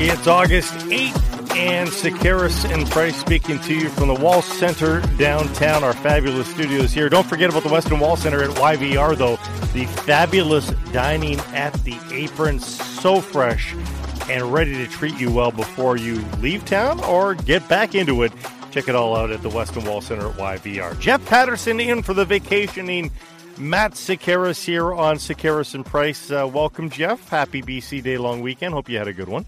[0.00, 5.82] It's August 8th, and Sekeres and Price speaking to you from the Wall Center downtown,
[5.82, 7.08] our fabulous studios here.
[7.08, 9.36] Don't forget about the Westin Wall Center at YVR, though.
[9.72, 13.74] The fabulous dining at the apron, so fresh
[14.28, 18.32] and ready to treat you well before you leave town or get back into it.
[18.70, 20.98] Check it all out at the Westin Wall Center at YVR.
[21.00, 23.10] Jeff Paterson in for the vacationing
[23.58, 26.30] Matt Sekeres here on Sekeres and Price.
[26.30, 27.28] Uh, welcome, Jeff.
[27.28, 28.74] Happy BC Day long weekend.
[28.74, 29.46] Hope you had a good one.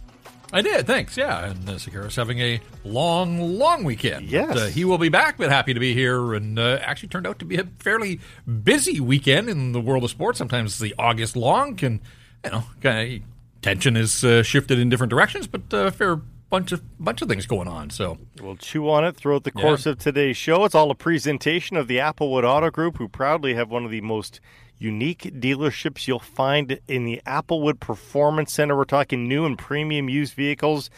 [0.53, 1.17] I did, thanks.
[1.17, 4.27] Yeah, and uh, Sekeres having a long, long weekend.
[4.27, 4.57] Yes.
[4.57, 6.35] Uh, he will be back, but happy to be here.
[6.35, 8.19] And uh, actually turned out to be a fairly
[8.65, 10.39] busy weekend in the world of sports.
[10.39, 12.01] Sometimes the August long can,
[12.45, 13.30] you know, kind of
[13.63, 17.29] tension is uh, shifted in different directions, but a uh, fair bunch of bunch of
[17.29, 17.91] things going on.
[17.91, 19.93] So we'll chew on it throughout the course yeah.
[19.93, 20.65] of today's show.
[20.65, 24.01] It's all a presentation of the Applewood Auto Group, who proudly have one of the
[24.01, 24.41] most
[24.79, 28.77] unique dealerships you'll find in the Applewood Performance Center.
[28.77, 30.91] We're talking new and premium used vehicles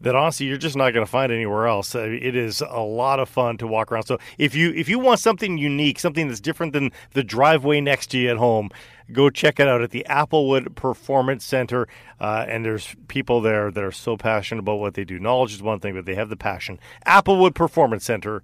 [0.00, 1.94] that honestly you're just not going to find anywhere else.
[1.94, 4.04] It is a lot of fun to walk around.
[4.04, 8.08] So if you if you want something unique, something that's different than the driveway next
[8.08, 8.70] to you at home,
[9.12, 11.88] go check it out at the Applewood Performance Center.
[12.20, 15.18] Uh, and there's people there that are so passionate about what they do.
[15.18, 16.78] Knowledge is one thing, but they have the passion.
[17.06, 18.42] Applewood Performance Center.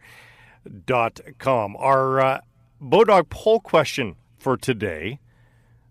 [0.86, 1.74] Dot com.
[1.74, 2.40] Our uh,
[2.80, 5.18] Bodog poll question for today.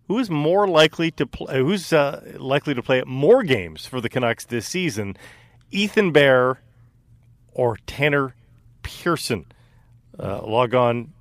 [0.08, 1.58] Who is more likely to play?
[1.59, 5.17] Who's uh, likely to play more games for the Canucks this season?
[5.72, 6.61] Ethan Bear
[7.52, 8.33] or Tanner
[8.81, 9.45] Pearson?
[10.17, 11.11] Uh, log on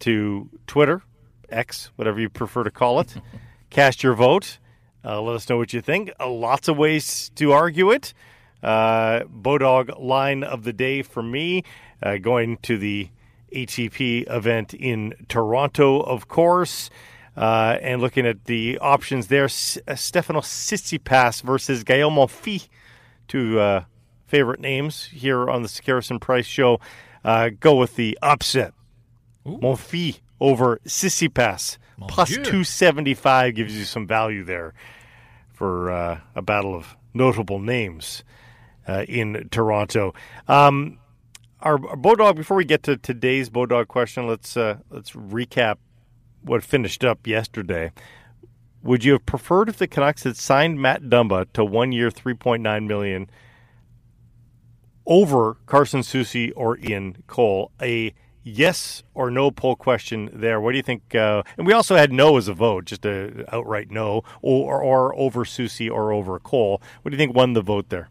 [0.00, 1.02] to Twitter,
[1.48, 3.14] X, whatever you prefer to call it.
[3.70, 4.58] Cast your vote.
[5.04, 6.10] Uh, let us know what you think.
[6.18, 8.14] Uh, lots of ways to argue it.
[8.62, 11.62] Uh, Bodog line of the day for me,
[12.02, 13.10] uh, going to the
[13.54, 16.88] ATP event in Toronto, of course.
[17.36, 22.68] Uh, and looking at the options there, S- uh, Stefano Tsitsipas versus Gael Monfils,
[23.28, 23.84] two uh,
[24.26, 26.80] favorite names here on the Sekeres Price show.
[27.24, 28.72] Uh, go with the upset.
[29.46, 29.58] Ooh.
[29.58, 31.78] Monfils over Tsitsipas.
[32.08, 34.74] Plus 275 gives you some value there
[35.52, 38.24] for uh, a battle of notable names
[38.88, 40.12] uh, in Toronto.
[40.48, 40.98] Um,
[41.60, 42.36] our, our Bodog.
[42.36, 45.76] Before we get to today's Bodog question, let's uh, let's recap
[46.42, 47.92] what finished up yesterday.
[48.82, 52.34] Would you have preferred if the Canucks had signed Matt Dumba to one year, three
[52.34, 53.30] point nine million,
[55.06, 57.70] over Carson Soucy or Ian Cole?
[57.80, 58.12] A
[58.44, 60.60] yes or no poll question there.
[60.60, 61.14] What do you think?
[61.14, 65.14] Uh, and we also had no as a vote, just a outright no, or, or
[65.16, 66.80] over Soucy or over Cole.
[67.02, 68.08] What do you think won the vote there?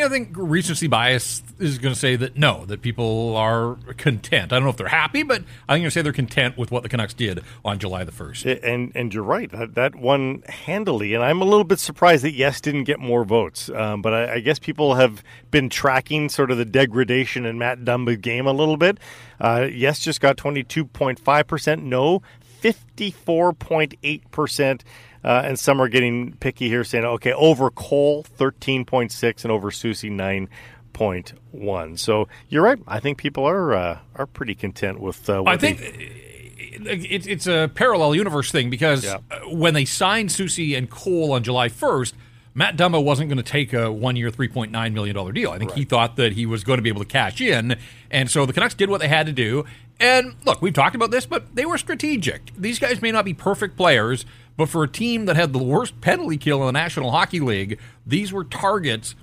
[0.00, 4.52] I think recency bias is going to say that no, that people are content.
[4.52, 6.82] I don't know if they're happy, but I'm going to say they're content with what
[6.82, 8.62] the Canucks did on July the 1st.
[8.62, 9.50] And and you're right.
[9.50, 11.14] That, that won handily.
[11.14, 13.68] And I'm a little bit surprised that Yes didn't get more votes.
[13.68, 17.80] Um, but I, I, guess people have been tracking sort of the degradation in Matt
[17.80, 18.98] Dumba's game a little bit.
[19.40, 21.82] Uh, yes just got 22.5%.
[21.82, 22.22] No,
[22.62, 24.80] 54.8%.
[25.24, 30.10] Uh, and some are getting picky here, saying, okay, over Cole, 13.6, and over Soucy,
[30.10, 31.98] 9.1.
[31.98, 32.78] So you're right.
[32.86, 35.80] I think people are uh, are pretty content with uh, I think
[36.84, 39.18] it's, it's a parallel universe thing because yeah.
[39.30, 42.14] Uh, when they signed Soucy and Cole on July 1st,
[42.54, 45.50] Matt Dumba wasn't going to take a one year, $3.9 million deal.
[45.50, 45.78] I think right.
[45.78, 47.76] he thought that he was going to be able to cash in.
[48.10, 49.64] And so the Canucks did what they had to do.
[49.98, 52.52] And look, we've talked about this, but they were strategic.
[52.56, 54.26] These guys may not be perfect players,
[54.56, 57.78] but for a team that had the worst penalty kill in the National Hockey League,
[58.06, 59.14] these were targets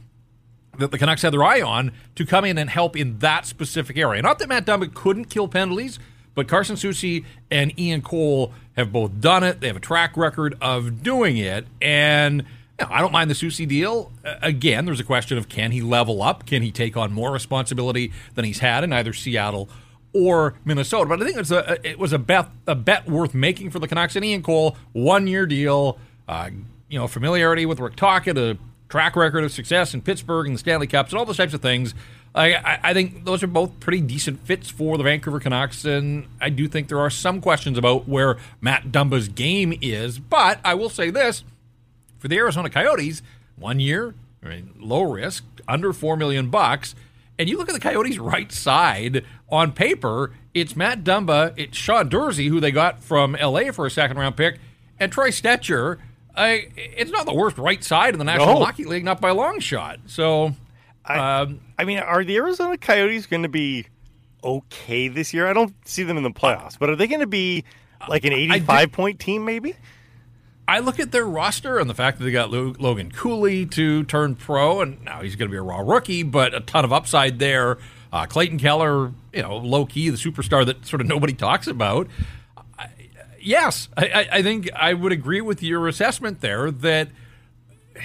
[0.77, 3.97] that the Canucks had their eye on to come in and help in that specific
[3.97, 4.21] area.
[4.21, 5.99] Not that Matt Dumba couldn't kill penalties,
[6.35, 9.59] but Carson Soucy and Ian Cole have both done it.
[9.59, 11.67] They have a track record of doing it.
[11.81, 12.45] And
[12.79, 14.11] you know, I don't mind the Soucy deal.
[14.23, 16.45] again, there's a question of can he level up?
[16.45, 19.69] Can he take on more responsibility than he's had in either Seattle
[20.13, 21.09] or Minnesota.
[21.09, 23.87] But I think it's a it was a bet a bet worth making for the
[23.87, 25.97] Canucks and Ian Cole, one year deal.
[26.27, 26.49] Uh,
[26.89, 28.57] you know, familiarity with Rick Tocchet, a
[28.87, 31.61] track record of success in Pittsburgh and the Stanley Cups, and all those types of
[31.61, 31.93] things.
[32.35, 36.49] I, I, think those are both pretty decent fits for the Vancouver Canucks, and I
[36.49, 40.19] do think there are some questions about where Matt Dumba's game is.
[40.19, 41.43] But I will say this:
[42.19, 43.23] for the Arizona Coyotes,
[43.55, 44.13] one year,
[44.43, 46.93] I mean, low risk, under four million bucks
[47.39, 52.09] and you look at the Coyotes' right side on paper, it's Matt Dumba, it's Sean
[52.09, 54.59] Durzi, who they got from LA for a second round pick,
[54.99, 55.97] and Troy Stecher.
[56.35, 58.65] I, it's not the worst right side in the National no.
[58.65, 59.99] Hockey League, not by a long shot.
[60.05, 60.53] So
[61.03, 63.87] I, um, I mean, are the Arizona Coyotes going to be
[64.43, 65.47] okay this year?
[65.47, 67.65] I don't see them in the playoffs, but are they going to be
[68.07, 69.75] like an 85 point team, maybe?
[70.67, 74.35] I look at their roster and the fact that they got Logan Cooley to turn
[74.35, 77.39] pro, and now he's going to be a raw rookie, but a ton of upside
[77.39, 77.79] there.
[78.11, 82.07] Uh, Clayton Keller, you know, low key, the superstar that sort of nobody talks about.
[82.77, 82.89] I,
[83.39, 87.09] yes, I, I think I would agree with your assessment there that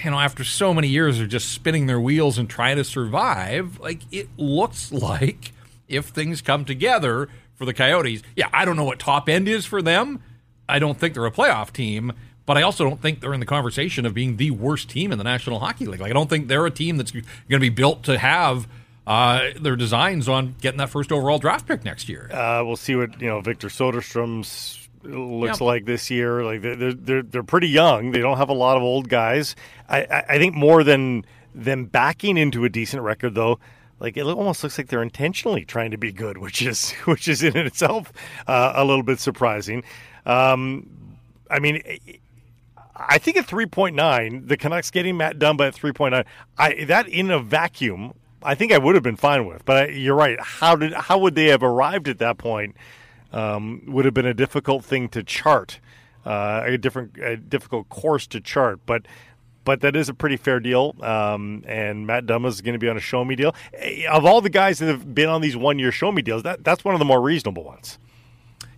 [0.03, 3.79] you know, after so many years of just spinning their wheels and trying to survive,
[3.79, 5.53] like it looks like
[5.87, 9.65] if things come together for the Coyotes, yeah, I don't know what top end is
[9.65, 10.21] for them.
[10.67, 12.11] I don't think they're a playoff team,
[12.45, 15.17] but I also don't think they're in the conversation of being the worst team in
[15.17, 16.01] the National Hockey League.
[16.01, 18.67] Like, I don't think they're a team that's going to be built to have
[19.07, 22.29] uh, their designs on getting that first overall draft pick next year.
[22.31, 25.61] Uh, we'll see what you know Victor Soderstrom's looks yep.
[25.61, 26.43] like this year.
[26.43, 28.11] Like they're, they're they're pretty young.
[28.11, 29.55] They don't have a lot of old guys.
[29.87, 33.59] I, I think more than them backing into a decent record though.
[33.99, 37.43] Like it almost looks like they're intentionally trying to be good, which is which is
[37.43, 38.11] in itself
[38.47, 39.83] uh, a little bit surprising.
[40.25, 40.89] Um,
[41.49, 41.81] I mean,
[42.95, 46.25] I think at three point nine, the Canucks getting Matt Dumba at three point nine,
[46.57, 48.13] I that in a vacuum,
[48.45, 49.65] I think I would have been fine with.
[49.65, 50.39] But you're right.
[50.39, 52.75] How did how would they have arrived at that point?
[53.35, 55.79] um, would have been a difficult thing to chart,
[56.25, 58.79] uh, a different, a difficult course to chart.
[58.85, 59.05] But
[59.65, 60.95] but that is a pretty fair deal.
[61.01, 63.55] Um, and Matt Dumba is going to be on a show me deal.
[64.09, 66.63] Of all the guys that have been on these one year show me deals, that
[66.63, 67.99] that's one of the more reasonable ones.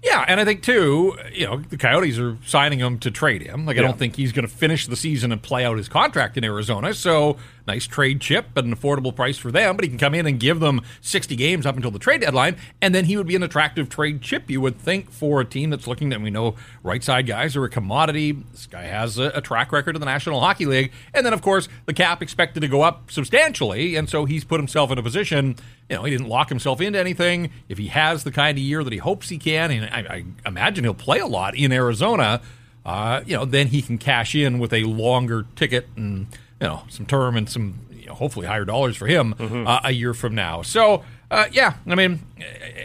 [0.04, 3.66] Yeah, and I think too, you know, the Coyotes are signing him to trade him.
[3.66, 6.38] Like, I don't think he's going to finish the season and play out his contract
[6.38, 6.94] in Arizona.
[6.94, 7.38] So,
[7.68, 9.76] nice trade chip at an affordable price for them.
[9.76, 12.58] But he can come in and give them 60 games up until the trade deadline,
[12.82, 14.50] and then he would be an attractive trade chip.
[14.50, 17.64] You would think for a team that's looking that we know right side guys are
[17.64, 18.32] a commodity.
[18.32, 21.42] This guy has a, a track record in the National Hockey League, and then of
[21.42, 25.04] course the cap expected to go up substantially, and so he's put himself in a
[25.04, 25.56] position
[25.90, 27.52] you know, he didn't lock himself into anything.
[27.70, 30.24] If he has the kind of year that he hopes he can, and I, I
[30.46, 32.42] imagine he'll play a lot in Arizona,
[32.86, 36.28] uh, you know, then he can cash in with a longer ticket and
[36.60, 39.68] you know some term and some you know, hopefully higher dollars for him mm-hmm.
[39.68, 40.62] uh, a year from now.
[40.62, 42.22] So uh, yeah, I mean,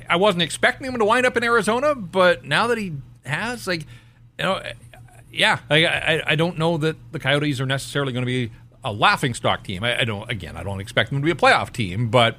[0.09, 3.83] I wasn't expecting him to wind up in Arizona, but now that he has, like,
[4.39, 4.61] you know,
[5.31, 8.51] yeah, I, I, I don't know that the Coyotes are necessarily going to be
[8.85, 9.85] a laughing stock team.
[9.85, 12.37] I, I don't again, I don't expect them to be a playoff team, but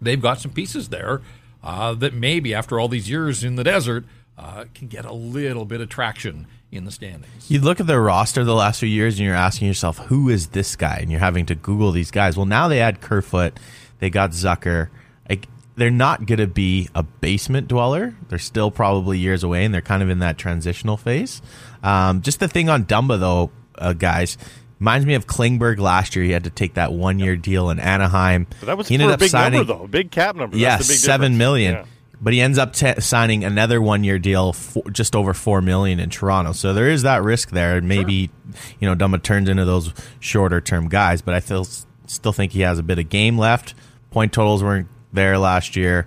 [0.00, 1.20] they've got some pieces there
[1.62, 4.04] uh, that maybe after all these years in the desert
[4.38, 7.50] uh, can get a little bit of traction in the standings.
[7.50, 10.48] You look at their roster the last few years and you're asking yourself, who is
[10.48, 10.98] this guy?
[11.00, 12.36] And you're having to Google these guys.
[12.36, 13.58] Well, now they add Kerfoot,
[13.98, 14.88] they got Zucker.
[15.28, 18.14] Like, they're not going to be a basement dweller.
[18.28, 21.40] They're still probably years away, and they're kind of in that transitional phase.
[21.82, 24.36] Um, just the thing on Dumba, though, uh, guys,
[24.80, 26.24] Reminds me of Klingberg last year.
[26.24, 28.46] He had to take that one year deal in Anaheim.
[28.60, 30.56] But that was he ended up big signing, number, though, a big cap number.
[30.56, 31.74] Yeah, seven million.
[31.74, 31.84] Yeah.
[32.20, 36.00] But he ends up t- signing another one year deal, for just over four million
[36.00, 36.52] in Toronto.
[36.52, 37.80] So there is that risk there.
[37.80, 38.60] Maybe sure.
[38.80, 41.22] you know Dumba turns into those shorter term guys.
[41.22, 41.66] But I still
[42.06, 43.74] still think he has a bit of game left.
[44.10, 46.06] Point totals weren't there last year.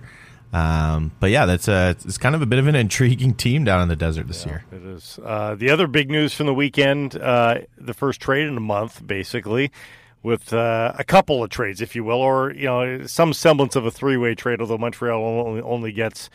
[0.52, 3.80] Um, but yeah, that's a it's kind of a bit of an intriguing team down
[3.80, 4.64] in the desert this yeah, year.
[4.72, 5.18] It is.
[5.24, 9.04] Uh, the other big news from the weekend, uh, the first trade in a month,
[9.06, 9.72] basically,
[10.22, 13.84] with uh, a couple of trades, if you will, or you know some semblance of
[13.84, 14.60] a three way trade.
[14.60, 16.30] Although Montreal only, only gets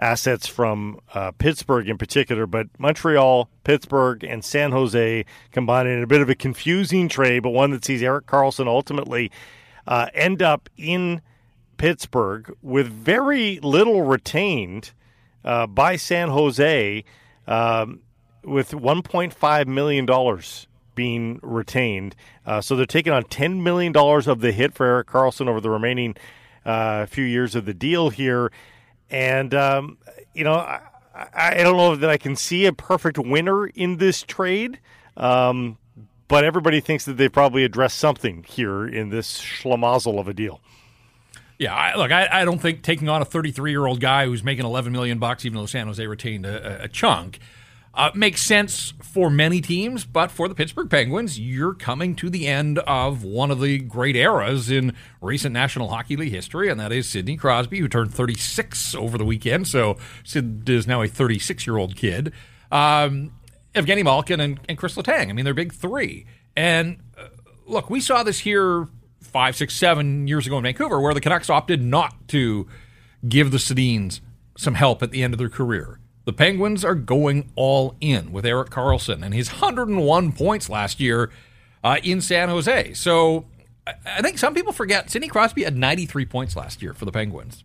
[0.00, 6.06] assets from uh, Pittsburgh in particular, but Montreal, Pittsburgh, and San Jose combined in a
[6.06, 9.30] bit of a confusing trade, but one that sees Erik Karlsson ultimately
[9.86, 11.20] uh, end up in
[11.78, 14.92] Pittsburgh with very little retained
[15.44, 17.04] uh, by San Jose,
[17.46, 18.00] um,
[18.44, 20.06] with $1.5 million
[20.98, 22.16] being retained.
[22.44, 25.70] Uh, so they're taking on $10 million of the hit for Erik Karlsson over the
[25.70, 26.16] remaining
[26.66, 28.50] uh, few years of the deal here.
[29.08, 29.98] And, um,
[30.34, 30.80] you know, I,
[31.32, 34.80] I, don't know that I can see a perfect winner in this trade.
[35.16, 35.78] Um,
[36.26, 40.60] but everybody thinks that they've probably addressed something here in this schlemazel of a deal.
[41.60, 44.42] Yeah, I, look, I, I, don't think taking on a 33 year old guy who's
[44.42, 47.38] making 11 million bucks, even though San Jose retained a, a chunk,
[47.94, 50.04] uh, makes sense for many teams.
[50.04, 54.16] But for the Pittsburgh Penguins, you're coming to the end of one of the great
[54.16, 58.94] eras in recent National Hockey League history, and that is Sidney Crosby, who turned 36
[58.94, 59.66] over the weekend.
[59.66, 62.32] So Sid is now a 36 year old kid.
[62.70, 63.32] Um,
[63.74, 65.28] Evgeny Malkin and, and Chris Letang.
[65.28, 66.26] I mean, they're big three.
[66.56, 67.28] And uh,
[67.66, 68.88] look, we saw this here
[69.20, 72.66] five, six, seven years ago in Vancouver, where the Canucks opted not to
[73.28, 74.20] give the Sedins
[74.56, 76.00] some help at the end of their career.
[76.28, 81.30] The Penguins are going all in with Erik Karlsson and his 101 points last year
[81.82, 82.92] uh, in San Jose.
[82.92, 83.46] So
[84.04, 87.64] I think some people forget Sidney Crosby had 93 points last year for the Penguins.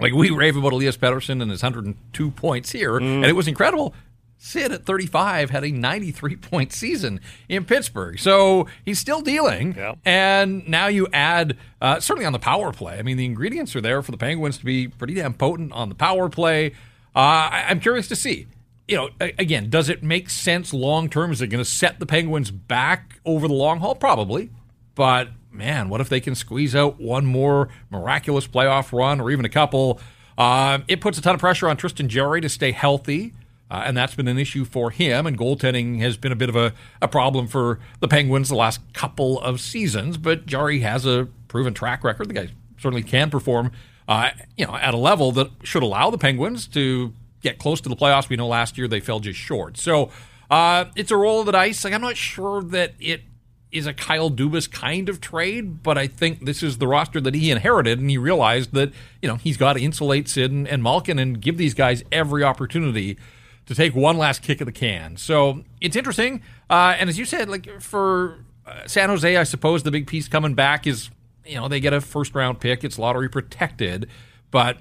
[0.00, 3.02] Like we rave about Elias Pettersson and his 102 points here, mm.
[3.02, 3.94] and it was incredible.
[4.38, 7.20] Sid at 35 had a 93 point season
[7.50, 8.18] in Pittsburgh.
[8.18, 9.74] So he's still dealing.
[9.74, 9.96] Yeah.
[10.06, 12.98] And now you add, uh, certainly on the power play.
[12.98, 15.90] I mean, the ingredients are there for the Penguins to be pretty damn potent on
[15.90, 16.72] the power play.
[17.14, 18.46] Uh, I, I'm curious to see.
[18.88, 21.32] You know, again, does it make sense long term?
[21.32, 23.94] Is it going to set the Penguins back over the long haul?
[23.94, 24.50] Probably.
[24.94, 29.44] But man, what if they can squeeze out one more miraculous playoff run or even
[29.44, 30.00] a couple?
[30.36, 33.34] Uh, it puts a ton of pressure on Tristan Jarry to stay healthy.
[33.70, 35.26] Uh, and that's been an issue for him.
[35.26, 38.80] And goaltending has been a bit of a, a problem for the Penguins the last
[38.92, 40.18] couple of seasons.
[40.18, 42.28] But Jarry has a proven track record.
[42.28, 43.72] The guy certainly can perform,
[44.12, 47.88] uh, you know, at a level that should allow the Penguins to get close to
[47.88, 48.28] the playoffs.
[48.28, 49.78] We know last year they fell just short.
[49.78, 50.10] So
[50.50, 51.82] uh, it's a roll of the dice.
[51.82, 53.22] Like I'm not sure that it
[53.70, 57.34] is a Kyle Dubas kind of trade, but I think this is the roster that
[57.34, 58.92] he inherited, and he realized that
[59.22, 62.44] you know he's got to insulate Sid and, and Malkin and give these guys every
[62.44, 63.16] opportunity
[63.64, 65.16] to take one last kick at the can.
[65.16, 66.42] So it's interesting.
[66.68, 70.28] Uh, and as you said, like for uh, San Jose, I suppose the big piece
[70.28, 71.08] coming back is
[71.46, 72.84] you know they get a first round pick.
[72.84, 74.08] It's lottery protected,
[74.50, 74.78] but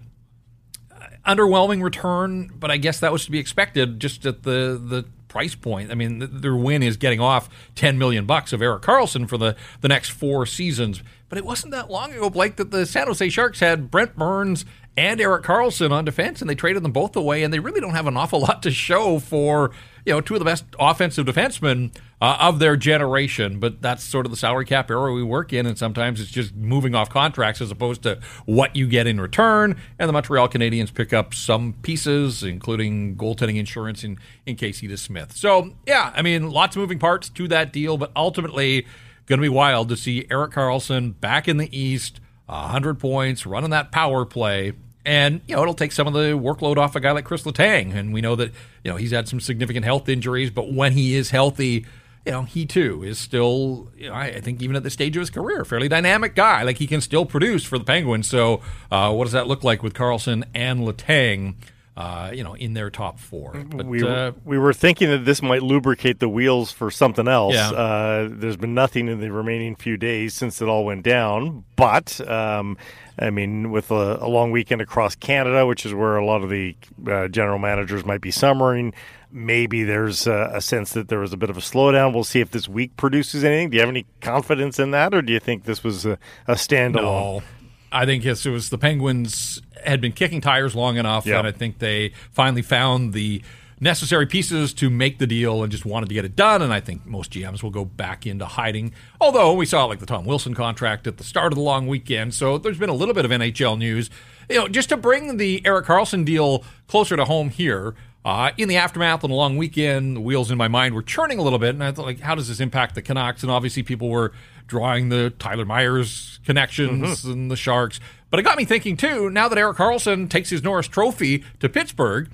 [0.91, 2.51] uh, underwhelming return.
[2.53, 5.91] But I guess that was to be expected just at the the price point.
[5.91, 9.37] I mean, th- their win is getting off ten million bucks of Erik Karlsson for
[9.37, 11.01] the the next four seasons.
[11.29, 14.65] But it wasn't that long ago, Blake, that the San Jose Sharks had Brent Burns
[14.97, 17.93] and Erik Karlsson on defense, and they traded them both away, and they really don't
[17.93, 19.71] have an awful lot to show for
[20.05, 23.59] you know two of the best offensive defensemen uh, of their generation.
[23.59, 26.55] But that's sort of the salary cap era we work in, and sometimes it's just
[26.55, 29.75] moving off contracts as opposed to what you get in return.
[29.99, 35.33] And the Montreal Canadiens pick up some pieces, including goaltending insurance in in Casey DeSmith.
[35.33, 38.85] So yeah, I mean, lots of moving parts to that deal, but ultimately
[39.25, 43.69] going to be wild to see Erik Karlsson back in the East 100 points, running
[43.69, 44.73] that power play.
[45.05, 47.95] And, you know, it'll take some of the workload off a guy like Chris Letang.
[47.95, 48.51] And we know that,
[48.83, 51.85] you know, he's had some significant health injuries, but when he is healthy,
[52.25, 55.21] you know, he too is still, you know, I think even at the stage of
[55.21, 56.63] his career, fairly dynamic guy.
[56.63, 58.27] Like he can still produce for the Penguins.
[58.27, 58.61] So,
[58.91, 61.55] uh, what does that look like with Karlsson and Letang?
[61.97, 63.51] uh, you know, in their top four.
[63.53, 67.53] But, we, uh, we were thinking that this might lubricate the wheels for something else.
[67.53, 67.69] Yeah.
[67.69, 71.65] Uh, there's been nothing in the remaining few days since it all went down.
[71.75, 72.77] But, um,
[73.19, 76.49] I mean, with a, a, long weekend across Canada, which is where a lot of
[76.49, 76.75] the
[77.07, 78.93] uh, general managers might be summering,
[79.31, 82.13] maybe there's a, a, sense that there was a bit of a slowdown.
[82.13, 83.69] We'll see if this week produces anything.
[83.69, 86.53] Do you have any confidence in that, or do you think this was a, a
[86.53, 86.93] standalone?
[86.93, 87.43] No.
[87.91, 91.39] I think yes, it was the Penguins had been kicking tires long enough, yep.
[91.39, 93.41] and I think they finally found the
[93.81, 96.61] necessary pieces to make the deal and just wanted to get it done.
[96.61, 98.93] And I think most GMs will go back into hiding.
[99.19, 102.33] Although we saw like the Tom Wilson contract at the start of the long weekend,
[102.33, 104.09] so there's been a little bit of NHL news.
[104.49, 107.95] You know, just to bring the Erik Karlsson deal closer to home here.
[108.23, 111.39] Uh, in the aftermath and the long weekend, the wheels in my mind were churning
[111.39, 113.41] a little bit, and I thought, like, how does this impact the Canucks?
[113.41, 114.31] And obviously, people were
[114.67, 117.31] drawing the Tyler Myers connections mm-hmm.
[117.31, 117.99] and the Sharks.
[118.29, 119.29] But it got me thinking too.
[119.29, 122.29] Now that Erik Karlsson takes his Norris Trophy to Pittsburgh,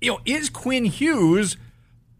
[0.00, 1.56] you know, is Quinn Hughes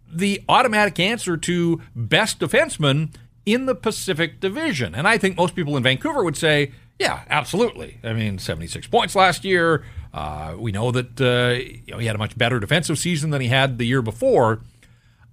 [0.09, 3.13] the automatic answer to best defenseman
[3.45, 4.95] in the Pacific Division?
[4.95, 7.99] And I think most people in Vancouver would say, yeah, absolutely.
[8.03, 9.85] I mean, 76 points last year.
[10.15, 13.41] Uh, we know that uh, you know, he had a much better defensive season than
[13.41, 14.61] he had the year before.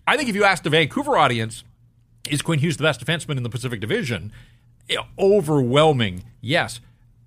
[0.06, 1.64] I think if you ask the Vancouver audience,
[2.30, 4.34] is Quinn Hughes the best defenseman in the Pacific Division?
[4.90, 6.82] You know, overwhelming, yes.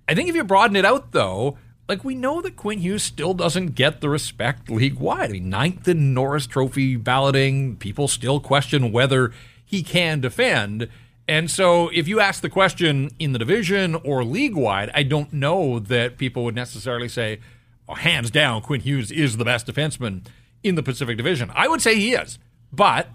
[0.08, 1.56] I think if you broaden it out, though,
[1.88, 5.30] like we know that Quinn Hughes still doesn't get the respect league wide.
[5.30, 9.32] I mean, ninth in Norris Trophy balloting, people still question whether
[9.64, 10.88] he can defend.
[11.28, 15.32] And so, if you ask the question in the division or league wide, I don't
[15.32, 17.40] know that people would necessarily say,
[17.88, 20.26] oh, hands down, Quinn Hughes is the best defenseman
[20.62, 21.50] in the Pacific Division.
[21.54, 22.38] I would say he is.
[22.72, 23.08] But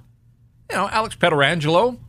[0.70, 2.00] you know, Alex Pietrangelo,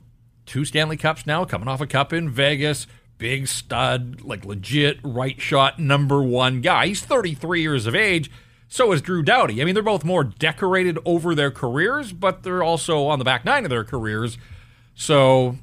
[0.47, 2.87] two Stanley Cups now, coming off a cup in Vegas,
[3.19, 6.89] big stud, like legit right shot number one guy.
[6.89, 8.31] He's 33 years of age.
[8.69, 9.61] So is Drew Doughty.
[9.61, 13.45] I mean, they're both more decorated over their careers, but they're also on the back
[13.45, 14.39] nine of their careers.
[14.95, 15.59] So,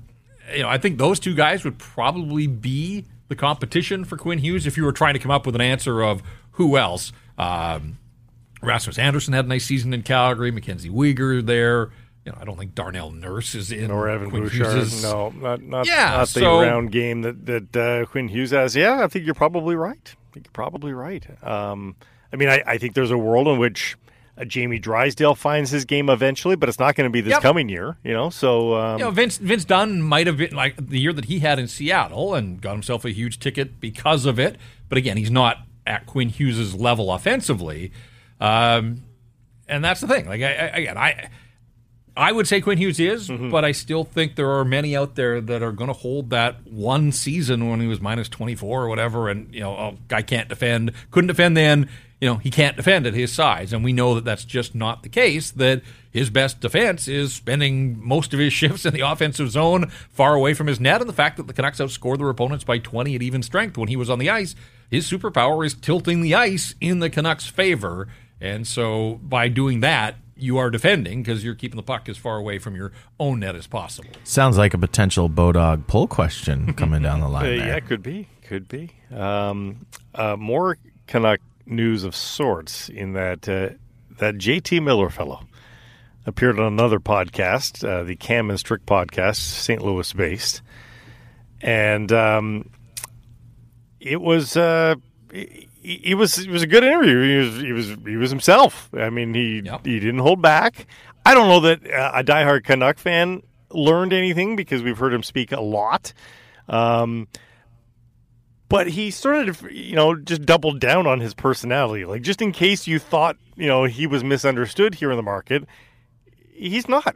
[0.53, 4.65] you know, I think those two guys would probably be the competition for Quinn Hughes
[4.65, 7.11] if you were trying to come up with an answer of who else.
[7.37, 7.99] Um,
[8.61, 10.51] Rasmus Andersson had a nice season in Calgary.
[10.51, 11.91] Mackenzie Weegar there
[12.25, 13.91] you know, I don't think Darnell Nurse is in.
[13.91, 14.75] Or Evan Quinn Bouchard.
[14.75, 18.51] Hughes no, not not, yeah, not the so, round game that that uh, Quinn Hughes
[18.51, 18.75] has.
[18.75, 20.15] Yeah, I think you're probably right.
[20.29, 21.25] I think you're probably right.
[21.43, 21.95] Um,
[22.31, 23.97] I mean, I, I think there's a world in which
[24.39, 27.41] uh, Jamie Drysdale finds his game eventually, but it's not going to be this yep.
[27.41, 28.29] coming year, you know.
[28.29, 31.39] So, um, you know, Vince Vince Dunn might have been like the year that he
[31.39, 34.57] had in Seattle and got himself a huge ticket because of it.
[34.87, 37.91] But again, he's not at Quinn Hughes's level offensively,
[38.39, 39.03] um,
[39.67, 40.25] and that's the thing.
[40.27, 41.29] Like, I, I, again, I.
[42.17, 43.49] I would say Quinn Hughes is, mm-hmm.
[43.49, 46.67] but I still think there are many out there that are going to hold that
[46.67, 50.49] one season when he was minus 24 or whatever, and, you know, oh, guy can't
[50.49, 51.87] defend, couldn't defend then,
[52.19, 53.71] you know, he can't defend at his size.
[53.71, 57.97] And we know that that's just not the case, that his best defense is spending
[58.05, 61.01] most of his shifts in the offensive zone far away from his net.
[61.01, 63.87] And the fact that the Canucks outscored their opponents by 20 at even strength when
[63.87, 64.55] he was on the ice,
[64.89, 68.07] his superpower is tilting the ice in the Canucks' favor.
[68.41, 72.37] And so by doing that, you are defending because you're keeping the puck as far
[72.37, 74.09] away from your own net as possible.
[74.23, 77.59] Sounds like a potential Bodog pull question coming down the line.
[77.59, 78.91] Uh, yeah, could be, could be.
[79.13, 79.85] Um,
[80.15, 83.69] uh, more Canuck news of sorts in that uh,
[84.19, 85.45] that JT Miller fellow
[86.25, 89.81] appeared on another podcast, uh, the Cam and Strick podcast, St.
[89.81, 90.61] Louis based,
[91.61, 92.69] and um,
[93.99, 94.95] it was uh,
[95.31, 97.21] he, was it was a good interview.
[97.21, 98.89] He was he was he was himself.
[98.93, 99.85] I mean, he yep.
[99.85, 100.87] he didn't hold back.
[101.25, 105.23] I don't know that uh, a diehard Canuck fan learned anything because we've heard him
[105.23, 106.13] speak a lot.
[106.67, 107.27] Um,
[108.69, 112.05] but he started to, you know, just doubled down on his personality.
[112.05, 115.65] Like, just in case you thought, you know, he was misunderstood here in the market,
[116.53, 117.15] he's not,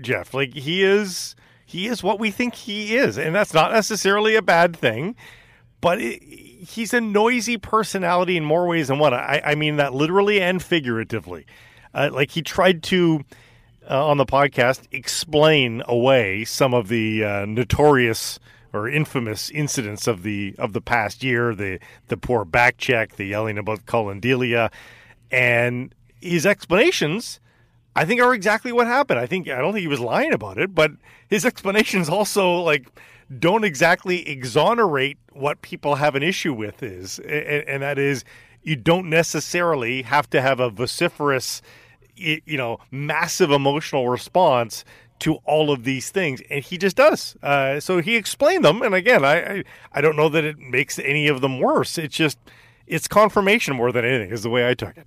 [0.00, 0.32] Jeff.
[0.32, 1.34] Like, he is,
[1.66, 3.18] he is what we think he is.
[3.18, 5.16] And that's not necessarily a bad thing,
[5.80, 9.12] but it, he's a noisy personality in more ways than one.
[9.12, 11.44] I, I mean that literally and figuratively.
[11.92, 13.24] Uh, like, he tried to,
[13.90, 18.38] uh, on the podcast, explain away some of the uh, notorious
[18.72, 23.24] or infamous incidents of the of the past year, the the poor back check, the
[23.24, 24.70] yelling about Collin Delia,
[25.30, 27.40] and his explanations,
[27.94, 29.20] I think, are exactly what happened.
[29.20, 30.92] I think I don't think he was lying about it, but
[31.28, 32.88] his explanations also like
[33.38, 38.24] don't exactly exonerate what people have an issue with is, and, and that is
[38.62, 41.62] you don't necessarily have to have a vociferous
[42.14, 44.84] you know massive emotional response
[45.22, 47.36] to all of these things, and he just does.
[47.42, 50.98] Uh, so he explained them, and again, I, I, I don't know that it makes
[50.98, 51.98] any of them worse.
[51.98, 52.38] It's just
[52.86, 55.06] it's confirmation more than anything is the way I took it.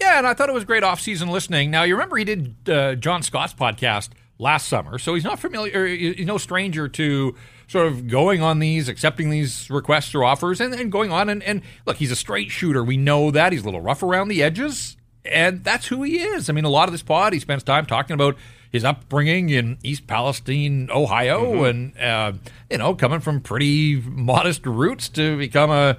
[0.00, 1.70] Yeah, and I thought it was great off-season listening.
[1.70, 5.86] Now you remember he did uh, John Scott's podcast last summer, so he's not familiar.
[5.86, 7.36] He's no stranger to
[7.68, 11.28] sort of going on these, accepting these requests or offers, and, and going on.
[11.28, 12.82] And, and look, he's a straight shooter.
[12.82, 16.50] We know that he's a little rough around the edges, and that's who he is.
[16.50, 18.36] I mean, a lot of this pod, he spends time talking about
[18.70, 21.64] his upbringing in East Palestine, Ohio, mm-hmm.
[21.64, 22.32] and uh,
[22.70, 25.96] you know, coming from pretty modest roots to become a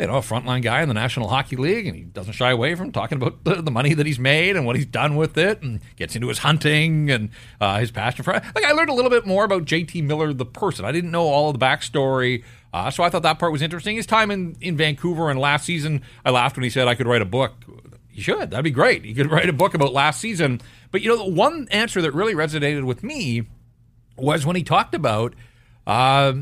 [0.00, 2.74] you know a frontline guy in the National Hockey League, and he doesn't shy away
[2.74, 5.62] from talking about the, the money that he's made and what he's done with it,
[5.62, 7.28] and gets into his hunting and
[7.60, 8.32] uh, his passion for.
[8.32, 10.84] Like I learned a little bit more about JT Miller, the person.
[10.84, 12.42] I didn't know all of the backstory.
[12.72, 13.94] Uh, so I thought that part was interesting.
[13.94, 17.06] His time in, in Vancouver and last season, I laughed when he said I could
[17.06, 17.52] write a book.
[18.08, 18.50] He should.
[18.50, 19.04] That'd be great.
[19.04, 20.60] He could write a book about last season.
[20.94, 23.46] But you know, the one answer that really resonated with me
[24.16, 25.34] was when he talked about
[25.88, 26.34] uh,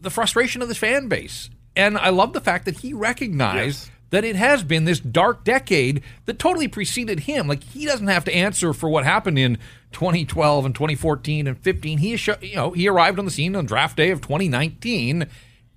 [0.00, 1.50] the frustration of this fan base.
[1.76, 3.90] And I love the fact that he recognized yes.
[4.08, 7.46] that it has been this dark decade that totally preceded him.
[7.46, 9.58] Like he doesn't have to answer for what happened in
[9.92, 11.98] 2012 and 2014 and 15.
[11.98, 15.26] He is, you know, he arrived on the scene on draft day of 2019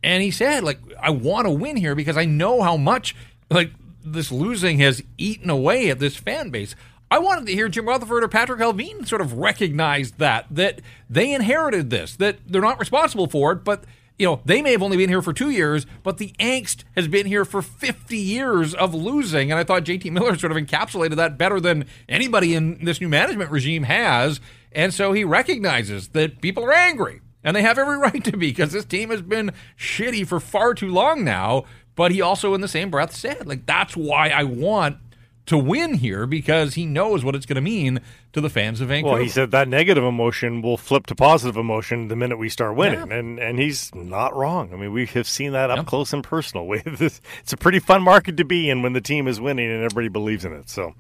[0.02, 3.18] and he said like I want to win here because I know how much
[3.52, 6.74] like this losing has eaten away at this fan base.
[7.12, 11.34] I wanted to hear Jim Rutherford or Patrik Allvin sort of recognize that that they
[11.34, 13.84] inherited this, that they're not responsible for it, but
[14.18, 17.08] you know they may have only been here for two years, but the angst has
[17.08, 19.52] been here for 50 years of losing.
[19.52, 23.10] And I thought JT Miller sort of encapsulated that better than anybody in this new
[23.10, 24.40] management regime has.
[24.72, 27.22] And so he recognizes that people are angry.
[27.44, 30.74] And they have every right to be because this team has been shitty for far
[30.74, 31.66] too long now.
[31.96, 34.98] But he also, in the same breath, said, like, that's why I want
[35.46, 38.02] to win here because he knows what it's going to mean
[38.34, 39.16] to the fans of Vancouver.
[39.16, 42.76] Well, he said that negative emotion will flip to positive emotion the minute we start
[42.76, 43.18] winning, yeah.
[43.18, 44.74] and and he's not wrong.
[44.74, 46.68] I mean, we have seen that up close and personal.
[46.74, 50.10] it's a pretty fun market to be in when the team is winning and everybody
[50.10, 50.70] believes in it.
[50.70, 50.94] So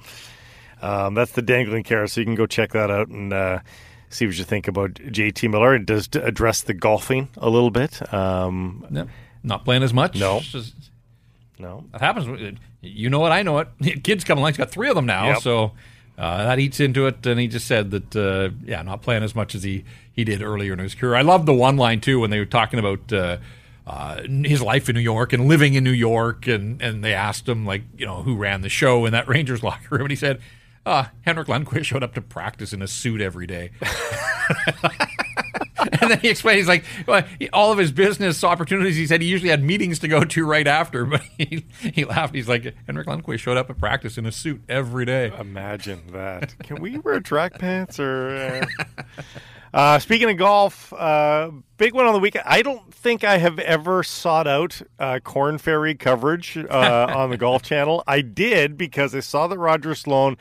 [0.81, 2.12] um, that's the dangling carrot.
[2.12, 3.34] So you can go check that out and.
[3.34, 3.60] Uh,
[4.08, 5.75] see what you think about JT Miller.
[5.75, 8.13] It does address the golfing a little bit.
[8.13, 9.05] Um, yeah.
[9.43, 10.15] Not playing as much.
[10.15, 10.39] No.
[10.39, 10.73] Just,
[11.59, 11.85] no.
[11.91, 12.59] That happens.
[12.81, 13.29] You know it.
[13.29, 13.69] I know it.
[14.03, 14.51] Kids coming along.
[14.51, 15.29] He's got three of them now.
[15.29, 15.41] Yep.
[15.41, 15.71] So
[16.17, 17.25] uh, that eats into it.
[17.25, 20.41] And he just said that, uh, yeah, not playing as much as he, he did
[20.41, 21.15] earlier in his career.
[21.15, 23.11] I love the one line, too, when they were talking about.
[23.11, 23.37] Uh,
[23.87, 27.47] uh, his life in New York and living in New York, and and they asked
[27.47, 30.15] him like you know who ran the show in that Rangers locker room, and he
[30.15, 30.41] said,
[30.85, 33.71] uh, Henrik Lundqvist showed up to practice in a suit every day.
[36.01, 39.27] and then he explained, he's like, well, all of his business opportunities, he said he
[39.27, 42.36] usually had meetings to go to right after, but he, he laughed.
[42.36, 45.31] He's like, Henrik Lundqvist showed up at practice in a suit every day.
[45.39, 46.58] Imagine that.
[46.63, 48.65] Can we wear track pants or.
[48.77, 49.21] Uh...
[49.75, 52.45] Uh, speaking of golf, uh, big one on the weekend.
[52.47, 57.36] I don't think I have ever sought out uh, Korn Ferry coverage uh, on the
[57.36, 58.01] Golf Channel.
[58.08, 60.38] I did because I saw that Roger Sloan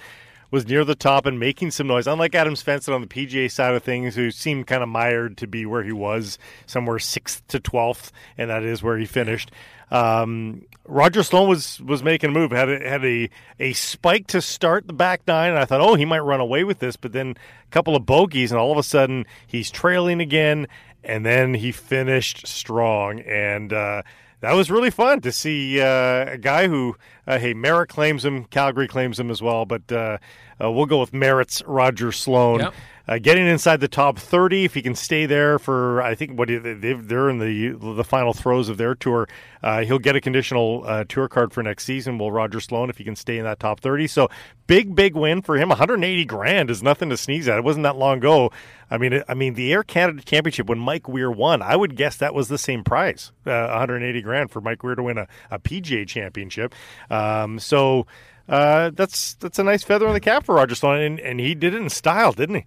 [0.54, 2.06] was near the top and making some noise.
[2.06, 5.48] Unlike Adam Svensson on the PGA side of things, who seemed kind of mired to
[5.48, 9.50] be where he was, somewhere sixth to twelfth, and that is where he finished.
[9.90, 12.52] Um, Roger Sloan was was making a move.
[12.52, 15.96] had a, had a a spike to start the back nine, and I thought, oh,
[15.96, 16.94] he might run away with this.
[16.94, 20.68] But then a couple of bogeys, and all of a sudden he's trailing again,
[21.02, 23.72] and then he finished strong and.
[23.72, 24.02] Uh,
[24.44, 28.44] that was really fun to see uh, a guy who, uh, hey, Merritt claims him,
[28.44, 30.18] Calgary claims him as well, but uh,
[30.62, 32.60] uh we'll go with Merritt's Roger Sloan.
[32.60, 32.74] Yep.
[33.06, 36.48] Uh, getting inside the top 30, if he can stay there for, I think what
[36.48, 39.28] they're in the the final throes of their tour,
[39.62, 42.16] uh, he'll get a conditional uh, tour card for next season.
[42.16, 44.06] Will Roger Sloan if he can stay in that top 30?
[44.06, 44.30] So
[44.66, 45.68] big, big win for him.
[45.68, 47.58] 180 grand is nothing to sneeze at.
[47.58, 48.50] It wasn't that long ago.
[48.90, 52.16] I mean, I mean the Air Canada Championship when Mike Weir won, I would guess
[52.16, 55.58] that was the same prize, uh, 180 grand for Mike Weir to win a, a
[55.58, 56.74] PGA Championship.
[57.10, 58.06] Um, so.
[58.46, 61.54] Uh, that's that's a nice feather in the cap for Roger Sloan, and, and he
[61.54, 62.66] did it in style, didn't he?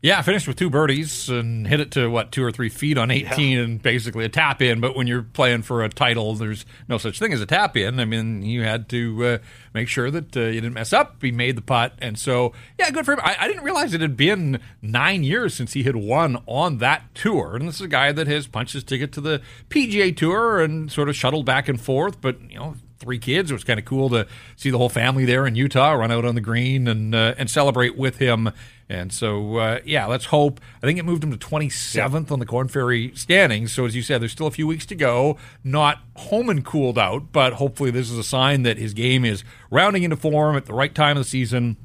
[0.00, 3.10] Yeah, finished with two birdies and hit it to what two or three feet on
[3.10, 3.64] 18 yeah.
[3.64, 4.80] and basically a tap in.
[4.80, 7.98] But when you're playing for a title, there's no such thing as a tap in.
[7.98, 9.38] I mean, you had to uh,
[9.74, 11.20] make sure that uh, you didn't mess up.
[11.20, 13.20] He made the putt, and so yeah, good for him.
[13.24, 17.12] I, I, didn't realize it had been nine years since he had won on that
[17.16, 17.56] tour.
[17.56, 20.92] And this is a guy that has punched his ticket to the PGA Tour and
[20.92, 22.20] sort of shuttled back and forth.
[22.20, 23.50] But you know, three kids.
[23.50, 26.24] It was kind of cool to see the whole family there in Utah run out
[26.24, 28.50] on the green and uh, and celebrate with him
[28.90, 30.60] and so, uh, yeah, let's hope.
[30.82, 33.72] I think it moved him to 27th on the Korn Ferry standings.
[33.72, 35.36] So, as you said, there's still a few weeks to go.
[35.62, 39.44] Not home and cooled out, but hopefully, this is a sign that his game is
[39.70, 41.76] rounding into form at the right time of the season.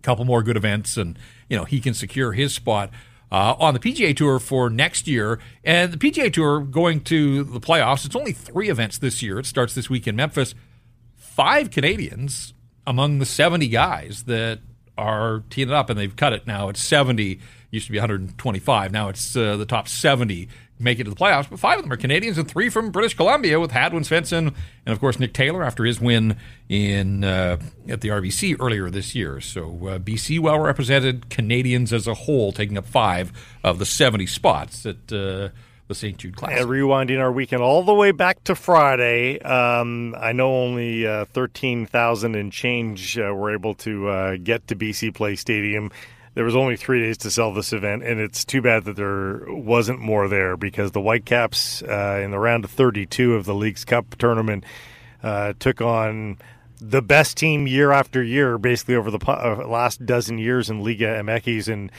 [0.00, 1.16] A couple more good events, and
[1.48, 2.90] you know he can secure his spot.
[3.34, 5.40] Uh, on the PGA Tour for next year.
[5.64, 9.40] And the PGA Tour going to the playoffs, it's only three events this year.
[9.40, 10.54] It starts this week in Memphis.
[11.16, 12.54] Five Canadians
[12.86, 14.60] among the 70 guys that
[14.96, 16.68] are teeing it up, and they've cut it now.
[16.68, 17.40] It's 70.
[17.72, 18.92] Used to be 125.
[18.92, 21.48] Now it's uh, the top 70 make it to the playoffs.
[21.48, 24.92] But five of them are Canadians and three from British Columbia with Hadwin Svensson and,
[24.92, 26.36] of course, Nick Taylor after his win
[26.68, 27.58] in uh,
[27.88, 29.40] at the RBC earlier this year.
[29.40, 33.32] So uh, BC well represented, Canadians as a whole taking up five
[33.62, 35.50] of the 70 spots at uh,
[35.86, 36.16] the St.
[36.16, 36.60] Jude Classic.
[36.60, 41.26] And rewinding our weekend all the way back to Friday, um, I know only uh,
[41.26, 45.90] 13,000 and change uh, were able to uh, get to BC Place Stadium.
[46.34, 49.44] There was only three days to sell this event, and it's too bad that there
[49.46, 53.84] wasn't more there because the Whitecaps uh, in the round of 32 of the Leagues
[53.84, 54.64] Cup tournament
[55.22, 56.38] uh, took on
[56.80, 61.06] the best team year after year, basically over the uh, last dozen years in Liga
[61.22, 61.92] MX, and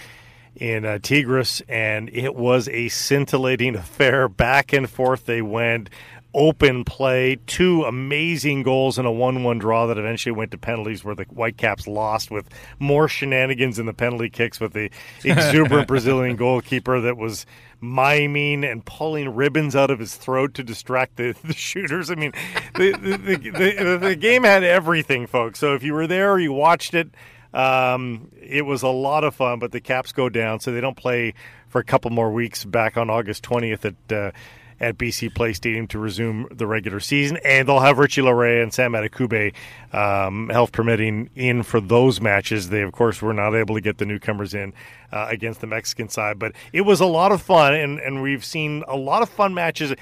[0.56, 4.28] in uh, Tigres, and it was a scintillating affair.
[4.28, 5.90] Back and forth they went.
[6.38, 11.02] Open play, two amazing goals and a 1 1 draw that eventually went to penalties
[11.02, 14.92] where the Whitecaps lost with more shenanigans in the penalty kicks with the
[15.24, 17.46] exuberant Brazilian goalkeeper that was
[17.80, 22.12] miming and pulling ribbons out of his throat to distract the, the shooters.
[22.12, 22.34] I mean,
[22.76, 25.60] the, the, the, the, game had everything, folks.
[25.60, 27.10] So if you were there or you watched it,
[27.54, 30.98] um, it was a lot of fun, but the Caps go down, so they don't
[30.98, 31.34] play
[31.70, 34.32] for a couple more weeks back on August 20th at uh,
[34.80, 38.74] at BC Place Stadium to resume the regular season, and they'll have Richie Laryea and
[38.74, 39.54] Sam Adekugbe,
[39.94, 42.70] um, health permitting, in for those matches.
[42.70, 44.74] They, of course, were not able to get the newcomers in
[45.12, 48.44] uh, against the Mexican side, but it was a lot of fun, and, and we've
[48.44, 49.94] seen a lot of fun matches.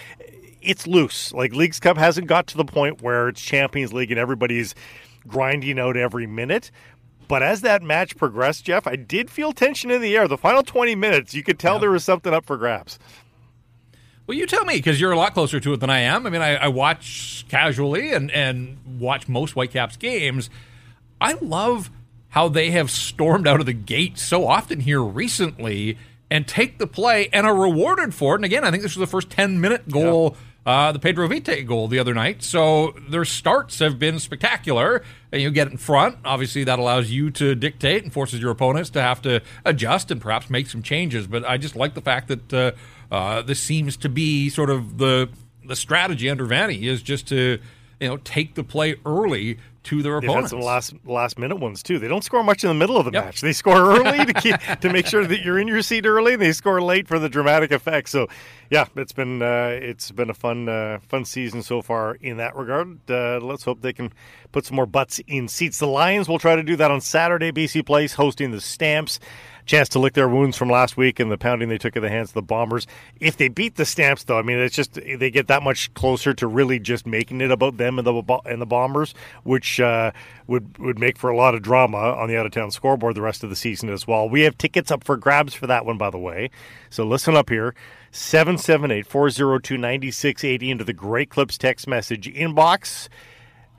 [0.62, 1.34] It's loose.
[1.34, 4.74] Like Leagues Cup hasn't got to the point where it's Champions League and everybody's
[5.28, 6.72] grinding out every minute.
[7.28, 10.28] But as that match progressed, Jeff, I did feel tension in the air.
[10.28, 11.80] The final 20 minutes, you could tell yeah.
[11.82, 13.00] there was something up for grabs.
[14.26, 16.26] Well, you tell me because you're a lot closer to it than I am.
[16.26, 20.50] I mean, I, I watch casually and, and watch most Whitecaps games.
[21.20, 21.90] I love
[22.30, 25.98] how they have stormed out of the gate so often here recently
[26.32, 28.38] and take the play and are rewarded for it.
[28.38, 30.32] And again, I think this was the first 10 minute goal.
[30.34, 32.42] Yeah uh, the Pedro Vite goal the other night.
[32.42, 35.04] So their starts have been spectacular.
[35.32, 36.18] And you get in front.
[36.24, 40.22] Obviously, that allows you to dictate and forces your opponents to have to adjust and
[40.22, 41.28] perhaps make some changes.
[41.28, 42.72] But I just like the fact that uh,
[43.12, 45.30] Uh, this seems to be sort of the
[45.66, 47.60] the strategy under Vanni is just to
[48.00, 50.52] you know take the play early to their They've opponents.
[50.52, 52.00] had some last last minute ones too.
[52.00, 53.26] They don't score much in the middle of the yep.
[53.26, 53.42] match.
[53.42, 56.34] They score early to keep to make sure that you're in your seat early.
[56.34, 58.10] and They score late for the dramatic effect.
[58.10, 58.28] So,
[58.70, 62.56] yeah, it's been uh, it's been a fun uh, fun season so far in that
[62.56, 63.00] regard.
[63.10, 64.14] Uh, let's hope they can
[64.52, 65.80] put some more butts in seats.
[65.80, 67.52] The Lions will try to do that on Saturday.
[67.52, 69.20] BC Place hosting the Stamps
[69.66, 72.10] chance to lick their wounds from last week and the pounding they took at the
[72.10, 72.88] hands of the Bombers.
[73.20, 76.34] If they beat the Stamps, though, I mean, it's just they get that much closer
[76.34, 80.12] to really just making it about them and the and the Bombers, which uh,
[80.48, 83.22] would would make for a lot of drama on the out of town scoreboard the
[83.22, 84.28] rest of the season as well.
[84.30, 86.50] We have tickets up for grabs for that one, by the way.
[86.90, 87.74] So listen up here.
[88.12, 93.10] 778 402 9680 into the Great Clips text message inbox.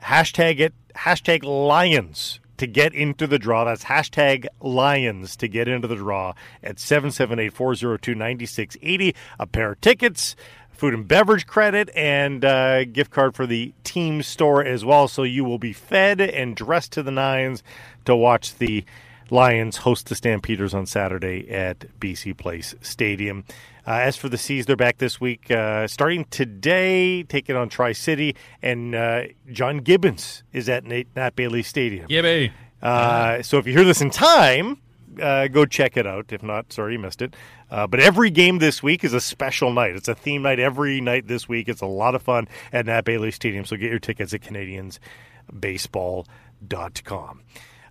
[0.03, 3.63] Hashtag it, hashtag Lions to get into the draw.
[3.63, 9.15] That's hashtag Lions to get into the draw at 778 402 9680.
[9.39, 10.35] A pair of tickets,
[10.71, 15.07] food and beverage credit, and uh, gift card for the team store as well.
[15.07, 17.63] So you will be fed and dressed to the nines
[18.05, 18.85] to watch the
[19.31, 23.43] Lions host the Stampeders on Saturday at BC Place Stadium.
[23.87, 27.91] Uh, as for the Seas, they're back this week, uh, starting today, taking on Tri
[27.91, 32.07] City, and uh, John Gibbons is at Nate, Nat Bailey Stadium.
[32.07, 32.51] Gibby.
[32.81, 34.79] Uh, so if you hear this in time,
[35.21, 36.31] uh, go check it out.
[36.31, 37.35] If not, sorry you missed it.
[37.69, 39.95] Uh, but every game this week is a special night.
[39.95, 41.67] It's a theme night every night this week.
[41.69, 43.65] It's a lot of fun at Nat Bailey Stadium.
[43.65, 47.41] So get your tickets at CanadiansBaseball.com.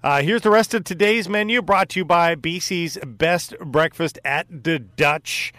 [0.02, 4.46] Uh, here's the rest of today's menu brought to you by BC's Best Breakfast at
[4.50, 5.52] the Dutch.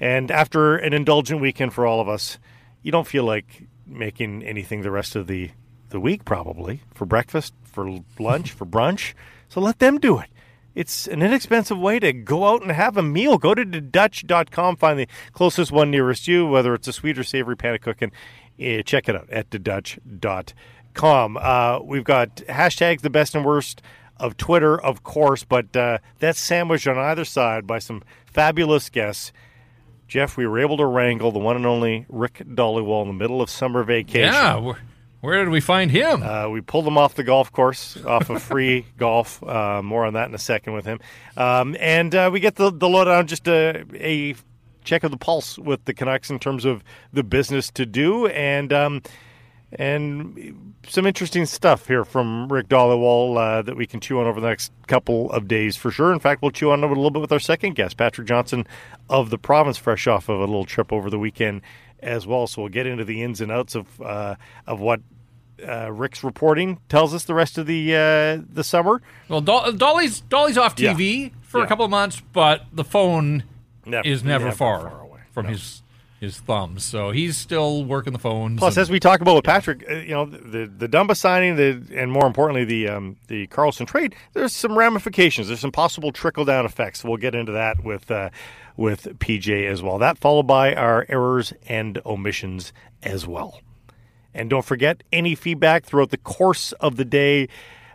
[0.00, 2.38] And after an indulgent weekend for all of us,
[2.82, 5.50] you don't feel like making anything the rest of the,
[5.90, 9.14] the week, probably, for breakfast, for lunch, for brunch.
[9.48, 10.28] So let them do it.
[10.74, 13.38] It's an inexpensive way to go out and have a meal.
[13.38, 17.56] Go to thedutch.com, find the closest one nearest you, whether it's a sweet or savory
[17.56, 18.10] pannekoek.
[18.10, 21.38] Uh, check it out at thedutch.com.
[21.40, 23.82] Uh, we've got hashtags the best and worst
[24.16, 29.32] of Twitter, of course, but uh, that's sandwiched on either side by some fabulous guests.
[30.08, 33.40] Jeff, we were able to wrangle the one and only Rick Dhaliwal in the middle
[33.40, 34.32] of summer vacation.
[34.32, 34.78] Yeah, where,
[35.20, 36.22] where did we find him?
[36.22, 39.42] Uh, we pulled him off the golf course, off of free golf.
[39.42, 41.00] Uh, more on that in a second with him.
[41.36, 44.34] Um, and uh, we get the, the lowdown, just a, a,
[44.84, 48.26] check of the pulse with the Canucks in terms of the business to do.
[48.26, 49.02] And um,
[49.76, 54.40] and some interesting stuff here from Rick Dhaliwal uh, that we can chew on over
[54.40, 56.12] the next couple of days for sure.
[56.12, 58.66] In fact, we'll chew on it a little bit with our second guest, Patrick Johnston
[59.08, 61.62] of the province, fresh off of a little trip over the weekend
[62.00, 62.46] as well.
[62.46, 65.00] So we'll get into the ins and outs of uh, of what
[65.66, 69.02] uh, Rick's reporting tells us the rest of the uh, the summer.
[69.28, 71.28] Well, Dolly's Dolly's off TV yeah.
[71.42, 71.64] for yeah.
[71.64, 73.44] a couple of months, but the phone
[73.86, 75.52] never, is never, never far, far from no.
[75.52, 75.82] his
[76.24, 76.84] his thumbs.
[76.84, 78.58] So he's still working the phones.
[78.58, 81.56] Plus, and, as we talk about with Patrick, uh, you know, the the Dumba signing,
[81.56, 84.14] the and more importantly, the um, the Karlsson trade.
[84.32, 85.48] There's some ramifications.
[85.48, 87.04] There's some possible trickle down effects.
[87.04, 88.30] We'll get into that with uh,
[88.76, 89.98] with PJ as well.
[89.98, 93.60] That followed by our errors and omissions as well.
[94.34, 97.48] And don't forget any feedback throughout the course of the day.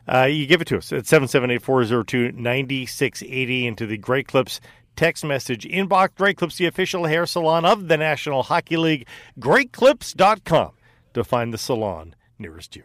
[0.07, 4.59] Uh, you give it to us at 778 402 9680 into the Great Clips
[4.99, 6.09] text message inbox.
[6.15, 9.07] Great Clips, the official hair salon of the National Hockey League.
[9.39, 10.71] GreatClips.com
[11.13, 12.83] to find the salon nearest you.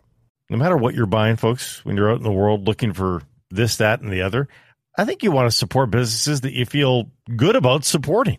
[0.49, 3.79] No matter what you're buying, folks, when you're out in the world looking for this,
[3.79, 4.47] that, and the other,
[4.97, 8.39] I think you want to support businesses that you feel good about supporting.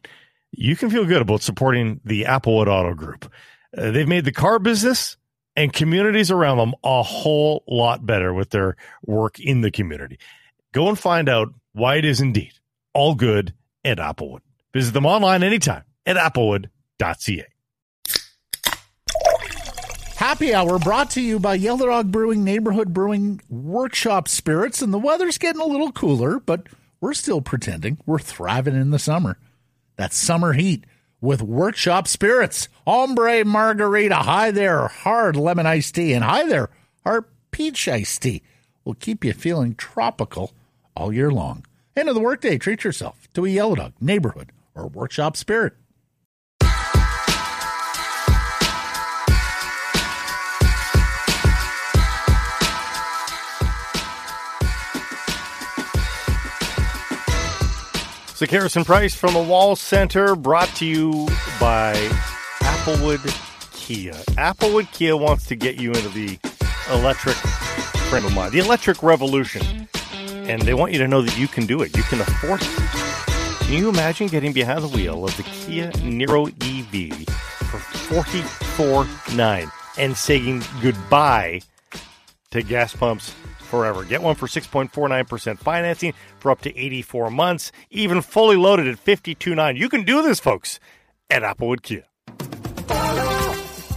[0.51, 3.29] You can feel good about supporting the Applewood Auto Group.
[3.77, 5.17] Uh, they've made the car business
[5.57, 10.17] and communities around them a whole lot better with their work in the community.
[10.71, 12.53] Go and find out why it is indeed
[12.93, 13.53] all good
[13.85, 14.41] at Applewood.
[14.73, 17.45] Visit them online anytime at applewood.ca.
[20.17, 24.81] Happy Hour brought to you by Yellow Dog Brewing Neighborhood Brewing Workshop Spirits.
[24.81, 26.67] And the weather's getting a little cooler, but
[26.99, 29.37] we're still pretending we're thriving in the summer.
[29.97, 30.85] That's summer heat
[31.21, 32.69] with Workshop Spirits.
[32.87, 34.15] Ombre Margarita.
[34.15, 34.87] Hi there.
[34.87, 36.13] Hard lemon iced tea.
[36.13, 36.69] And hi there.
[37.05, 38.41] Our peach iced tea
[38.83, 40.53] will keep you feeling tropical
[40.95, 41.65] all year long.
[41.97, 45.73] End of the workday, treat yourself to a Yellow Dog, neighborhood, or workshop spirit.
[58.33, 61.25] So, Harrison Price from the Wall Center, brought to you
[61.61, 61.93] by
[62.59, 63.23] Applewood
[63.71, 64.11] Kia.
[64.35, 66.37] Applewood Kia wants to get you into the
[66.91, 69.87] electric frame of mind, the electric revolution
[70.47, 71.95] and they want you to know that you can do it.
[71.95, 73.65] You can afford it.
[73.65, 79.71] Can you imagine getting behind the wheel of the Kia Niro EV for forty-four nine
[79.97, 81.61] and saying goodbye
[82.51, 84.03] to gas pumps forever?
[84.03, 89.77] Get one for 6.49% financing for up to 84 months, even fully loaded at 52.9.
[89.77, 90.79] You can do this, folks,
[91.29, 92.05] at Applewood Kia.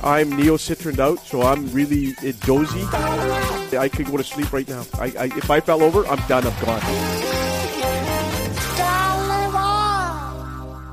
[0.03, 2.13] I'm neo citroned out, so I'm really
[2.47, 2.87] dozy.
[3.75, 4.85] I could go to sleep right now.
[4.95, 6.47] I, I, if I fell over, I'm done.
[6.47, 6.81] I'm gone.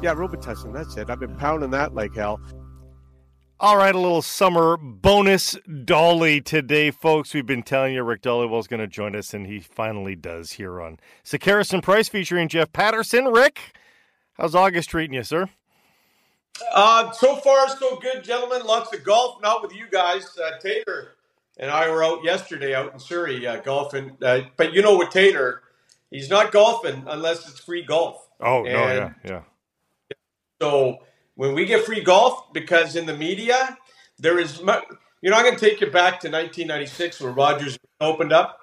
[0.04, 0.74] Yeah, Robitussin.
[0.74, 1.10] That's it.
[1.10, 2.40] I've been pounding that like hell.
[3.58, 7.34] All right, a little summer bonus Dolly today, folks.
[7.34, 10.82] We've been telling you Rick Dhaliwal's going to join us, and he finally does here
[10.82, 13.26] on Sekeres and Price featuring Jeff Paterson.
[13.26, 13.60] Rick,
[14.34, 15.50] how's August treating you, sir?
[16.74, 18.62] Uh, so far, so good, gentlemen.
[18.66, 20.38] Lots of golf, not with you guys.
[20.38, 21.15] Uh, Taylor
[21.58, 24.18] and I were out yesterday out in Surrey uh, golfing.
[24.22, 25.62] Uh, but you know, with Taylor,
[26.12, 28.28] he's not golfing unless it's free golf.
[28.42, 29.42] Oh, and no, yeah, yeah.
[30.62, 31.00] So
[31.36, 33.78] when we get free golf, because in the media,
[34.18, 38.34] there is, you know, I'm going to take you back to 1996 when Rogers opened
[38.34, 38.60] up.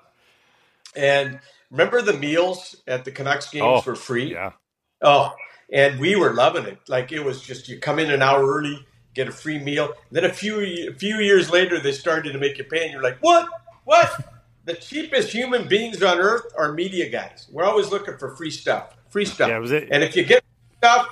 [0.95, 4.33] And remember the meals at the Canucks games oh, were free?
[4.33, 4.53] Yeah.
[5.01, 5.33] Oh,
[5.73, 6.79] and we were loving it.
[6.89, 9.93] Like it was just you come in an hour early, get a free meal.
[10.11, 13.03] Then a few a few years later, they started to make you pay, and you're
[13.03, 13.49] like, what?
[13.85, 14.33] What?
[14.65, 17.49] the cheapest human beings on earth are media guys.
[17.51, 19.49] We're always looking for free stuff, free stuff.
[19.49, 19.89] Yeah, was it?
[19.91, 20.45] And if you get
[20.79, 21.09] stuff,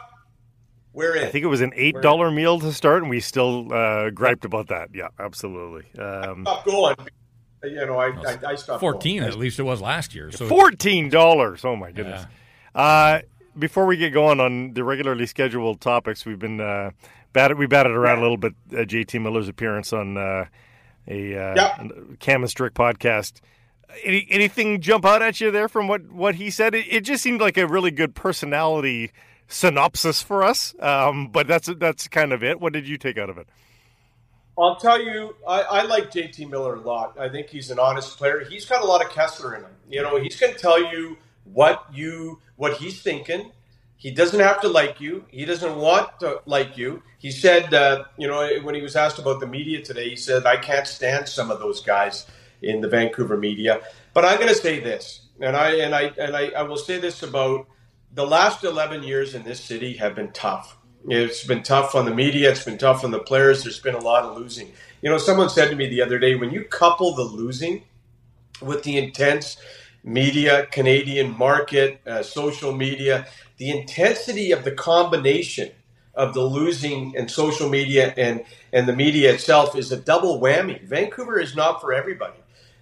[0.93, 1.25] we're in.
[1.25, 4.45] I think it was an eight dollar meal to start, and we still uh, griped
[4.45, 4.91] about that.
[4.95, 5.85] Yeah, absolutely.
[6.01, 6.97] Um, stop going.
[7.63, 8.81] You know, I, I, I stopped.
[8.81, 9.33] Fourteen, going.
[9.33, 10.31] at least it was last year.
[10.31, 11.65] So fourteen dollars.
[11.65, 12.25] Oh my goodness.
[12.75, 12.81] Yeah.
[12.81, 13.21] Uh,
[13.59, 16.93] before we get going on the regularly scheduled topics, we've been uh,
[17.33, 18.55] batted we batted around a little bit.
[18.73, 20.47] Uh, JT Miller's appearance on uh,
[21.09, 21.91] a uh, yep.
[22.19, 23.41] Cam and Strick podcast.
[24.05, 26.75] Any, anything jump out at you there from what, what he said?
[26.75, 29.11] It, it just seemed like a really good personality
[29.49, 30.75] synopsis for us.
[30.79, 32.61] Um, but that's that's kind of it.
[32.61, 33.49] What did you take out of it?
[34.59, 37.19] I'll tell you, I, I, like JT Miller a lot.
[37.19, 38.45] I think he's an honest player.
[38.45, 39.71] He's got a lot of Kesler in him.
[39.89, 43.53] You know, he's going to tell you what you what he's thinking.
[44.01, 45.27] He doesn't have to like you.
[45.29, 47.03] He doesn't want to like you.
[47.19, 50.47] He said, uh, you know, when he was asked about the media today, he said,
[50.47, 52.27] "I can't stand some of those guys
[52.63, 53.83] in the Vancouver media."
[54.15, 56.99] But I'm going to say this, and I and I and I, I will say
[56.99, 57.67] this about
[58.15, 60.79] the last 11 years in this city have been tough.
[61.07, 62.51] It's been tough on the media.
[62.53, 63.65] It's been tough on the players.
[63.65, 64.73] There's been a lot of losing.
[65.03, 67.85] You know, someone said to me the other day, when you couple the losing
[68.63, 69.59] with the intense
[70.03, 73.27] media, Canadian market, uh, social media,
[73.61, 75.71] the intensity of the combination
[76.15, 78.43] of the losing and social media and,
[78.73, 80.83] and the media itself is a double whammy.
[80.83, 82.39] Vancouver is not for everybody.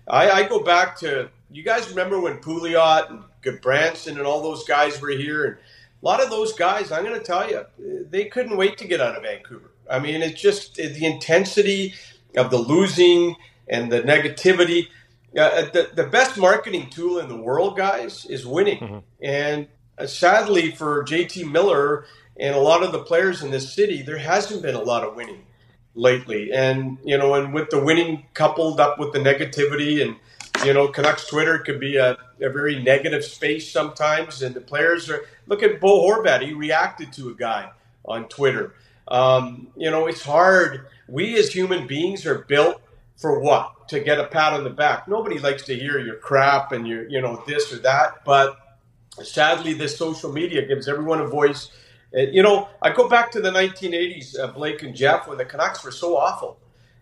[0.07, 4.63] I, I go back to, you guys remember when Pouliot and Gudbranson and all those
[4.63, 5.45] guys were here?
[5.47, 7.67] And a lot of those guys, I'm going to tell you,
[8.09, 9.73] they couldn't wait to get out of Vancouver.
[9.91, 11.95] I mean, it's just the intensity
[12.37, 13.35] of the losing
[13.67, 14.87] and the negativity
[15.37, 18.79] uh, the, the best marketing tool in the world, guys, is winning.
[18.79, 18.99] Mm-hmm.
[19.21, 19.67] And
[20.07, 22.05] sadly for JT Miller
[22.39, 25.17] and a lot of the players in this city, there hasn't been a lot of
[25.17, 25.45] winning
[25.95, 26.53] lately.
[26.53, 30.17] And, you know, and with the winning coupled up with the negativity and,
[30.65, 34.43] you know, Canucks Twitter could be a, a very negative space sometimes.
[34.43, 36.43] And the players are, look at Bo Horvat.
[36.43, 37.71] He reacted to a guy
[38.05, 38.75] on Twitter.
[39.09, 40.87] Um, you know, it's hard.
[41.09, 42.81] We as human beings are built
[43.17, 43.89] for what?
[43.89, 45.09] To get a pat on the back.
[45.09, 48.25] Nobody likes to hear your crap and your, you know, this or that.
[48.25, 48.59] But
[49.25, 51.71] sadly, this social media gives everyone a voice.
[52.17, 55.45] Uh, you know, I go back to the 1980s, uh, Blake and Jeff, when the
[55.45, 56.59] Canucks were so awful.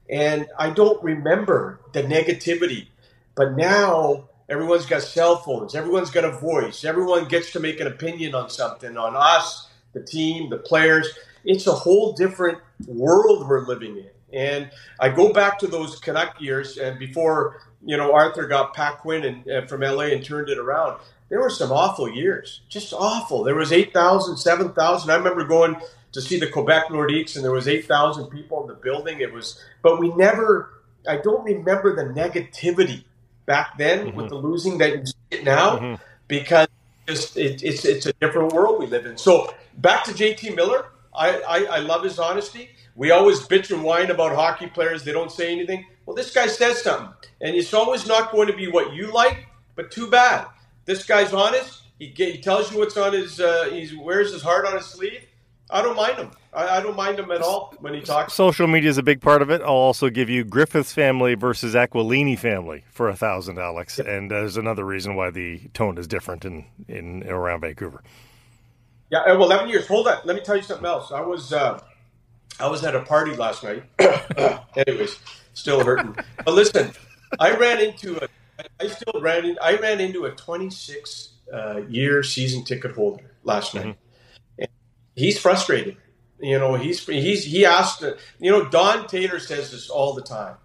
[0.09, 2.89] And I don't remember the negativity.
[3.35, 7.87] But now everyone's got cell phones, everyone's got a voice, everyone gets to make an
[7.87, 11.09] opinion on something, on us, the team, the players.
[11.45, 14.11] It's a whole different world we're living in.
[14.33, 18.99] And I go back to those Canuck years, and before you know Arthur got Pat
[18.99, 22.93] Quinn and, uh, from LA and turned it around, there were some awful years, just
[22.93, 23.43] awful.
[23.43, 25.11] There was 8,000, 7,000.
[25.11, 25.77] I remember going
[26.13, 29.21] to see the Quebec Nordiques, and there was 8,000 people in the building.
[29.21, 30.71] It was, but we never.
[31.09, 33.05] I don't remember the negativity
[33.45, 34.17] back then mm-hmm.
[34.17, 36.03] with the losing that you see it now, mm-hmm.
[36.27, 36.69] because
[37.07, 39.17] it's, it, it's it's a different world we live in.
[39.17, 40.87] So back to JT Miller.
[41.15, 42.71] I, I, I love his honesty.
[42.95, 45.03] We always bitch and whine about hockey players.
[45.03, 45.87] They don't say anything.
[46.05, 47.09] Well, this guy says something.
[47.41, 50.47] And it's always not going to be what you like, but too bad.
[50.87, 51.83] This guy's honest.
[51.99, 55.25] He, he tells you what's on his, uh, he wears his heart on his sleeve.
[55.69, 56.31] I don't mind him.
[56.53, 58.35] I, I, don't mind him at all when he talks.
[58.35, 59.61] Social media is a big part of it.
[59.63, 63.99] I'll also give you Griffiths family versus Aquilini family for a thousand, Alex.
[63.99, 64.07] Yep.
[64.07, 68.03] And there's another reason why the tone is different in, in around Vancouver.
[69.11, 69.87] Yeah, well, eleven years.
[69.87, 70.19] Hold on.
[70.25, 71.13] Let me tell you something else.
[71.13, 71.81] I was uh,
[72.59, 73.85] I was at a party last night.
[74.77, 75.19] Anyways,
[75.55, 76.17] still hurting.
[76.45, 76.93] But listen,
[77.39, 78.29] I ran into a.
[78.81, 79.59] I still ran in.
[79.63, 83.97] I ran into a 26 uh, year season ticket holder last night.
[84.59, 84.65] Mm-hmm.
[85.15, 85.97] he's frustrated.
[86.41, 88.03] You know, he's he's he asked.
[88.39, 90.57] You know, Don Taylor says this all the time.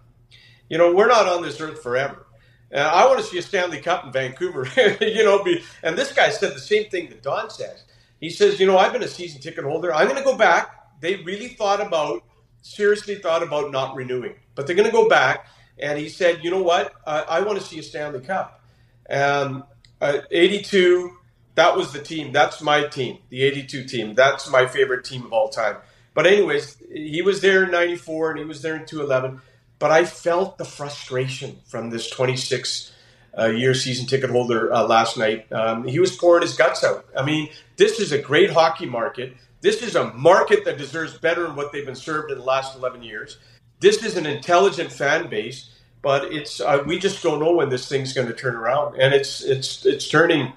[0.68, 2.26] You know, we're not on this earth forever.
[2.74, 4.66] Uh, I want to see a Stanley Cup in Vancouver.
[5.00, 7.84] you know, be, and this guy said the same thing that Don says.
[8.20, 9.92] He says, you know, I've been a season ticket holder.
[9.92, 11.00] I'm going to go back.
[11.00, 12.22] They really thought about,
[12.62, 15.46] seriously thought about not renewing, but they're going to go back.
[15.78, 16.94] And he said, you know what?
[17.06, 18.60] Uh, I want to see a Stanley Cup.
[19.06, 19.62] And
[20.00, 21.16] uh, 82,
[21.54, 22.32] that was the team.
[22.32, 24.14] That's my team, the 82 team.
[24.14, 25.76] That's my favorite team of all time.
[26.14, 29.40] But anyways, he was there in 94 and he was there in 211.
[29.78, 32.92] But I felt the frustration from this 26
[33.38, 35.50] uh, year season ticket holder uh, last night.
[35.52, 37.06] Um, he was pouring his guts out.
[37.16, 39.34] I mean, this is a great hockey market.
[39.60, 42.76] This is a market that deserves better than what they've been served in the last
[42.76, 43.38] 11 years.
[43.82, 45.70] This is an intelligent fan base,
[46.02, 49.12] but it's uh, we just don't know when this thing's going to turn around, and
[49.12, 50.52] it's it's it's turning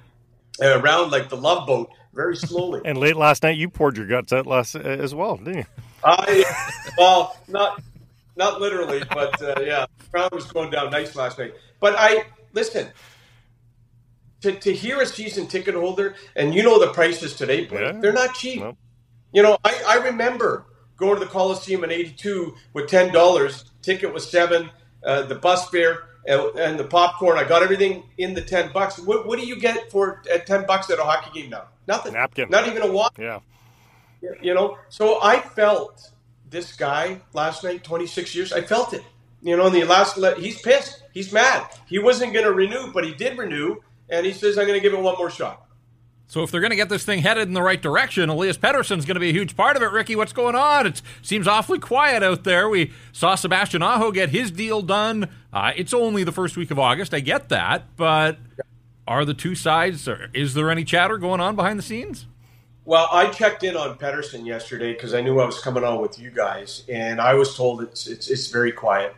[0.62, 2.82] around like the love boat very slowly.
[2.86, 5.66] and late last night, you poured your guts out last uh, as well, didn't you?
[6.04, 6.44] I
[7.00, 7.82] well, not
[8.36, 11.56] not literally, but uh, yeah, the crown was going down nice last night.
[11.80, 12.92] But I listen
[14.42, 18.00] to, to hear a season ticket holder, and you know the prices today, Blake, yeah.
[18.00, 18.60] they're not cheap.
[18.60, 18.78] Nope.
[19.34, 20.66] You know, I, I remember
[20.98, 23.72] going to the Coliseum in '82 with ten dollars.
[23.82, 24.70] Ticket was seven.
[25.04, 27.38] Uh, the bus fare and, and, the popcorn.
[27.38, 28.98] I got everything in the ten bucks.
[28.98, 31.66] What, what do you get for at ten bucks at a hockey game now?
[31.88, 32.14] Nothing.
[32.14, 32.50] Napkin.
[32.50, 33.18] Not even a walk.
[33.20, 33.40] Yeah.
[34.42, 36.12] You know, so I felt
[36.50, 38.54] this guy last night, 26 years.
[38.54, 39.04] I felt it.
[39.42, 41.04] You know, in the last, he's pissed.
[41.14, 41.68] He's mad.
[41.86, 43.78] He wasn't going to renew, but he did renew,
[44.10, 45.65] and he says, "I'm going to give it one more shot."
[46.28, 49.06] So if they're going to get this thing headed in the right direction, Elias Pettersson's
[49.06, 49.92] going to be a huge part of it.
[49.92, 50.88] Ricky, what's going on?
[50.88, 52.68] It seems awfully quiet out there.
[52.68, 55.30] We saw Sebastian Aho get his deal done.
[55.54, 57.14] Uh, it's only the first week of August.
[57.14, 58.38] I get that, but
[59.08, 60.10] are the two sides?
[60.34, 62.26] Is there any chatter going on behind the scenes?
[62.86, 66.20] Well, I checked in on Pettersson yesterday because I knew I was coming on with
[66.20, 69.16] you guys, and I was told it's it's, it's very quiet.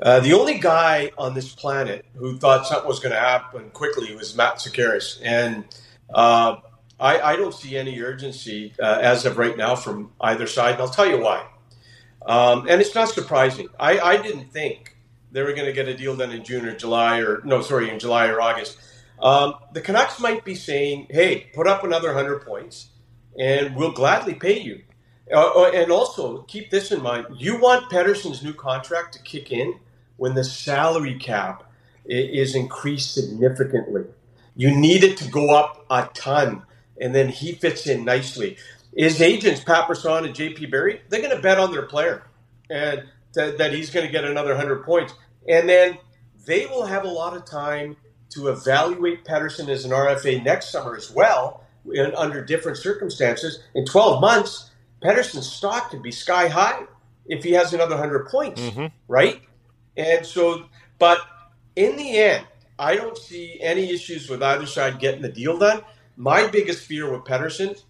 [0.00, 4.14] Uh, the only guy on this planet who thought something was going to happen quickly
[4.14, 5.64] was Matt Sekeres, and
[6.12, 6.56] uh,
[6.98, 10.82] I, I, don't see any urgency uh, as of right now from either side, and
[10.82, 11.46] I'll tell you why.
[12.26, 13.68] Um, and it's not surprising.
[13.78, 14.96] I, I didn't think
[15.30, 17.90] they were going to get a deal done in June or July, or no, sorry,
[17.90, 18.78] in July or August.
[19.20, 22.88] Um, the Canucks might be saying, "Hey, put up another hundred points."
[23.38, 24.82] and we'll gladly pay you.
[25.32, 29.52] Uh, uh, and also keep this in mind: you want Pettersson's new contract to kick
[29.52, 29.78] in
[30.16, 31.64] when the salary cap
[32.06, 34.04] is increased significantly.
[34.58, 36.64] You need it to go up a ton,
[37.00, 38.56] and then he fits in nicely.
[38.92, 42.24] His agents, Pat Brisson and JP Barry, they're going to bet on their player
[42.68, 45.14] and th- that he's going to get another 100 points.
[45.48, 45.98] And then
[46.44, 47.96] they will have a lot of time
[48.30, 53.60] to evaluate Pettersson as an RFA next summer as well in, under different circumstances.
[53.76, 56.82] In 12 months, Pettersson's stock could be sky high
[57.26, 58.86] if he has another 100 points, mm-hmm.
[59.06, 59.40] right?
[59.96, 60.64] And so,
[60.98, 61.20] but
[61.76, 62.44] in the end,
[62.78, 65.82] I don't see any issues with either side getting the deal done.
[66.16, 67.82] My biggest fear with Pettersson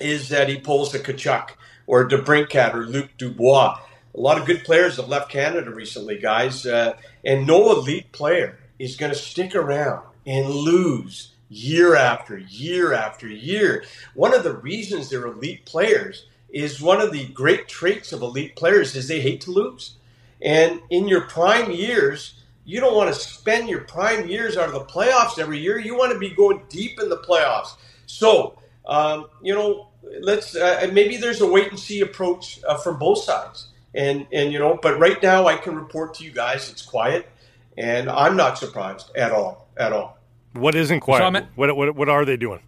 [0.00, 1.50] is that he pulls a Tkachuk
[1.86, 3.78] or DeBrincat or Luc Dubois.
[4.14, 8.58] A lot of good players have left Canada recently, guys, uh, and no elite player
[8.78, 13.84] is going to stick around and lose year after year after year.
[14.14, 18.54] One of the reasons they're elite players is one of the great traits of elite
[18.54, 19.96] players is they hate to lose.
[20.40, 24.74] And in your prime years, you don't want to spend your prime years out of
[24.74, 25.78] the playoffs every year.
[25.78, 27.74] You want to be going deep in the playoffs.
[28.06, 29.88] So, um, you know,
[30.20, 33.68] let's uh, maybe there's a wait and see approach uh, from both sides.
[33.94, 37.28] And and you know, but right now I can report to you guys it's quiet,
[37.76, 40.18] and I'm not surprised at all, at all.
[40.54, 41.34] What isn't quiet?
[41.34, 42.60] So what, what, what are they doing?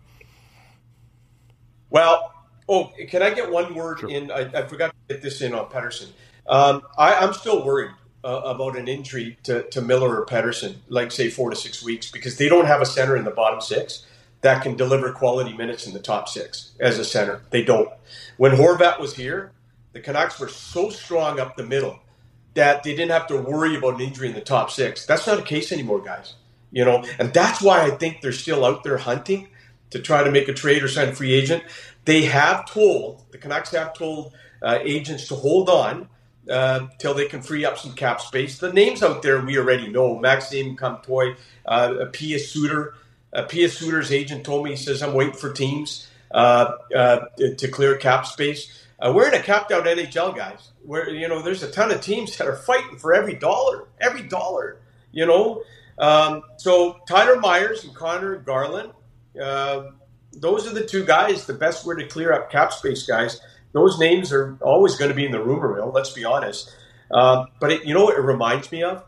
[1.91, 2.33] Well,
[2.69, 4.11] oh, can I get one word sure.
[4.11, 4.31] in?
[4.31, 6.09] I, I, forgot to get this in on Pettersson.
[6.47, 7.91] Um, I, am still worried
[8.25, 12.11] uh, about an injury to, to Miller or Pettersson, like say four to six weeks,
[12.11, 14.07] because they don't have a center in the bottom six
[14.41, 17.43] that can deliver quality minutes in the top six as a center.
[17.51, 17.89] They don't.
[18.37, 19.53] When Horvat was here,
[19.93, 22.01] the Canucks were so strong up the middle
[22.55, 25.07] that they didn't have to worry about an injury in the top six.
[25.07, 26.35] That's not the case anymore, guys
[26.75, 29.49] you know, and that's why I think they're still out there hunting
[29.91, 31.63] to try to make a trade or sign a free agent.
[32.05, 36.09] They have told the Canucks have told uh, agents to hold on
[36.51, 38.59] uh, till they can free up some cap space.
[38.59, 41.35] The names out there we already know: Maxime Comtois,
[41.67, 42.95] uh, Pius Suter.
[43.33, 46.09] Uh, Pius Suter's agent told me he says I'm waiting for teams.
[46.33, 47.27] uh, uh,
[47.59, 48.85] to clear cap space.
[49.01, 50.73] Uh, we're in a capped out NHL, guys.
[50.85, 54.23] Where you know there's a ton of teams that are fighting for every dollar, every
[54.23, 54.79] dollar.
[55.13, 55.63] You know,
[55.99, 58.93] um, so Tyler Myers and Conor Garland,
[59.41, 59.91] uh,
[60.33, 61.47] those are the two guys.
[61.47, 63.41] The best way to clear up cap space, guys.
[63.75, 65.91] Those names are always going to be in the rumor mill.
[65.93, 66.75] Let's be honest.
[67.11, 69.05] Uh, but it, you know what it reminds me of?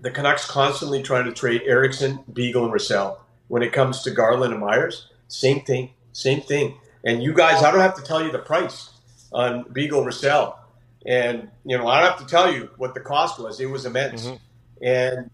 [0.00, 3.18] The Canucks constantly trying to trade Eriksson, Beagle, and Roussel.
[3.48, 6.76] When it comes to Garland and Myers, same thing, same thing.
[7.02, 8.90] And you guys, I don't have to tell you the price
[9.32, 10.58] on Beagle Roussel.
[11.06, 13.58] And, you know, I don't have to tell you what the cost was.
[13.58, 14.26] It was immense.
[14.26, 14.84] Mm-hmm.
[14.84, 15.30] And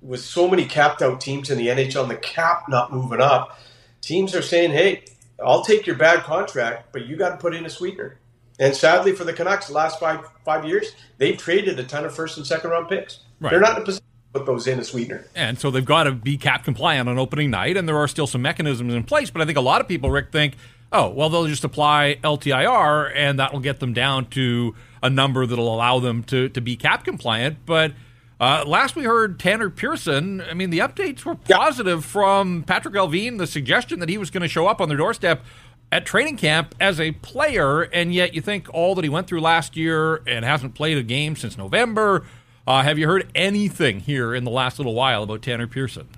[0.00, 3.58] with so many capped out teams in the NHL and the cap not moving up,
[4.00, 5.04] teams are saying, hey,
[5.44, 8.18] I'll take your bad contract, but you got to put in a sweetener.
[8.58, 12.14] And sadly for the Canucks, the last five five years, they've traded a ton of
[12.14, 13.20] first and second round picks.
[13.40, 13.50] Right.
[13.50, 15.24] They're not in a position to put those in a sweetener.
[15.34, 18.26] And so they've got to be cap compliant on opening night, and there are still
[18.26, 19.30] some mechanisms in place.
[19.30, 20.56] But I think a lot of people, Rick, think,
[20.92, 25.46] oh, well, they'll just apply LTIR, and that will get them down to a number
[25.46, 27.58] that'll allow them to, to be cap compliant.
[27.64, 27.92] But–
[28.40, 30.40] uh, last we heard Tanner Pearson.
[30.40, 33.36] I mean, the updates were positive from Patrik Allvin.
[33.36, 35.44] The suggestion that he was going to show up on their doorstep
[35.92, 39.42] at training camp as a player, and yet you think all that he went through
[39.42, 42.24] last year and hasn't played a game since November.
[42.66, 46.08] Uh, have you heard anything here in the last little while about Tanner Pearson?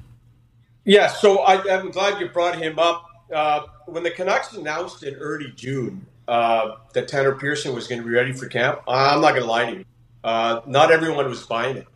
[0.85, 3.05] Yeah, so I, am glad you brought him up.
[3.35, 8.07] Uh, when the Canucks announced in early June uh, that Tanner Pearson was going to
[8.07, 9.85] be ready for camp, I'm not going to lie to you.
[10.23, 11.87] Uh, not everyone was buying it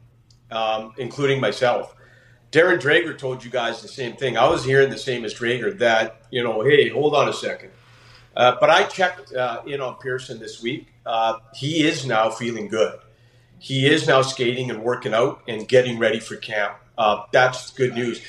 [0.50, 1.94] um, including myself.
[2.52, 4.38] Darren Dreger told you guys the same thing.
[4.38, 7.70] I was hearing the same as Dreger that, you know, hey, hold on a second.
[8.36, 10.88] Uh, but I checked uh, in on Pearson this week.
[11.04, 12.98] Uh, he is now feeling good.
[13.58, 16.76] He is now skating and working out and getting ready for camp.
[16.98, 18.22] Uh, that's good news.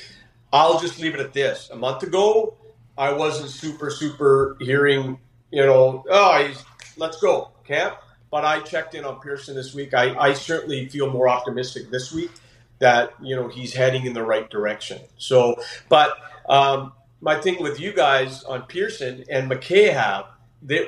[0.52, 1.68] I'll just leave it at this.
[1.70, 2.56] A month ago,
[2.96, 5.18] I wasn't super, super hearing,
[5.50, 6.54] you know, oh,
[6.96, 7.98] let's go, camp.
[8.30, 9.94] But I checked in on Pearson this week.
[9.94, 12.30] I, I certainly feel more optimistic this week
[12.78, 15.00] that you know he's heading in the right direction.
[15.16, 16.16] So, but
[16.48, 20.26] um, my thing with you guys on Pearson and McCabe,
[20.62, 20.86] they,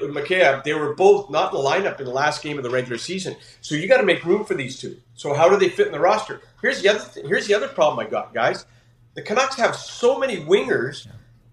[0.64, 3.36] they were both not in the lineup in the last game of the regular season.
[3.60, 5.00] So you got to make room for these two.
[5.14, 6.40] So how do they fit in the roster?
[6.60, 7.04] Here's the other.
[7.12, 8.66] Th- here's the other problem I got, guys.
[9.14, 11.08] The Canucks have so many wingers,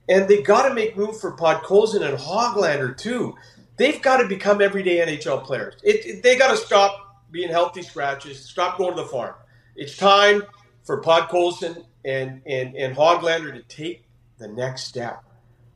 [0.07, 3.35] and they got to make room for Podkolzin and Hoglander too
[3.77, 5.75] they've got to become everyday NHL players.
[5.83, 9.35] It, it, they got to stop being healthy scratches, stop going to the farm.
[9.75, 10.43] It's time
[10.83, 14.03] for Podkolzin and, and, and Hoglander to take
[14.37, 15.23] the next step.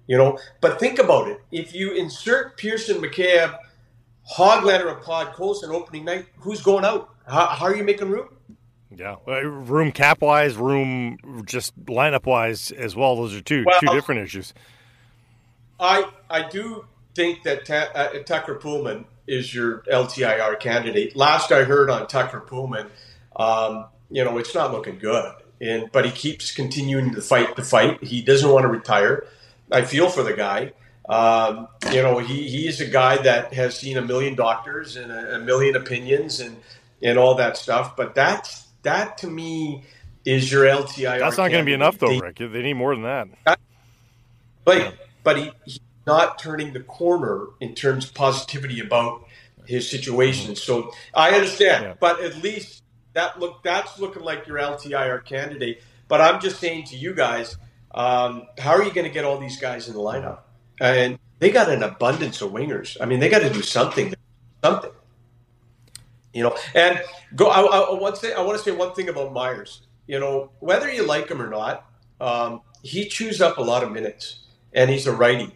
[0.07, 1.41] You know, but think about it.
[1.51, 3.55] If you insert Pearson, McCabe,
[4.35, 7.13] Hoglander, and Podkolzin opening night, who's going out?
[7.27, 8.27] How, how are you making room?
[8.93, 13.15] Yeah, room cap wise, room just lineup wise as well.
[13.15, 14.53] Those are two well, two different issues.
[15.79, 16.85] I I do
[17.15, 21.15] think that Ta- uh, Tucker Poolman is your LTIR candidate.
[21.15, 22.87] Last I heard on Tucker Poolman,
[23.35, 25.33] um, you know, it's not looking good.
[25.59, 28.03] And but he keeps continuing to fight the fight.
[28.03, 29.27] He doesn't want to retire.
[29.71, 30.73] I feel for the guy.
[31.07, 35.11] Um, you know, he, he is a guy that has seen a million doctors and
[35.11, 36.57] a, a million opinions and
[37.01, 37.95] and all that stuff.
[37.95, 39.83] But that that to me
[40.25, 41.19] is your LTIR.
[41.19, 42.37] That's not going to be enough, though, Rick.
[42.37, 43.59] They need more than that.
[44.63, 49.25] But but he, he not turning the corner in terms of positivity about
[49.65, 50.55] his situation.
[50.55, 51.93] So I understand, yeah.
[51.99, 52.83] but at least
[53.13, 55.83] that look that's looking like your LTIR candidate.
[56.07, 57.55] But I'm just saying to you guys,
[57.93, 60.39] um, how are you going to get all these guys in the lineup?
[60.79, 62.97] And they got an abundance of wingers.
[62.99, 64.13] I mean, they got to do something,
[64.63, 64.91] something.
[66.33, 67.01] You know, and
[67.35, 67.47] go.
[67.47, 69.81] I, I, I want to say I want to say one thing about Myers.
[70.07, 71.85] You know, whether you like him or not,
[72.21, 74.39] um, he chews up a lot of minutes,
[74.73, 75.55] and he's a righty.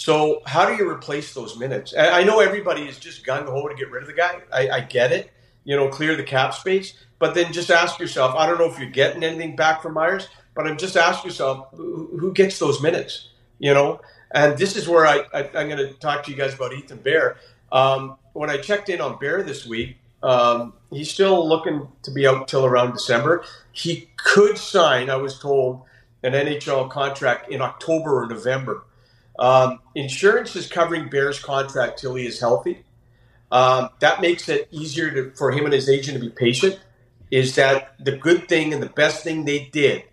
[0.00, 1.92] So how do you replace those minutes?
[1.94, 4.40] I know everybody is just gung ho to get rid of the guy.
[4.50, 5.30] I, I, get it.
[5.64, 6.94] You know, clear the cap space.
[7.18, 8.34] But then just ask yourself.
[8.34, 11.68] I don't know if you're getting anything back from Myers, but I'm just ask yourself
[11.74, 13.28] who gets those minutes.
[13.58, 16.54] You know, and this is where I, I am going to talk to you guys
[16.54, 17.36] about Ethan Bear.
[17.70, 22.26] Um, when I checked in on Bear this week, um, he's still looking to be
[22.26, 23.44] out till around December.
[23.72, 25.82] He could sign, I was told,
[26.22, 28.84] an NHL contract in October or November.
[29.40, 32.84] Um, insurance is covering Bear's contract till he is healthy.
[33.50, 36.78] Um, that makes it easier to, for him and his agent to be patient.
[37.30, 40.04] Is that the good thing and the best thing they did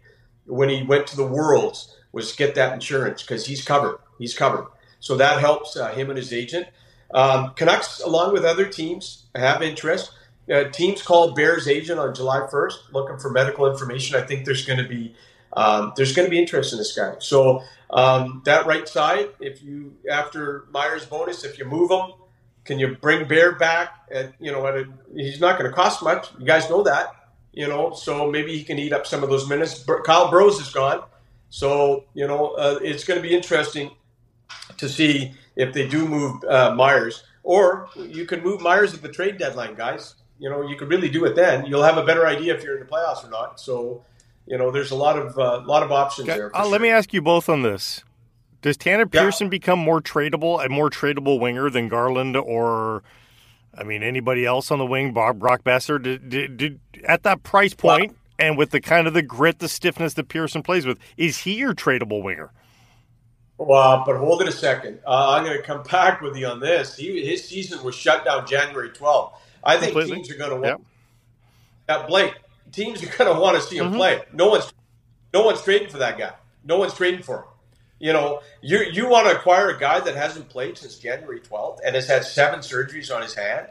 [0.46, 4.00] when he went to the Worlds was get that insurance because he's covered.
[4.18, 4.68] He's covered.
[5.00, 6.68] So that helps uh, him and his agent.
[7.14, 10.12] Um, Canucks, along with other teams, have interest.
[10.52, 14.16] Uh, teams called Bears agent on July 1st looking for medical information.
[14.16, 15.14] I think there's going to be
[15.54, 17.16] Um, there's going to be interest in this guy.
[17.20, 22.12] So um, that right side, if you after Myers bonus, if you move him,
[22.66, 23.94] can you bring Bear back?
[24.12, 24.86] At you know, at a,
[25.16, 26.28] he's not going to cost much.
[26.38, 27.14] You guys know that.
[27.54, 29.84] You know, so maybe he can eat up some of those minutes.
[30.06, 31.04] Kyle Burroughs is gone,
[31.50, 33.92] so you know uh, it's going to be interesting
[34.78, 39.10] to see if they do move uh, Myers, or you can move Myers at the
[39.10, 40.16] trade deadline, guys.
[40.38, 41.66] You know, you could really do it then.
[41.66, 43.60] You'll have a better idea if you're in the playoffs or not.
[43.60, 44.04] So
[44.48, 46.56] you know, there's a lot of uh, lot of options there.
[46.56, 46.72] Uh, sure.
[46.72, 48.04] Let me ask you both on this.
[48.62, 49.52] Does Tanner Pearson yeah.
[49.52, 53.04] become more tradable, a more tradable winger than Garland or,
[53.78, 55.14] I mean, anybody else on the wing?
[55.14, 59.14] Bob Brock Boeser did, did, did, at that price point and with the kind of
[59.14, 62.52] the grit, the stiffness that Pearson plays with, is he your tradable winger?
[63.60, 65.00] Well, but hold it a second.
[65.06, 66.96] Uh, I'm going to come back with you on this.
[66.96, 69.34] He, his season was shut down January 12th.
[69.64, 70.16] I think Completely.
[70.18, 70.66] teams are going to want.
[70.66, 70.82] Yep.
[71.88, 72.34] That Blake,
[72.72, 73.98] teams are going to want to see him mm-hmm.
[73.98, 74.22] play.
[74.34, 74.72] No one's
[75.34, 76.34] no one's trading for that guy.
[76.64, 77.46] No one's trading for him.
[78.00, 81.80] You know, you you want to acquire a guy that hasn't played since January 12th
[81.86, 83.68] and has had seven surgeries on his hand.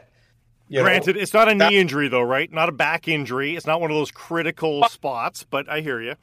[0.69, 2.51] You Granted, know, it's not a that, knee injury though, right?
[2.51, 3.55] Not a back injury.
[3.55, 5.45] It's not one of those critical spots.
[5.49, 6.15] But I hear you.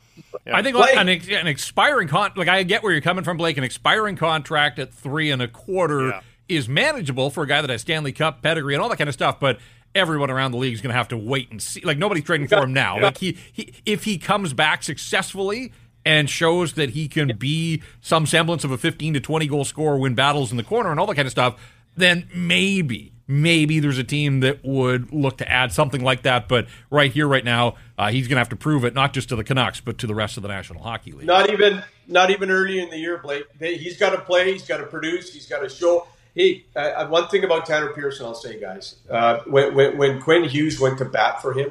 [0.46, 0.56] Yeah.
[0.56, 3.56] I think Blake, an, an, expiring con like I get where you're coming from, Blake.
[3.56, 6.20] An expiring contract at three and a quarter yeah.
[6.46, 9.14] is manageable for a guy that has Stanley Cup pedigree and all that kind of
[9.14, 9.40] stuff.
[9.40, 9.58] But
[9.95, 11.80] everyone around the league is going to have to wait and see.
[11.80, 13.01] Like nobody's trading for him now.
[13.01, 15.72] Like he, he, if he comes back successfully
[16.05, 19.97] and shows that he can be some semblance of a 15 to 20 goal scorer,
[19.99, 21.59] win battles in the corner, and all that kind of stuff,
[21.97, 23.12] then maybe.
[23.26, 27.26] Maybe there's a team that would look to add something like that, but right here,
[27.26, 29.80] right now, uh, he's going to have to prove it not just to the Canucks,
[29.80, 31.26] but to the rest of the National Hockey League.
[31.26, 33.45] Not even, not even early in the year, Blake.
[33.59, 34.53] He's got to play.
[34.53, 35.32] He's got to produce.
[35.32, 39.39] He's got to show Hey, uh, one thing about Tanner Pearson, I'll say, guys, uh,
[39.47, 41.70] when, when, when, Quinn Hughes went to bat for him,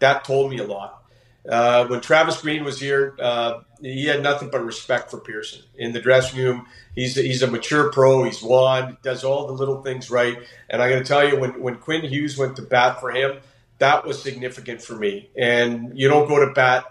[0.00, 1.04] that told me a lot.
[1.48, 5.92] Uh, when Travis Green was here, uh, he had nothing but respect for Pearson in
[5.92, 6.66] the dressing room.
[6.94, 8.24] He's he's a mature pro.
[8.24, 10.36] He's won, does all the little things right.
[10.68, 13.38] And I got to tell you, when when Quinn Hughes went to bat for him,
[13.78, 15.30] that was significant for me.
[15.34, 16.84] And you don't go to bat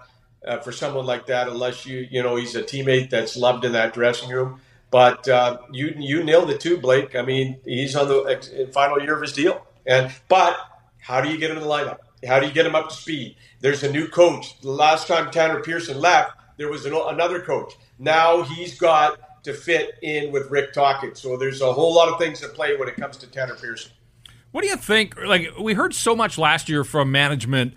[0.48, 3.74] uh, for someone like that unless you you know he's a teammate that's loved in
[3.74, 4.62] that dressing room.
[4.92, 7.16] But uh, you you nailed it too, Blake.
[7.16, 10.58] I mean, he's on the final year of his deal, and but
[11.00, 12.00] how do you get him in the lineup?
[12.28, 13.36] How do you get him up to speed?
[13.62, 14.60] There's a new coach.
[14.62, 17.74] The last time Tanner Pearson left, there was an, another coach.
[17.98, 21.18] Now he's got to fit in with Rick Tocchet.
[21.18, 23.92] So there's a whole lot of things at play when it comes to Tanner Pearson.
[24.52, 25.16] What do you think?
[25.18, 27.76] Like we heard so much last year from management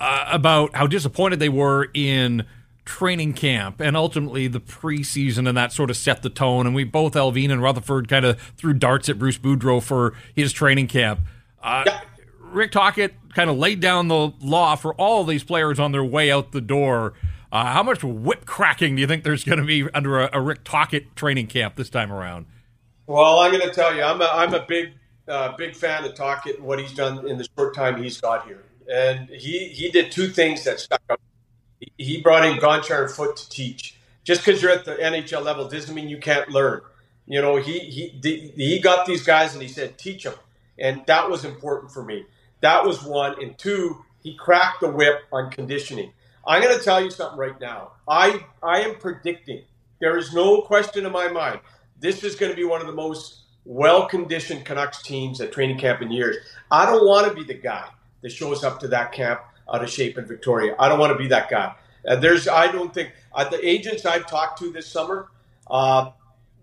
[0.00, 2.46] uh, about how disappointed they were in
[2.84, 6.66] training camp and ultimately the preseason and that sort of set the tone.
[6.66, 10.52] And we both, Allvin and Rutherford, kind of threw darts at Bruce Boudreau for his
[10.52, 11.20] training camp.
[11.62, 12.00] Uh, yeah.
[12.38, 16.04] Rick Tocchet kind of laid down the law for all of these players on their
[16.04, 17.14] way out the door.
[17.50, 20.40] Uh, how much whip cracking do you think there's going to be under a, a,
[20.40, 22.46] Rick Tocchet training camp this time around?
[23.06, 24.92] Well, I'm going to tell you, I'm a, I'm a big
[25.28, 28.46] uh, big fan of Tocchet and what he's done in the short time he's got
[28.46, 28.64] here.
[28.90, 31.20] And he, he did two things that stuck out
[31.98, 33.96] he brought in Gonchar and Foote to teach.
[34.24, 36.82] Just because you're at the NHL level doesn't mean you can't learn.
[37.26, 40.34] You know, he he he got these guys and he said, teach them,
[40.78, 42.24] and that was important for me.
[42.60, 46.12] That was one, and two, he cracked the whip on conditioning.
[46.46, 47.92] I'm going to tell you something right now.
[48.08, 49.62] I I am predicting
[50.00, 51.60] there is no question in my mind.
[52.00, 55.78] This is going to be one of the most well conditioned Canucks teams at training
[55.78, 56.36] camp in years.
[56.70, 57.88] I don't want to be the guy
[58.22, 59.40] that shows up to that camp
[59.72, 60.74] out of shape in Victoria.
[60.78, 61.74] I don't want to be that guy.
[62.06, 65.28] Uh, there's, I don't think uh, the agents I've talked to this summer,
[65.70, 66.10] uh,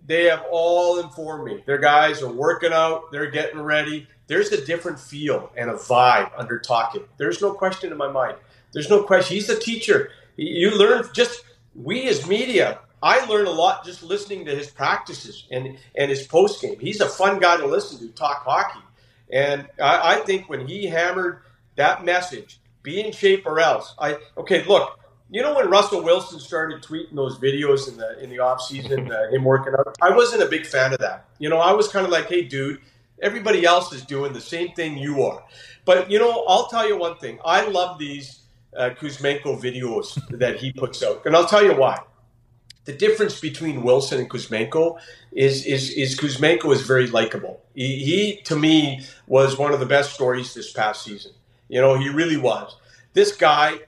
[0.06, 1.64] they have all informed me.
[1.66, 4.08] Their guys are working out, they're getting ready.
[4.28, 7.08] There's a different feel and a vibe under Tocchet.
[7.18, 8.38] There's no question in my mind.
[8.74, 9.36] There's no question.
[9.36, 10.12] He's a teacher.
[10.36, 11.44] You learn just
[11.76, 12.80] we as media.
[13.02, 16.80] I learn a lot just listening to his practices and and his post game.
[16.80, 18.84] He's a fun guy to listen to talk hockey,
[19.32, 21.42] and I, I think when he hammered
[21.76, 23.94] that message, be in shape or else.
[24.00, 24.64] I okay.
[24.66, 25.00] Look,
[25.30, 29.12] you know when Russell Wilson started tweeting those videos in the in the off season,
[29.12, 29.98] uh, him working out.
[30.02, 31.26] I wasn't a big fan of that.
[31.40, 32.80] You know, I was kind of like, hey, dude,
[33.22, 35.44] everybody else is doing the same thing you are.
[35.86, 37.40] But you know, I'll tell you one thing.
[37.44, 38.40] I love these
[38.76, 42.00] uh, Kuzmenko videos that he puts out, and I'll tell you why.
[42.86, 45.00] The difference between Wilson and Kuzmenko
[45.32, 47.62] is is is Kuzmenko is very likable.
[47.76, 51.34] He, he to me was one of the best stories this past season.
[51.70, 52.76] You know, he really was.
[53.14, 53.80] This guy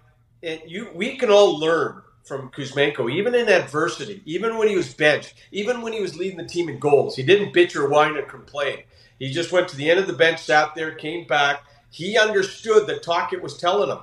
[0.43, 4.93] and you we can all learn from Kuzmenko, even in adversity, even when he was
[4.93, 7.15] benched, even when he was leading the team in goals.
[7.15, 8.83] He didn't bitch or whine or complain.
[9.19, 11.63] He just went to the end of the bench, sat there, came back.
[11.89, 13.99] He understood that Tocchet was telling him,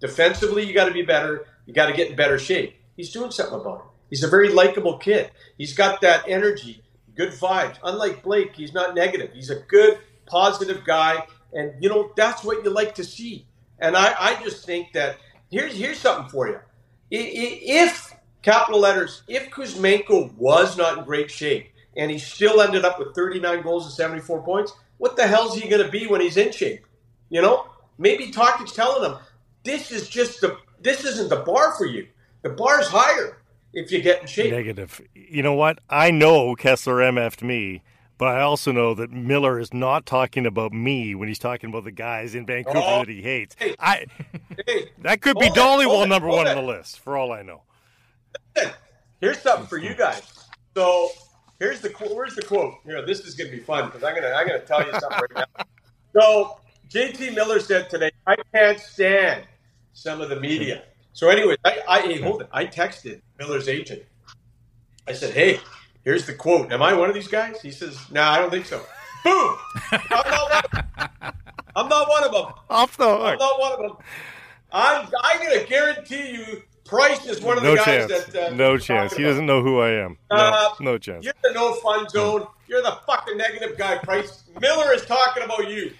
[0.00, 1.46] defensively, you got to be better.
[1.66, 2.76] You got to get in better shape.
[2.96, 3.84] he's doing something about it.
[4.10, 5.30] He's a very likable kid.
[5.58, 6.82] He's got that energy,
[7.16, 7.78] good vibes.
[7.82, 9.30] Unlike Blake, he's not negative.
[9.32, 13.46] He's a good, positive guy, and you know that's what you like to see.
[13.78, 15.16] And I, I just think that
[15.50, 16.58] here's here's something for you.
[17.10, 22.98] If capital letters, if Kuzmenko was not in great shape and he still ended up
[22.98, 26.36] with 39 goals and 74 points, what the hell's he going to be when he's
[26.36, 26.86] in shape?
[27.28, 27.66] You know,
[27.98, 29.18] maybe Tocchet's telling him
[29.64, 32.08] this is just the this isn't the bar for you.
[32.42, 33.42] The bar's higher
[33.72, 34.52] if you get in shape.
[34.52, 35.00] Negative.
[35.14, 35.78] You know what?
[35.88, 37.82] I know Kesler MF'd me,
[38.22, 41.82] but I also know that Miller is not talking about me when he's talking about
[41.82, 43.56] the guys in Vancouver oh, that he oh, hates.
[43.58, 44.06] Hey, I
[44.64, 47.62] hey, that could be Dhaliwal number one on the list, for all I know.
[49.20, 50.22] Here's something for you guys.
[50.76, 51.08] So
[51.58, 52.74] Here's the where's the quote?
[52.84, 55.18] Here, this is going to be fun because I'm gonna I'm gonna tell you something
[55.34, 55.64] right now.
[56.12, 56.60] So
[56.90, 59.48] JT Miller said today, I can't stand
[59.94, 60.84] some of the media.
[61.12, 62.48] So anyway, I, I hey, hold it.
[62.52, 64.04] I texted Miller's agent.
[65.08, 65.58] I said, Hey,
[66.04, 66.72] here's the quote.
[66.72, 67.60] Am I one of these guys?
[67.60, 68.84] He says, No, nah, I don't think so.
[69.24, 69.56] Boom!
[69.92, 71.32] I'm not one of them.
[71.76, 72.52] I'm not one of them.
[72.70, 73.32] Off the hook.
[73.32, 73.96] I'm not one of them.
[74.72, 78.24] I'm I'm gonna guarantee you Price is one of no the guys chance.
[78.26, 78.52] that.
[78.52, 79.14] Uh, no chance.
[79.14, 80.18] He doesn't know who I am.
[80.30, 81.24] No, uh, no chance.
[81.24, 82.46] You're the no fun zone.
[82.66, 84.42] You're the fucking negative guy, Price.
[84.60, 85.92] Miller is talking about you.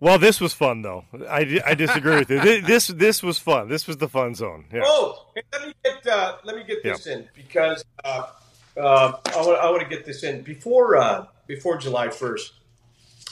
[0.00, 1.04] Well, this was fun though.
[1.28, 2.40] I, I disagree with you.
[2.66, 3.68] This this was fun.
[3.68, 4.66] This was the fun zone.
[4.72, 4.82] Yeah.
[4.84, 7.14] Oh, let me get uh, let me get this yeah.
[7.14, 8.26] in because uh,
[8.76, 12.54] uh, I want I want to get this in before uh, before July first.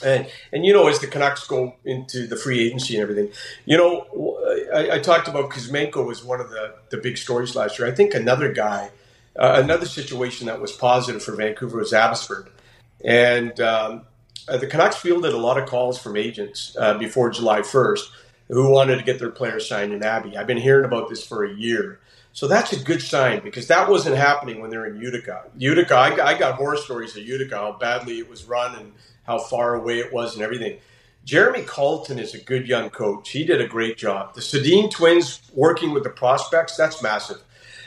[0.03, 3.31] And, and you know, as the Canucks go into the free agency and everything,
[3.63, 4.37] you know,
[4.73, 7.87] I, I talked about Kuzmenko was one of the, the big stories last year.
[7.87, 8.89] I think another guy,
[9.37, 12.49] uh, another situation that was positive for Vancouver was Abbotsford.
[13.05, 14.01] And um,
[14.47, 18.09] uh, the Canucks fielded a lot of calls from agents uh, before July 1st
[18.49, 20.37] who wanted to get their players signed in Abbey.
[20.37, 21.99] I've been hearing about this for a year.
[22.33, 25.43] So that's a good sign because that wasn't happening when they're in Utica.
[25.55, 28.91] Utica, I, I got horror stories of Utica, how badly it was run and
[29.23, 30.79] how far away it was and everything.
[31.23, 33.29] Jeremy Colliton is a good young coach.
[33.29, 34.33] He did a great job.
[34.33, 37.41] The Sedin twins working with the prospects, that's massive.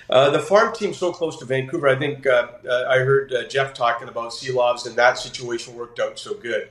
[0.08, 1.88] Uh, the farm team so close to Vancouver.
[1.88, 5.98] I think uh, uh, I heard uh, Jeff talking about Silovs, and that situation worked
[5.98, 6.68] out so good.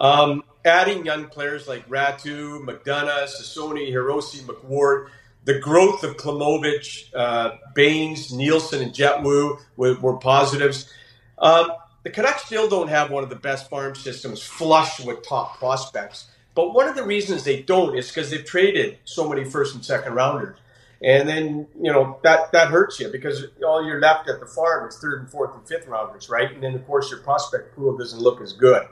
[0.00, 5.08] Um, adding young players like Ratu, McDonough, Sassoni, Hirose, McWard,
[5.44, 10.92] the growth of Klimovich, uh, Bains, Nielsen, and Jett Woo were, were positives.
[11.38, 11.72] Um,
[12.02, 16.26] the Canucks still don't have one of the best farm systems flush with top prospects.
[16.54, 19.84] But one of the reasons they don't is because they've traded so many first and
[19.84, 20.56] second rounders.
[21.02, 24.86] And then, you know, that, that hurts you because all you're left at the farm
[24.88, 26.52] is third and fourth and fifth rounders, right?
[26.52, 28.86] And then, of course, your prospect pool doesn't look as good.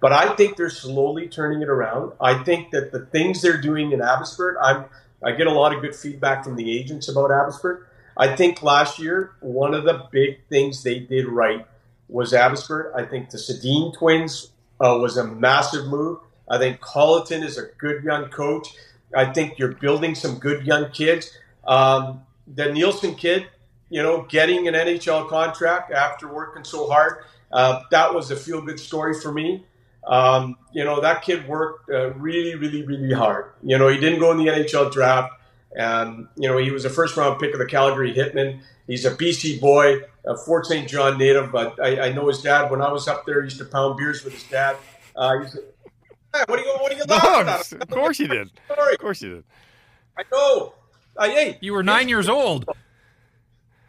[0.00, 2.12] But I think they're slowly turning it around.
[2.20, 4.84] I think that the things they're doing in Abbotsford, I'm,
[5.24, 7.86] I get a lot of good feedback from the agents about Abbotsford.
[8.16, 11.66] I think last year, one of the big things they did right
[12.08, 12.92] was Abbotsford.
[12.94, 14.50] I think the Sedin twins
[14.80, 16.18] uh, was a massive move.
[16.48, 18.68] I think Colliton is a good young coach.
[19.16, 21.36] I think you're building some good young kids.
[21.66, 23.46] Um, the Nielsen kid,
[23.88, 28.60] you know, getting an NHL contract after working so hard, uh, that was a feel
[28.60, 29.64] good story for me.
[30.06, 33.52] Um, you know, that kid worked uh, really, really, really hard.
[33.62, 35.32] You know, he didn't go in the NHL draft.
[35.76, 38.60] And, you know, he was a first round pick of the Calgary Hitmen.
[38.86, 40.88] He's a BC boy, a Fort St.
[40.88, 42.70] John native, but I, I, know his dad.
[42.70, 44.76] When I was up there, he used to pound beers with his dad.
[45.16, 47.82] Uh, he's, hey, what are you, what are you laughing at?
[47.82, 48.50] Of course you did.
[48.70, 49.44] Of course you did.
[50.16, 50.74] I know.
[51.18, 52.68] I, hey, you were nine years old.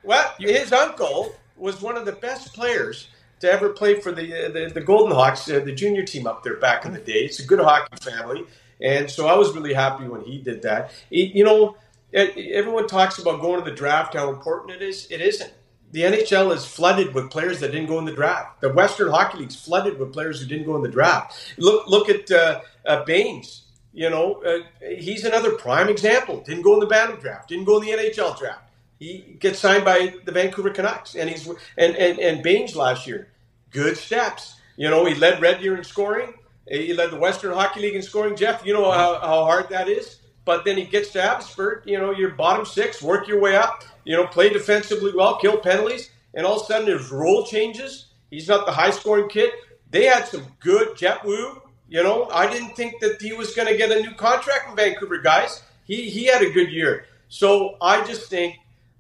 [0.03, 3.09] Well, his uncle was one of the best players
[3.40, 6.44] to ever play for the uh, the, the, Golden Hawks, uh, the junior team up
[6.44, 7.26] there back in the day.
[7.26, 8.46] It's a good hockey family,
[8.82, 10.92] and so I was really happy when he did that.
[11.10, 11.78] you know,
[12.14, 15.08] everyone talks about going to the draft, how important it is.
[15.12, 15.54] It isn't.
[15.92, 18.60] The NHL is flooded with players that didn't go in the draft.
[18.60, 21.54] The Western Hockey League's flooded with players who didn't go in the draft.
[21.58, 23.62] Look, look at uh, uh, Bains.
[23.94, 24.60] You know, uh,
[24.98, 26.42] he's another prime example.
[26.42, 27.48] Didn't go in the Bantam draft.
[27.48, 28.70] Didn't go in the NHL draft.
[29.00, 33.28] He gets signed by the Vancouver Canucks, and he's and and, and Bains last year,
[33.72, 34.56] good steps.
[34.78, 36.34] You know, he led Red Deer in scoring.
[36.68, 38.36] He led the Western Hockey League in scoring.
[38.36, 40.20] Jeff, you know how, how hard that is.
[40.46, 43.84] But then he gets to Abbotsford, you know, you're bottom six, work your way up,
[44.04, 48.08] you know, play defensively well, kill penalties, and all of a sudden his role changes.
[48.30, 49.52] He's not the high scoring kid.
[49.89, 51.62] They had some good Jett Woo.
[51.89, 54.76] You know, I didn't think that he was going to get a new contract in
[54.76, 55.64] Vancouver, guys.
[55.86, 57.06] He he had a good year.
[57.28, 58.56] So I just think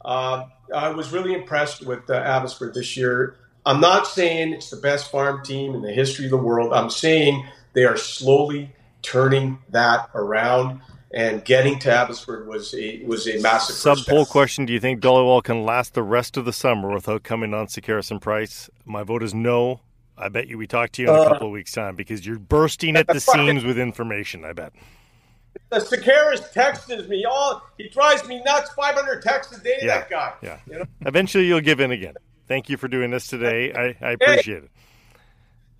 [0.05, 3.35] uh, I was really impressed with uh, Abbotsford this year.
[3.65, 6.71] I'm not saying it's the best farm team in the history of the world.
[6.71, 10.81] I'm saying they are slowly turning that around.
[11.13, 14.65] and getting to Abbotsford was a was a massive sub poll question.
[14.65, 18.11] Do you think Dhaliwal can last the rest of the summer without coming on Sekeres
[18.11, 18.69] and Price?
[18.85, 19.79] My vote is no.
[20.17, 22.25] I bet you we talk to you in a uh, couple of weeks' time because
[22.25, 24.43] you're bursting at the seams with information.
[24.43, 24.73] I bet.
[25.69, 27.25] The Sekeres texts me.
[27.25, 28.71] All he drives me nuts.
[28.73, 29.77] Five hundred texts a day.
[29.81, 30.33] Yeah, that guy.
[30.41, 30.59] Yeah.
[30.69, 30.85] You know?
[31.05, 32.15] Eventually, you'll give in again.
[32.47, 33.73] Thank you for doing this today.
[33.73, 34.71] I, I appreciate hey, it.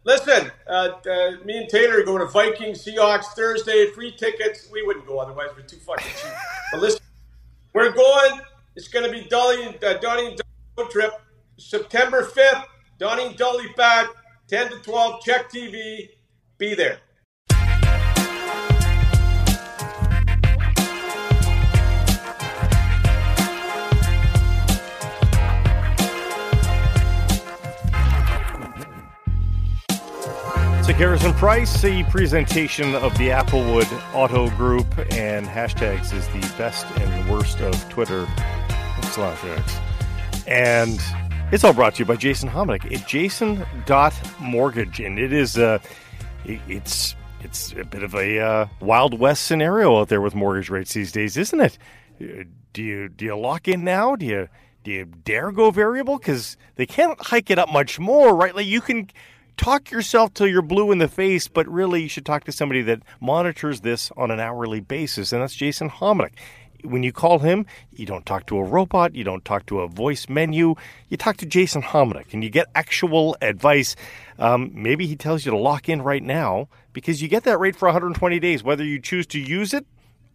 [0.04, 3.92] Listen, uh, uh, me and Taylor going to Vikings Seahawks Thursday.
[3.92, 4.70] Free tickets.
[4.72, 5.50] We wouldn't go otherwise.
[5.56, 6.32] We're too fucking cheap.
[6.72, 7.02] but listen,
[7.74, 8.42] we're going.
[8.76, 10.42] It's going to be Dolly and uh, Donnie and
[10.76, 11.14] Dolly trip
[11.58, 12.66] September fifth.
[13.00, 14.08] Donnie and Dolly back
[14.48, 15.24] ten to twelve.
[15.24, 16.10] Check TV.
[16.58, 17.00] Be there.
[30.94, 37.30] Harrison Price, a presentation of the Applewood Auto Group and hashtags is the best and
[37.30, 38.28] worst of Twitter
[39.12, 39.78] slash X.
[40.48, 41.02] And
[41.52, 45.00] it's all brought to you by Jason Hominick at jason.mortgage.
[45.00, 45.80] And it is, uh,
[46.46, 50.94] it's, it's a bit of a uh, Wild West scenario out there with mortgage rates
[50.94, 51.78] these days, isn't it?
[52.74, 54.16] Do you, do you lock in now?
[54.16, 54.50] Do you,
[54.84, 56.20] do you dare go variable?
[56.20, 58.56] Because they can't hike it up much more, right?
[58.56, 59.10] Like you can
[59.58, 62.82] talk yourself till you're blue in the face, but really you should talk to somebody
[62.84, 66.34] that monitors this on an hourly basis, and that's Jason Hominick.
[66.84, 69.88] When you call him, you don't talk to a robot, you don't talk to a
[69.88, 70.76] voice menu,
[71.10, 73.96] you talk to Jason Hominick, and you get actual advice.
[74.38, 77.76] Um, maybe he tells you to lock in right now because you get that rate
[77.76, 79.86] for 120 days, whether you choose to use it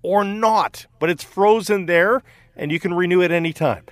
[0.02, 2.22] or not, but it's frozen there
[2.56, 3.84] and you can renew it anytime.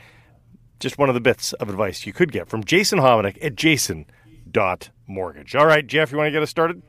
[0.80, 4.17] Just one of the bits of advice you could get from Jason Hominick at jason.com
[4.52, 5.54] dot mortgage.
[5.54, 6.82] All right, Jeff, you want to get us started?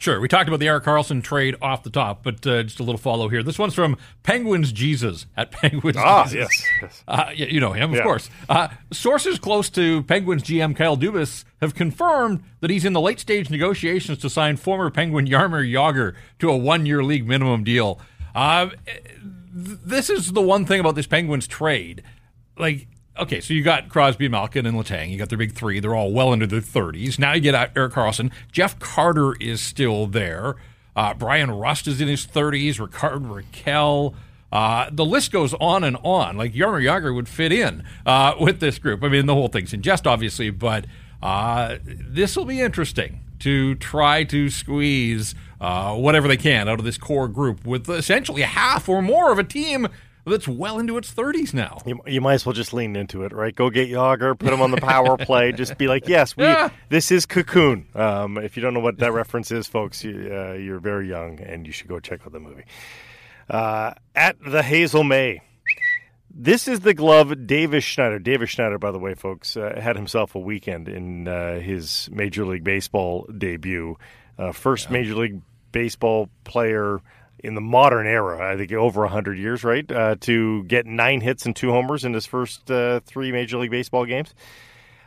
[0.00, 0.18] Sure.
[0.18, 2.98] We talked about the Erik Karlsson trade off the top, but uh, just a little
[2.98, 3.42] follow here.
[3.42, 6.38] This one's from Penguins Jesus at Penguins ah, Jesus.
[6.40, 6.64] yes.
[6.80, 7.04] yes.
[7.06, 8.02] Uh, you know him, of yeah.
[8.02, 8.30] course.
[8.48, 13.20] Uh, sources close to Penguins GM Kyle Dubas have confirmed that he's in the late
[13.20, 18.00] stage negotiations to sign former Penguin Jaromir Jagr to a one year league minimum deal.
[18.34, 18.70] Uh,
[19.52, 22.02] this is the one thing about this Penguins trade.
[22.56, 22.88] Like,
[23.18, 25.10] okay, so you got Crosby, Malkin, and Letang.
[25.10, 25.80] You got their big three.
[25.80, 27.18] They're all well into their 30s.
[27.18, 28.30] Now you get Erik Karlsson.
[28.52, 30.56] Jeff Carter is still there.
[30.96, 32.80] Uh, Bryan Rust is in his 30s.
[32.80, 34.14] Rickard Rakell.
[34.52, 36.36] Uh, the list goes on and on.
[36.36, 39.02] Like Jaromir Jagr would fit in uh, with this group.
[39.04, 40.86] I mean, the whole thing's in jest, obviously, but
[41.22, 46.84] uh, this will be interesting to try to squeeze uh, whatever they can out of
[46.84, 49.88] this core group with essentially half or more of a team
[50.26, 51.78] that's well into its 30s now.
[51.86, 53.54] You, you, might as well just lean into it, right?
[53.54, 55.52] Go get Jagr, put him on the power play.
[55.52, 56.44] Just be like, yes, we.
[56.44, 56.70] Yeah.
[56.88, 57.86] This is Cocoon.
[57.94, 61.40] Um, if you don't know what that reference is, folks, you, uh, you're very young
[61.40, 62.64] and you should go check out the movie.
[63.48, 65.42] Uh, at the Hazel Mae.
[66.32, 68.20] This is the glove Davis Schneider.
[68.20, 72.44] Davis Schneider, by the way, folks, uh, had himself a weekend in uh, his Major
[72.44, 73.96] League Baseball debut.
[74.38, 74.92] Uh, first yeah.
[74.92, 75.40] Major League
[75.72, 77.00] Baseball player
[77.42, 81.46] in the modern era, I think over 100 years, right, uh, to get nine hits
[81.46, 84.34] and two homers in his first uh, three Major League Baseball games.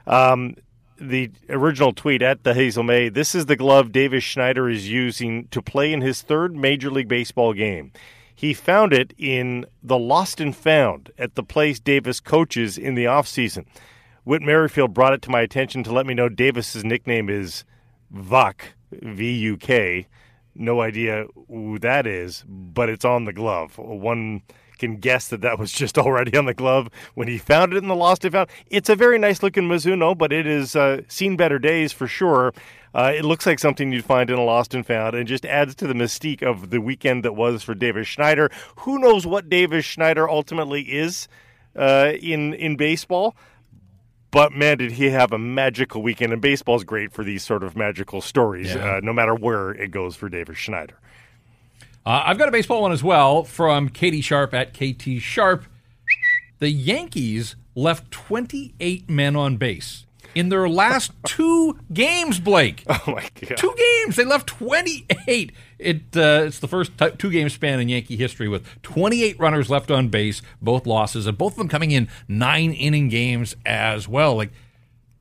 [0.05, 0.55] Um,
[0.97, 5.47] the original tweet at the Hazel Mae this is the glove Davis Schneider is using
[5.47, 7.91] to play in his third Major League Baseball game.
[8.35, 13.05] He found it in the Lost and Found at the place Davis coaches in the
[13.05, 13.65] offseason.
[14.23, 17.63] Whit Merrifield brought it to my attention to let me know Davis's nickname is
[18.13, 18.55] Vuk,
[18.91, 20.07] V U K
[20.55, 23.77] no idea who that is, but it's on the glove.
[23.77, 24.41] One
[24.77, 27.87] can guess that that was just already on the glove when he found it in
[27.87, 28.49] the Lost and Found.
[28.67, 32.53] It's a very nice looking Mizuno, but it has uh, seen better days for sure.
[32.93, 35.73] Uh, it looks like something you'd find in a Lost and Found and just adds
[35.75, 38.51] to the mystique of the weekend that was for Davis Schneider.
[38.77, 41.27] Who knows what Davis Schneider ultimately is
[41.75, 43.35] uh, in in baseball?
[44.33, 46.33] But man, did he have a magical weekend!
[46.33, 48.95] And baseball's great for these sort of magical stories, yeah.
[48.95, 50.97] uh, no matter where it goes for David Schneider.
[52.03, 55.65] Uh, I've got a baseball one as well from Katie Sharp at KT Sharp.
[56.57, 62.83] The Yankees left 28 men on base in their last two games, Blake.
[62.87, 63.57] Oh my god!
[63.57, 64.15] Two games.
[64.15, 65.51] They left 28.
[65.79, 69.69] It uh, it's the first t- two game span in Yankee history with 28 runners
[69.69, 74.07] left on base, both losses, and both of them coming in nine inning games as
[74.07, 74.35] well.
[74.35, 74.51] Like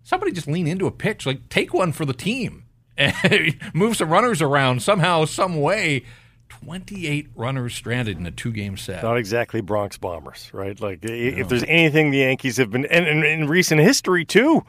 [0.02, 2.64] somebody just lean into a pitch, like take one for the team,
[2.96, 6.04] and move some runners around somehow, some way.
[6.48, 9.02] 28 runners stranded in a two game set.
[9.02, 10.78] Not exactly Bronx Bombers, right?
[10.78, 11.12] Like, no.
[11.12, 14.62] if there's anything the Yankees have been, and, and in recent history too,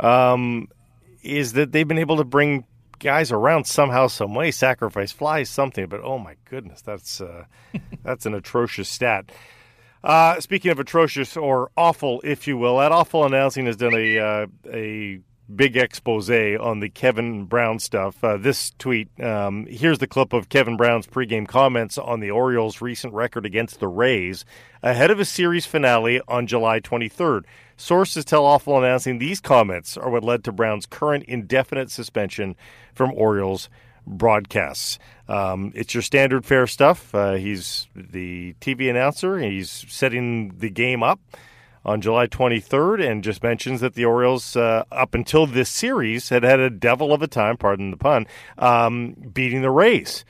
[0.00, 0.68] um,
[1.22, 2.64] is that they've been able to bring
[2.98, 5.86] guys around somehow, some way, sacrifice flies, something.
[5.86, 7.44] But oh my goodness, that's uh,
[8.02, 9.30] that's an atrocious stat.
[10.04, 14.18] Uh, speaking of atrocious or awful, if you will, that awful announcing has done a
[14.18, 15.20] uh, a
[15.54, 18.22] big expose on the Kevin Brown stuff.
[18.22, 22.80] Uh, this tweet um, here's the clip of Kevin Brown's pregame comments on the Orioles'
[22.80, 24.44] recent record against the Rays
[24.82, 27.44] ahead of a series finale on July 23rd.
[27.76, 32.56] Sources tell Awful announcing these comments are what led to Brown's current indefinite suspension
[32.94, 33.68] from Orioles
[34.06, 34.98] broadcasts.
[35.28, 37.14] Um, it's your standard fair stuff.
[37.14, 39.38] Uh, he's the TV announcer.
[39.38, 41.20] He's setting the game up
[41.84, 46.42] on July 23rd and just mentions that the Orioles, uh, up until this series, had
[46.42, 48.26] had a devil of a time, pardon the pun,
[48.58, 50.24] um, beating the Rays.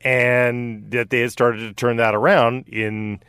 [0.00, 3.20] And that they had started to turn that around in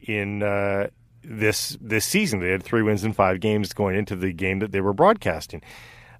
[0.00, 0.88] in uh,
[1.28, 2.40] this this season.
[2.40, 5.62] They had three wins in five games going into the game that they were broadcasting.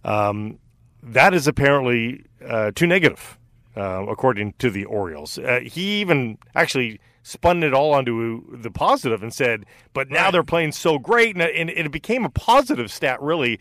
[0.05, 0.59] Um,
[1.03, 3.39] that is apparently uh, too negative,
[3.77, 5.39] uh, according to the Orioles.
[5.39, 10.33] Uh, he even actually spun it all onto the positive and said, but now right.
[10.33, 11.37] they're playing so great.
[11.37, 13.59] And, and, it became a positive stat, really,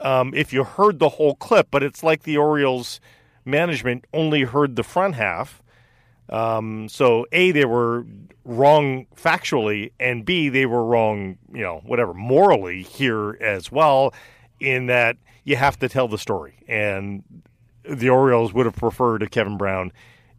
[0.00, 1.68] um, if you heard the whole clip.
[1.70, 3.00] But it's like the Orioles
[3.44, 5.62] management only heard the front half.
[6.28, 8.06] Um, so, A, they were
[8.44, 14.14] wrong factually, and B, they were wrong, you know, whatever, morally here as well,
[14.60, 16.64] in that you have to tell the story.
[16.66, 17.22] And
[17.84, 19.92] the Orioles would have preferred if Kevin Brown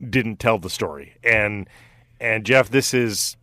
[0.09, 1.15] didn't tell the story.
[1.23, 1.69] And
[2.19, 3.37] and Jeff, this is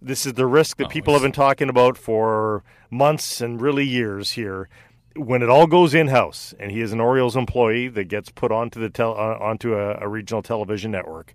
[0.00, 3.84] this is the risk that oh, people have been talking about for months and really
[3.84, 4.68] years here.
[5.14, 8.52] When it all goes in house, and he is an Orioles employee that gets put
[8.52, 11.32] onto the tel- uh, onto a, a, regional television network,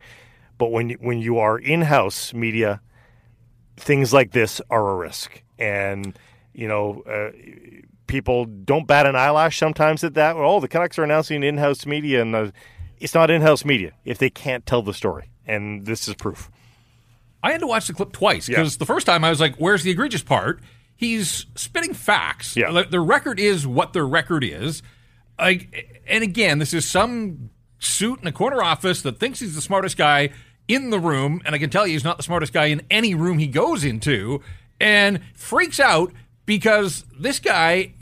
[0.61, 2.81] but when when you are in house media,
[3.77, 6.17] things like this are a risk, and
[6.53, 7.01] you know.
[7.01, 7.31] Uh,
[8.05, 10.35] people don't bat an eyelash sometimes at that.
[10.35, 12.51] Oh, the Canucks are announcing in-house media, and uh,
[12.99, 16.51] it's not in-house media if they can't tell the story, and this is proof.
[17.41, 18.79] I had to watch the clip twice because yeah.
[18.79, 20.61] the first time I was like, "Where's the egregious part?"
[20.97, 22.57] He's spitting facts.
[22.57, 22.83] Yeah.
[22.83, 24.83] The record is what the record is.
[25.39, 27.49] Like, and again, this is some
[27.79, 30.29] suit in a corner office that thinks he's the smartest guy
[30.67, 33.13] in the room, and I can tell you he's not the smartest guy in any
[33.13, 34.41] room he goes into,
[34.79, 36.11] and freaks out
[36.45, 37.93] because this guy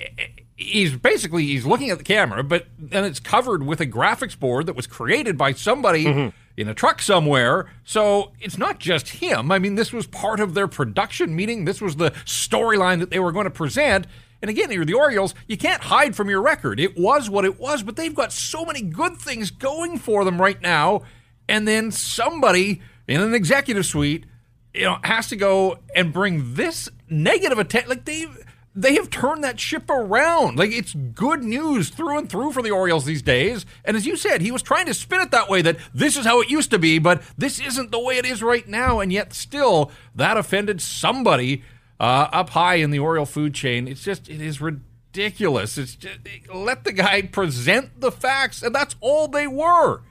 [0.55, 4.65] he's basically he's looking at the camera, but then it's covered with a graphics board
[4.65, 6.29] that was created by somebody mm-hmm
[6.59, 7.71] in a truck somewhere.
[7.85, 9.49] So it's not just him.
[9.49, 11.63] I mean, this was part of their production meeting.
[11.63, 14.05] This was the storyline that they were going to present.
[14.41, 15.33] And again, you're the Orioles.
[15.47, 16.77] You can't hide from your record.
[16.77, 20.39] It was what it was, but they've got so many good things going for them
[20.39, 21.03] right now.
[21.49, 24.25] And then somebody in an executive suite,
[24.73, 27.89] you know, has to go and bring this negative attention.
[27.89, 28.27] Like they
[28.75, 30.59] they have turned that ship around.
[30.59, 33.65] Like it's good news through and through for the Orioles these days.
[33.83, 36.25] And as you said, he was trying to spin it that way that this is
[36.25, 38.99] how it used to be, but this isn't the way it is right now.
[38.99, 41.63] And yet still that offended somebody
[41.99, 43.87] uh, up high in the Oriole food chain.
[43.87, 45.79] It's just it is ridiculous.
[45.79, 46.19] It's just
[46.53, 50.03] let the guy present the facts, and that's all they were.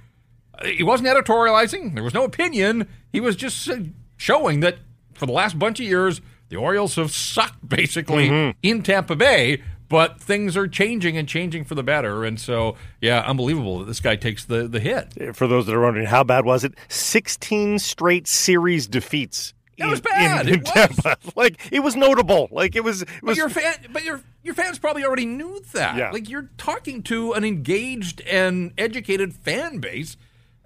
[0.64, 1.94] He wasn't editorializing.
[1.94, 2.88] There was no opinion.
[3.12, 3.68] He was just
[4.16, 4.78] showing that
[5.14, 8.58] for the last bunch of years the Orioles have sucked basically mm-hmm.
[8.62, 12.24] in Tampa Bay, but things are changing and changing for the better.
[12.24, 15.36] And so, yeah, unbelievable that this guy takes the, the hit.
[15.36, 16.74] For those that are wondering, how bad was it?
[16.88, 19.54] 16 straight series defeats.
[19.76, 20.48] It was bad.
[20.48, 21.16] In, in it Tampa.
[21.24, 21.32] Was.
[21.36, 22.48] Like it was notable.
[22.50, 23.02] Like it was.
[23.02, 25.96] It was but your fan, but your your fans probably already knew that.
[25.96, 26.10] Yeah.
[26.10, 30.16] Like you're talking to an engaged and educated fan base.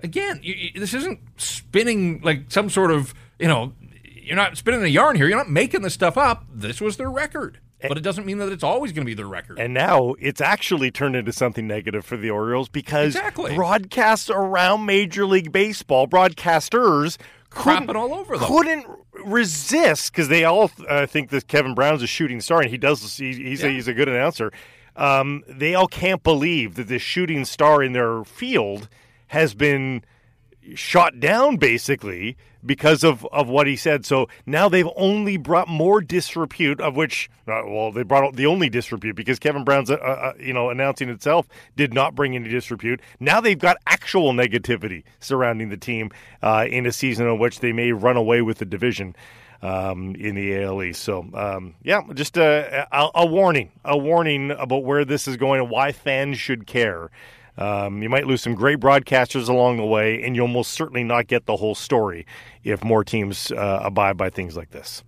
[0.03, 3.73] Again, you, this isn't spinning like some sort of you know
[4.05, 5.29] you're not spinning a yarn here.
[5.29, 6.45] You're not making this stuff up.
[6.53, 7.59] This was their record.
[7.89, 9.59] But it doesn't mean that it's always going to be their record.
[9.59, 13.55] And now it's actually turned into something negative for the Orioles because exactly.
[13.55, 17.19] broadcasts around Major League Baseball, broadcasters
[17.51, 18.47] crapping all over them.
[18.47, 18.87] Couldn't
[19.25, 23.17] resist because they all uh, think that Kevin Brown's a shooting star, and he does.
[23.17, 23.69] He, he's, yeah.
[23.69, 24.53] a, he's a good announcer.
[24.95, 28.89] Um, they all can't believe that this shooting star in their field
[29.33, 30.05] has been
[30.75, 34.05] shot down basically because of, of what he said.
[34.05, 38.69] So now they've only brought more disrepute, of which, uh, well, they brought the only
[38.69, 43.01] disrepute because Kevin Brown's, uh, uh, you know, announcing itself did not bring any disrepute.
[43.21, 46.11] Now they've got actual negativity surrounding the team
[46.43, 49.17] uh, in a season in which they may run away with the division.
[49.65, 50.93] Um, in the ALE.
[50.93, 55.61] So, um, yeah, just a, a, a warning, a warning about where this is going
[55.61, 57.13] and why fans should care.
[57.59, 61.27] Um, you might lose some great broadcasters along the way, and you'll most certainly not
[61.27, 62.27] get the whole story
[62.65, 65.03] if more teams uh, abide by things like this.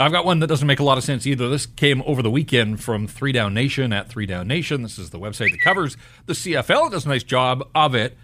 [0.00, 1.48] I've got one that doesn't make a lot of sense either.
[1.48, 4.82] This came over the weekend from Three Down Nation at Three Down Nation.
[4.82, 5.96] This is the website that covers
[6.26, 6.88] the CFL.
[6.88, 8.16] It does a nice job of it.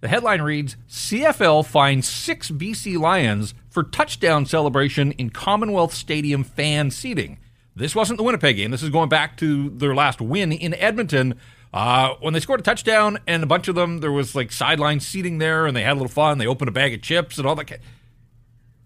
[0.00, 6.90] The headline reads CFL finds six BC Lions for touchdown celebration in Commonwealth Stadium fan
[6.90, 7.38] seating.
[7.76, 8.70] This wasn't the Winnipeg game.
[8.70, 11.34] This is going back to their last win in Edmonton.
[11.74, 15.00] Uh, when they scored a touchdown, and a bunch of them, there was like sideline
[15.00, 16.38] seating there, and they had a little fun.
[16.38, 17.80] They opened a bag of chips and all that.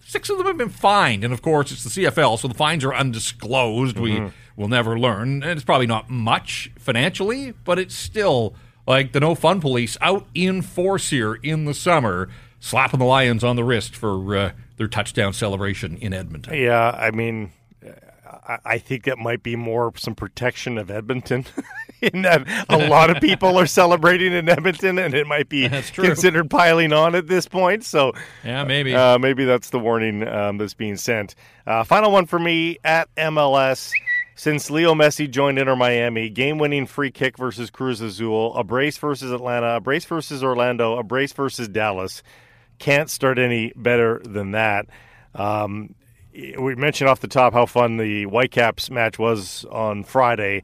[0.00, 2.86] Six of them have been fined, and of course, it's the CFL, so the fines
[2.86, 3.96] are undisclosed.
[3.96, 4.24] Mm-hmm.
[4.24, 8.54] We will never learn, and it's probably not much financially, but it's still
[8.86, 13.44] like the no fun police out in force here in the summer, slapping the Lions
[13.44, 16.54] on the wrist for uh, their touchdown celebration in Edmonton.
[16.54, 17.52] Yeah, I mean,
[18.64, 21.44] I think that might be more some protection of Edmonton.
[22.02, 26.50] in that a lot of people are celebrating in Edmonton, and it might be considered
[26.50, 27.84] piling on at this point.
[27.84, 28.12] So,
[28.44, 31.34] yeah, maybe uh, maybe that's the warning um, that's being sent.
[31.66, 33.92] Uh, final one for me at MLS.
[34.34, 38.96] Since Leo Messi joined Inter Miami, game winning free kick versus Cruz Azul, a brace
[38.96, 42.22] versus Atlanta, a brace versus Orlando, a brace versus Dallas.
[42.78, 44.86] Can't start any better than that.
[45.34, 45.96] Um,
[46.32, 50.62] we mentioned off the top how fun the Whitecaps match was on Friday.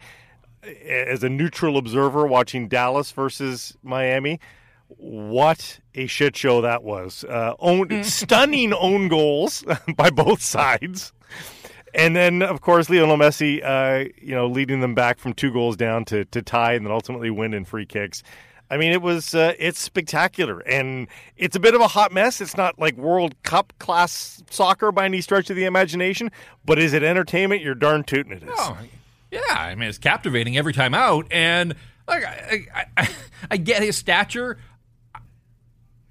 [0.86, 4.40] As a neutral observer watching Dallas versus Miami,
[4.88, 7.24] what a shit show that was!
[7.24, 9.64] Uh, own, stunning own goals
[9.96, 11.12] by both sides
[11.94, 15.76] and then of course Lionel Messi, uh, you know, leading them back from two goals
[15.76, 18.22] down to to tie, and then ultimately win in free kicks.
[18.70, 21.06] I mean, it was uh, it's spectacular, and
[21.36, 22.40] it's a bit of a hot mess.
[22.40, 26.30] It's not like World Cup class soccer by any stretch of the imagination,
[26.64, 27.62] but is it entertainment?
[27.62, 28.50] You're darn tooting it is.
[28.52, 28.76] Oh,
[29.34, 31.74] yeah, I mean, it's captivating every time out, and
[32.06, 33.08] like I, I, I,
[33.50, 34.58] I get his stature.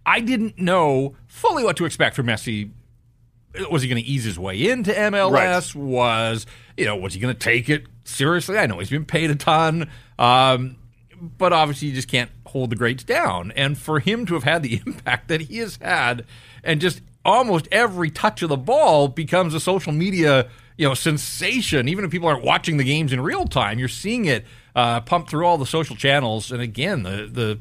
[0.06, 2.72] I didn't know fully what to expect from Messi
[3.70, 5.76] was he going to ease his way into MLS?
[5.76, 5.84] Right.
[5.84, 6.46] Was
[6.78, 8.58] you know was he going to take it seriously?
[8.58, 10.76] I know he's been paid a ton, um,
[11.38, 13.52] but obviously you just can't hold the greats down.
[13.56, 16.26] And for him to have had the impact that he has had,
[16.64, 21.88] and just almost every touch of the ball becomes a social media you know sensation.
[21.88, 24.46] Even if people aren't watching the games in real time, you're seeing it
[24.76, 26.52] uh, pump through all the social channels.
[26.52, 27.60] And again, the the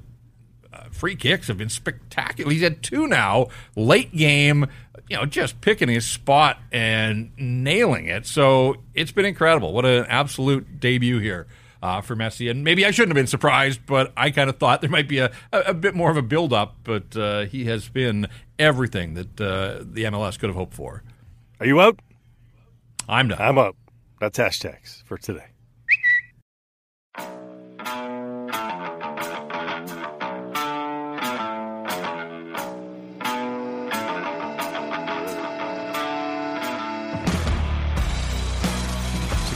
[0.72, 2.50] uh, free kicks have been spectacular.
[2.50, 4.66] He's had two now, late game,
[5.08, 8.26] you know, just picking his spot and nailing it.
[8.26, 9.72] So it's been incredible.
[9.72, 11.46] What an absolute debut here.
[11.82, 14.82] Uh, for Messi, and maybe I shouldn't have been surprised, but I kind of thought
[14.82, 16.76] there might be a, a, a bit more of a build-up.
[16.84, 21.02] But uh, he has been everything that uh, the MLS could have hoped for.
[21.58, 21.98] Are you out?
[23.08, 23.40] I'm done.
[23.40, 23.76] I'm up.
[24.20, 25.46] That's hashtags for today.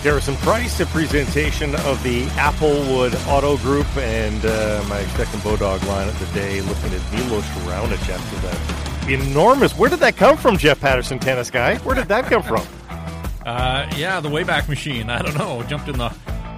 [0.02, 6.08] Garrison Price, a presentation of the Applewood Auto Group, and uh, my second Bodog line
[6.08, 9.76] of the day, looking at Milos Raonic after that enormous.
[9.76, 11.78] Where did that come from, Jeff Paterson, tennis guy?
[11.78, 12.64] Where did that come from?
[13.46, 15.08] Uh, yeah, the Wayback Machine.
[15.08, 15.62] I don't know.
[15.62, 16.08] Jumped in the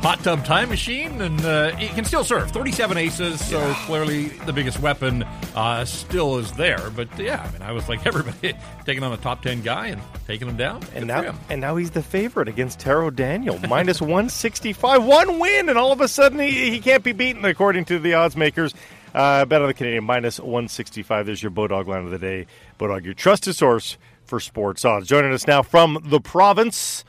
[0.00, 2.50] hot tub time machine, and uh, it can still serve.
[2.50, 3.84] 37 aces, so yeah.
[3.84, 5.22] clearly the biggest weapon
[5.54, 6.88] uh, still is there.
[6.90, 8.54] But yeah, I mean, I was like everybody
[8.86, 10.82] taking on a top 10 guy and taking him down.
[10.94, 15.76] And now, and now he's the favorite against Taro Daniel, minus 165, one win, and
[15.76, 18.74] all of a sudden he, he can't be beaten according to the odds makers.
[19.14, 21.26] Uh, bet on the Canadian minus 165.
[21.26, 22.46] There's your Bodog line of the day.
[22.78, 23.98] Bodog, your trusted source
[24.28, 25.08] for sports odds.
[25.08, 27.04] Joining us now from the province,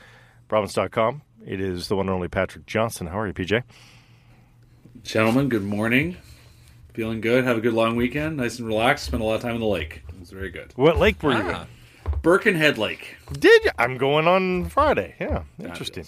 [0.48, 1.22] province.com.
[1.46, 3.06] It is the one and only Patrick Johnston.
[3.08, 3.62] How are you, PJ?
[5.02, 6.16] Gentlemen, good morning.
[6.94, 7.44] Feeling good.
[7.44, 8.38] Have a good long weekend.
[8.38, 9.06] Nice and relaxed.
[9.06, 10.02] Spent a lot of time in the lake.
[10.08, 10.72] It was very good.
[10.76, 11.62] What lake were you ah.
[11.62, 11.68] in?
[12.22, 13.16] Birkenhead Lake.
[13.32, 13.70] Did you?
[13.78, 15.14] I'm going on Friday.
[15.20, 16.06] Yeah, interesting.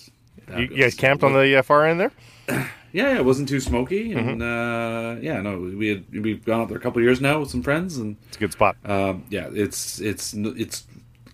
[0.50, 2.12] You, you, guys camped on the uh, far end there?
[2.92, 5.16] yeah, it wasn't too smoky, and mm-hmm.
[5.16, 7.62] uh, yeah, no, we had we've gone up there a couple years now with some
[7.62, 8.76] friends, and it's a good spot.
[8.84, 10.86] Um, yeah, it's it's it's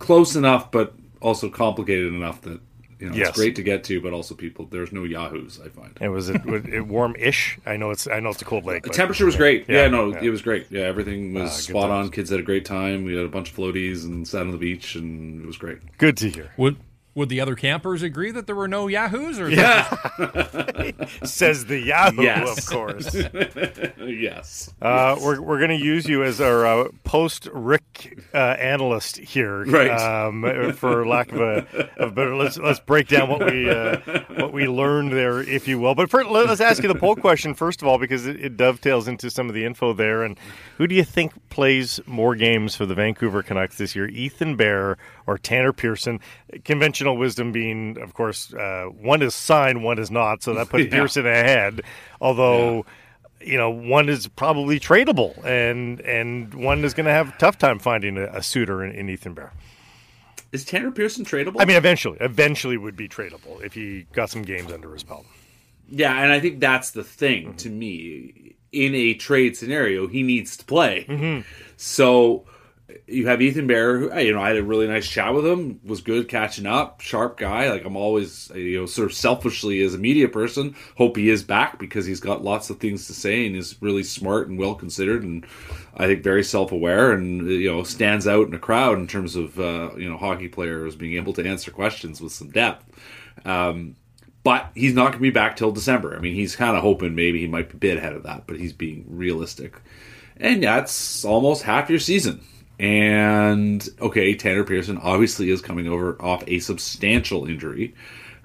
[0.09, 2.59] close enough, but also complicated enough that
[2.98, 3.28] you know, yes.
[3.28, 4.64] it's great to get to, but also people.
[4.64, 5.60] There's no yahoos.
[5.62, 7.59] I find it was it, it warm-ish.
[7.66, 8.85] I know it's I know it's a cold lake.
[8.85, 9.68] The temperature was great.
[9.68, 10.22] Yeah, yeah no, yeah.
[10.22, 10.66] it was great.
[10.70, 12.10] Yeah, everything was uh, spot on.
[12.10, 13.05] Kids had a great time.
[13.05, 15.78] We had a bunch of floaties and sat on the beach, and it was great.
[15.98, 16.52] Good to hear.
[16.56, 16.78] Would
[17.19, 19.39] would the other campers agree that there were no Yahoos?
[19.39, 19.89] Or yeah,
[21.24, 22.59] says the Yahoo, yes.
[22.59, 23.15] of course.
[24.07, 24.73] yes.
[24.81, 29.65] Uh, we're we're going to use you as our uh, post Rick uh, analyst here,
[29.65, 29.90] right?
[29.90, 33.99] Um, for lack of a, of better, let's let's break down what we uh,
[34.36, 35.95] what we learned there, if you will.
[35.95, 39.09] But first, let's ask you the poll question first of all, because it, it dovetails
[39.09, 40.23] into some of the info there.
[40.23, 40.39] And
[40.77, 44.97] who do you think plays more games for the Vancouver Canucks this year, Ethan Bear
[45.27, 46.20] or Tanner Pearson?
[46.65, 50.43] Conventional conventional wisdom being, of course, uh, one is signed, one is not.
[50.43, 50.90] So that puts yeah.
[50.90, 51.82] Pearson ahead.
[52.20, 52.76] Although.
[52.76, 52.82] Yeah
[53.40, 57.56] you know, one is probably tradable, and and one is going to have a tough
[57.56, 59.52] time finding a, a suitor in, in, Ethan Bear.
[60.51, 61.55] Is Tanner Pearson tradable?
[61.60, 65.24] I mean, eventually, eventually would be tradable if he got some games under his belt.
[65.89, 67.56] Yeah, and I think that's the thing mm-hmm.
[67.59, 68.56] to me.
[68.72, 71.06] In a trade scenario, he needs to play.
[71.09, 71.43] Mm-hmm.
[71.76, 72.44] So
[73.06, 75.81] you have Ethan Bear, who, you know, I had a really nice chat with him,
[75.85, 77.70] was good catching up, sharp guy.
[77.70, 81.43] Like I'm always, you know, sort of selfishly as a media person, hope he is
[81.43, 84.74] back because he's got lots of things to say and is really smart and well
[84.74, 85.47] considered and
[85.97, 89.36] I think very self aware and you know stands out in a crowd in terms
[89.36, 92.86] of uh, you know hockey players being able to answer questions with some depth.
[93.44, 93.97] Um,
[94.44, 96.16] but he's not going to be back till December.
[96.16, 98.47] I mean, he's kind of hoping maybe he might be a bit ahead of that,
[98.47, 99.78] but he's being realistic.
[100.39, 102.40] And that's almost half your season.
[102.79, 107.95] And okay, Tanner Pearson obviously is coming over off a substantial injury.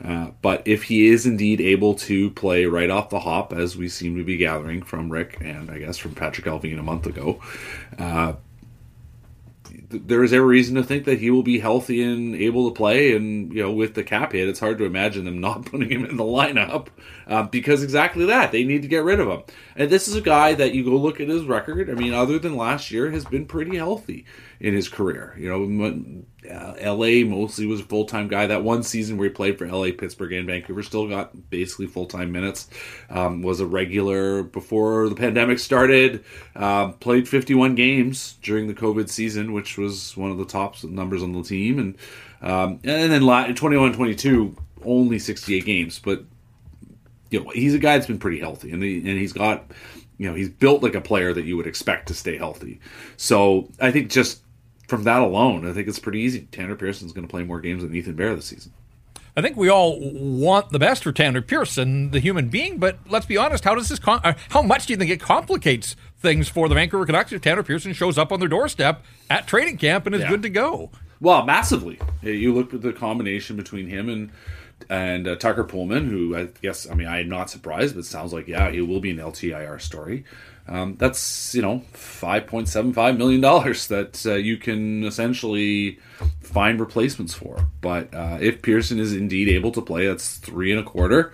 [0.03, 3.87] Uh, but if he is indeed able to play right off the hop, as we
[3.87, 7.39] seem to be gathering from Rick and I guess from Patrick Allvin a month ago,
[7.97, 8.33] uh,
[9.93, 13.15] there is every reason to think that he will be healthy and able to play.
[13.15, 16.05] And you know, with the cap hit, it's hard to imagine them not putting him
[16.05, 16.87] in the lineup
[17.27, 19.43] uh, because exactly that they need to get rid of him.
[19.75, 21.89] And this is a guy that you go look at his record.
[21.89, 24.25] I mean, other than last year, has been pretty healthy
[24.63, 25.35] in his career.
[25.37, 27.25] You know, uh, L.A.
[27.25, 28.47] mostly was a full time guy.
[28.47, 32.05] That one season where he played for L.A., Pittsburgh, and Vancouver, still got basically full
[32.05, 32.69] time minutes.
[33.09, 36.23] Um, was a regular before the pandemic started.
[36.55, 41.21] Um, played 51 games during the COVID season, which was one of the top numbers
[41.21, 41.77] on the team.
[41.77, 41.97] And
[42.41, 46.23] um, and then 21 22, only 68 games, but
[47.29, 49.71] you know, he's a guy that's been pretty healthy, and he, and he's got,
[50.17, 52.79] you know, he's built like a player that you would expect to stay healthy.
[53.17, 54.42] So I think just
[54.87, 56.47] from that alone, I think it's pretty easy.
[56.51, 58.73] Tanner Pearson's going to play more games than Ethan Bear this season.
[59.35, 63.25] I think we all want the best for Tanner Pearson, the human being, but let's
[63.25, 63.63] be honest.
[63.63, 63.97] How does this?
[63.97, 67.41] Com- uh, how much do you think it complicates things for the Vancouver Canucks if
[67.41, 70.29] Tanner Pearson shows up on their doorstep at training camp and is yeah.
[70.29, 70.91] good to go?
[71.19, 71.99] Well, massively.
[72.21, 74.29] You look at the combination between him and
[74.89, 78.47] and uh, Tucker Poolman, who I guess I mean I'm not surprised, but sounds like
[78.47, 80.25] yeah he will be an LTIR story.
[80.67, 85.99] Um, that's you know five point seven five million dollars that uh, you can essentially
[86.41, 87.67] find replacements for.
[87.81, 91.33] But uh, if Pearson is indeed able to play, that's three and a quarter.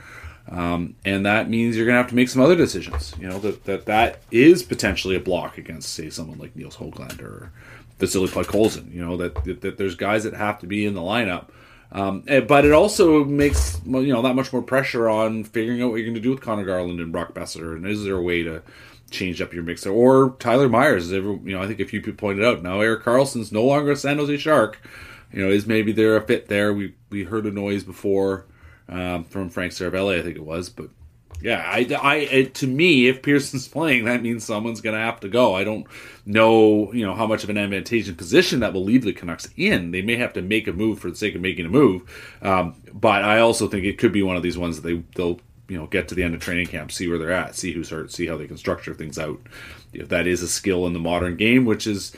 [0.51, 3.13] Um, and that means you're going to have to make some other decisions.
[3.19, 7.21] You know that that that is potentially a block against, say, someone like Nils Hoglander
[7.21, 7.51] or
[7.99, 8.91] Vasily Podkolzin.
[8.91, 11.49] You know that, that, that there's guys that have to be in the lineup
[11.91, 15.89] um, eh, but it also makes you know that much more pressure on figuring out
[15.89, 18.21] what you're going to do with Conor Garland and Brock Boeser, and is there a
[18.21, 18.61] way to
[19.09, 21.11] change up your mix or Tyler Myers?
[21.11, 23.95] You know, I think a few people pointed out now Erik Karlsson's no longer a
[23.95, 24.81] San Jose Shark.
[25.33, 26.73] You know, is maybe there a fit there?
[26.73, 28.45] We we heard a noise before
[28.87, 30.89] um, from Frank Seravalli, I think it was, but
[31.41, 35.19] yeah, I, I it, to me, if Pearson's playing, that means someone's going to have
[35.21, 35.55] to go.
[35.55, 35.87] I don't
[36.25, 39.91] know, you know, how much of an advantageous position that will leave the Canucks in.
[39.91, 42.75] They may have to make a move for the sake of making a move, um,
[42.93, 45.39] but I also think it could be one of these ones that they they'll
[45.69, 47.89] you know get to the end of training camp, see where they're at, see who's
[47.89, 49.39] hurt, see how they can structure things out.
[49.93, 52.15] If that is a skill in the modern game, which is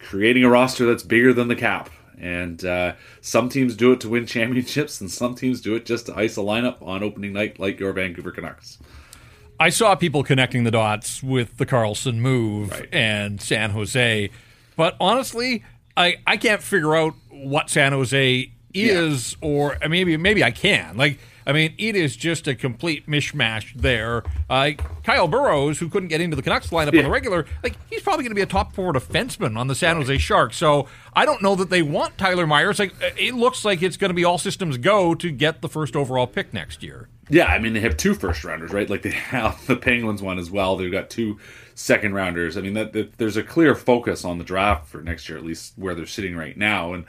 [0.00, 1.90] creating a roster that's bigger than the cap.
[2.20, 6.06] And uh, some teams do it to win championships, and some teams do it just
[6.06, 8.78] to ice a lineup on opening night, like your Vancouver Canucks.
[9.58, 12.88] I saw people connecting the dots with the Karlsson move right.
[12.92, 14.30] and San Jose,
[14.76, 15.64] but honestly,
[15.96, 19.48] I, I can't figure out what San Jose is, yeah.
[19.48, 20.96] or maybe maybe I can.
[20.96, 24.22] Like I mean, it is just a complete mishmash there.
[24.48, 24.72] Uh,
[25.02, 27.00] Kyle Burroughs, who couldn't get into the Canucks lineup yeah.
[27.00, 29.74] on the regular, like he's probably going to be a top four defenseman on the
[29.74, 30.56] San Jose Sharks.
[30.56, 32.78] So I don't know that they want Tyler Myers.
[32.78, 35.96] Like it looks like it's going to be all systems go to get the first
[35.96, 37.08] overall pick next year.
[37.30, 38.88] Yeah, I mean they have two first rounders, right?
[38.88, 40.76] Like they have the Penguins one as well.
[40.76, 41.38] They've got two
[41.74, 42.56] second rounders.
[42.56, 45.44] I mean that, that, there's a clear focus on the draft for next year, at
[45.44, 46.92] least where they're sitting right now.
[46.92, 47.04] And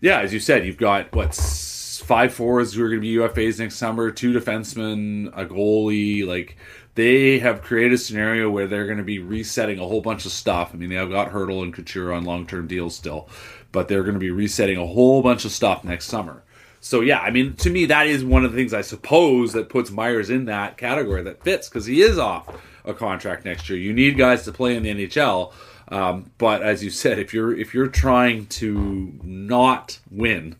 [0.00, 3.58] yeah, as you said, you've got what's five fours who are going to be UFAs
[3.58, 6.26] next summer, two defensemen, a goalie.
[6.26, 6.56] Like
[6.94, 10.32] they have created a scenario where they're going to be resetting a whole bunch of
[10.32, 10.70] stuff.
[10.72, 13.28] I mean, they have got Hertl and Couture on long term deals still,
[13.72, 16.42] but they're going to be resetting a whole bunch of stuff next summer.
[16.80, 19.68] So yeah, I mean, to me, that is one of the things I suppose that
[19.68, 22.48] puts Myers in that category that fits because he is off
[22.84, 23.78] a contract next year.
[23.78, 25.52] You need guys to play in the NHL.
[25.88, 30.56] Um, but as you said, if you're if you're trying to not win,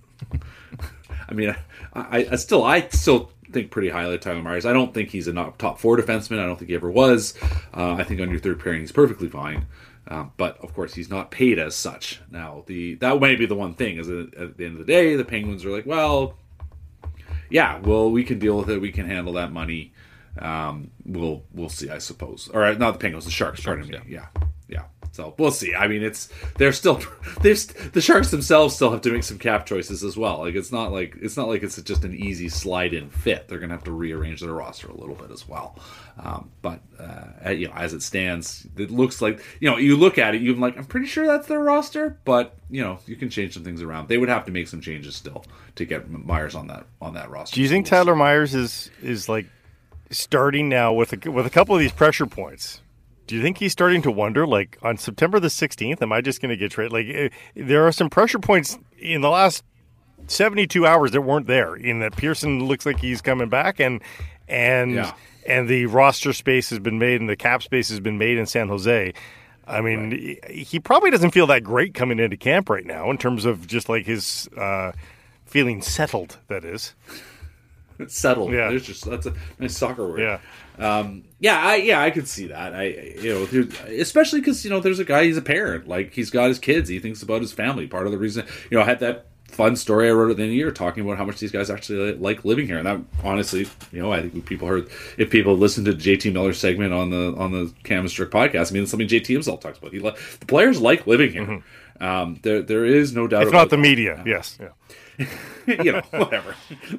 [1.31, 1.55] I mean,
[1.94, 4.66] I, I still I still think pretty highly of Tyler Myers.
[4.66, 6.40] I don't think he's a top four defenseman.
[6.40, 7.35] I don't think he ever was.
[7.74, 9.66] Uh, I think on your third pairing he's perfectly fine.
[10.09, 12.20] Um, but of course, he's not paid as such.
[12.31, 14.93] Now, the that might be the one thing is that at the end of the
[14.93, 16.36] day, the Penguins are like, well,
[17.48, 18.81] yeah, well, we can deal with it.
[18.81, 19.93] We can handle that money.
[20.39, 22.48] Um, we'll we'll see, I suppose.
[22.52, 23.61] All right, not the Penguins, the Sharks.
[23.61, 24.12] Sharks pardon me.
[24.12, 24.27] Yeah.
[25.21, 25.75] So we'll see.
[25.75, 27.03] I mean, it's they're still
[27.43, 30.39] there's the Sharks themselves still have to make some cap choices as well.
[30.39, 33.47] Like it's not like it's not like it's just an easy slide in fit.
[33.47, 35.79] They're gonna have to rearrange their roster a little bit as well.
[36.19, 40.17] Um, but uh, you know, as it stands, it looks like you know you look
[40.17, 43.29] at it, you're like, I'm pretty sure that's their roster, but you know you can
[43.29, 44.09] change some things around.
[44.09, 45.45] They would have to make some changes still
[45.75, 47.57] to get Myers on that on that roster.
[47.57, 49.45] Do you think Tyler Myers is is like
[50.11, 52.81] starting now with a, with a couple of these pressure points?
[53.31, 56.43] Do you think he's starting to wonder, like on September the 16th, am I just
[56.43, 56.93] going to get traded?
[56.93, 59.62] Like, eh, there are some pressure points in the last
[60.27, 61.77] 72 hours that weren't there.
[61.77, 64.02] In that Pearson looks like he's coming back, and
[64.48, 65.15] and yeah.
[65.47, 68.47] and the roster space has been made, and the cap space has been made in
[68.47, 69.15] San Jose.
[69.65, 70.51] I mean, right.
[70.51, 73.89] he probably doesn't feel that great coming into camp right now in terms of just
[73.89, 74.90] like his uh,
[75.44, 76.39] feeling settled.
[76.48, 76.97] That is
[78.09, 78.52] settled.
[78.52, 80.20] Yeah, there's just that's a nice soccer word.
[80.20, 80.39] Yeah.
[80.78, 82.74] Um, yeah, I, yeah, I could see that.
[82.74, 82.85] I,
[83.20, 83.68] you know,
[83.98, 85.24] especially because you know, there's a guy.
[85.24, 85.86] He's a parent.
[85.86, 86.89] Like he's got his kids.
[86.89, 87.86] He thinks about his family.
[87.86, 90.43] Part of the reason, you know, I had that fun story I wrote at the
[90.44, 92.78] end of the year talking about how much these guys actually like living here.
[92.78, 96.59] And that honestly, you know, I think people heard if people listened to JT Miller's
[96.59, 99.78] segment on the on the Cam Strick podcast, I mean, it's something JT himself talks
[99.78, 99.93] about.
[99.93, 101.47] He the players like living here.
[101.47, 102.05] Mm-hmm.
[102.05, 103.43] Um, there there is no doubt.
[103.43, 103.82] It's not the that.
[103.82, 104.22] media.
[104.24, 104.56] Yes.
[104.59, 104.68] Yeah.
[105.67, 106.55] you know, whatever.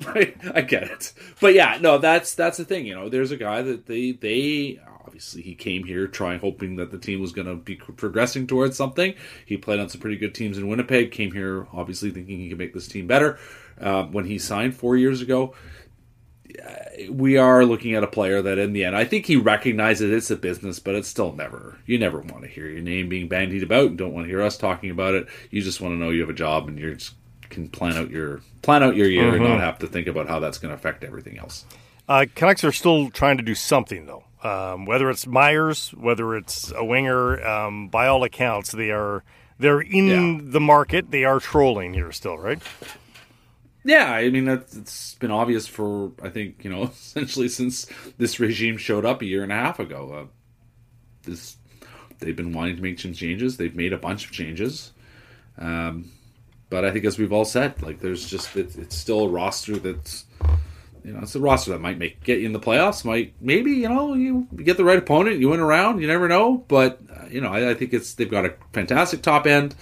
[0.53, 1.13] I get it.
[1.39, 2.85] But yeah, no, that's that's the thing.
[2.85, 6.91] You know, there's a guy that they they obviously he came here trying hoping that
[6.91, 9.13] the team was going to be progressing towards something.
[9.45, 11.11] He played on some pretty good teams in Winnipeg.
[11.11, 13.37] Came here obviously thinking he could make this team better.
[13.79, 15.55] Uh, when he signed four years ago,
[17.09, 20.29] we are looking at a player that in the end I think he recognizes it's
[20.29, 23.63] a business, but it's still never you never want to hear your name being bandied
[23.63, 25.27] about and don't want to hear us talking about it.
[25.49, 27.15] You just want to know you have a job and you're just
[27.51, 29.35] can plan out your plan out your year mm-hmm.
[29.35, 29.61] and not mm-hmm.
[29.61, 31.65] have to think about how that's going to affect everything else.
[32.07, 34.23] Uh, Canucks are still trying to do something though.
[34.43, 39.23] Um, whether it's Myers, whether it's a winger, um, by all accounts, they are
[39.59, 40.39] they're in yeah.
[40.41, 41.11] the market.
[41.11, 42.59] They are trolling here still, right?
[43.83, 47.87] Yeah, I mean that's it's been obvious for I think you know essentially since
[48.17, 50.11] this regime showed up a year and a half ago.
[50.13, 50.25] Uh,
[51.23, 51.57] this
[52.19, 53.57] they've been wanting to make some changes.
[53.57, 54.91] They've made a bunch of changes.
[55.57, 56.11] Um,
[56.71, 59.75] but I think, as we've all said, like there's just it, it's still a roster
[59.75, 60.25] that's
[61.03, 63.03] you know it's a roster that might make get you in the playoffs.
[63.03, 66.01] Might maybe you know you get the right opponent, you win around.
[66.01, 69.21] You never know, but uh, you know I, I think it's they've got a fantastic
[69.21, 69.75] top end,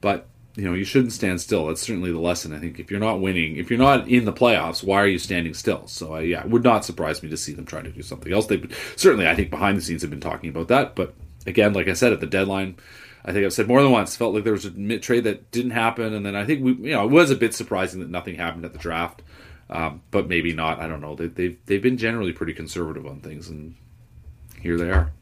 [0.00, 1.66] but you know you shouldn't stand still.
[1.66, 2.54] That's certainly the lesson.
[2.54, 5.18] I think if you're not winning, if you're not in the playoffs, why are you
[5.18, 5.88] standing still?
[5.88, 8.32] So uh, yeah, it would not surprise me to see them trying to do something
[8.32, 8.46] else.
[8.46, 8.62] They
[8.94, 11.16] certainly I think behind the scenes have been talking about that, but
[11.48, 12.76] again, like I said at the deadline
[13.24, 15.50] I think I've said more than once, felt like there was a mid trade that
[15.50, 18.10] didn't happen, and then I think we, you know, it was a bit surprising that
[18.10, 19.22] nothing happened at the draft,
[19.70, 20.80] um, but maybe not.
[20.80, 21.14] I don't know.
[21.14, 23.74] They, they've, they've been generally pretty conservative on things, and
[24.60, 25.12] here they are.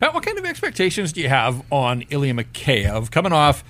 [0.00, 3.62] Pat, what kind of expectations do you have on Ilya Mikheyev coming off,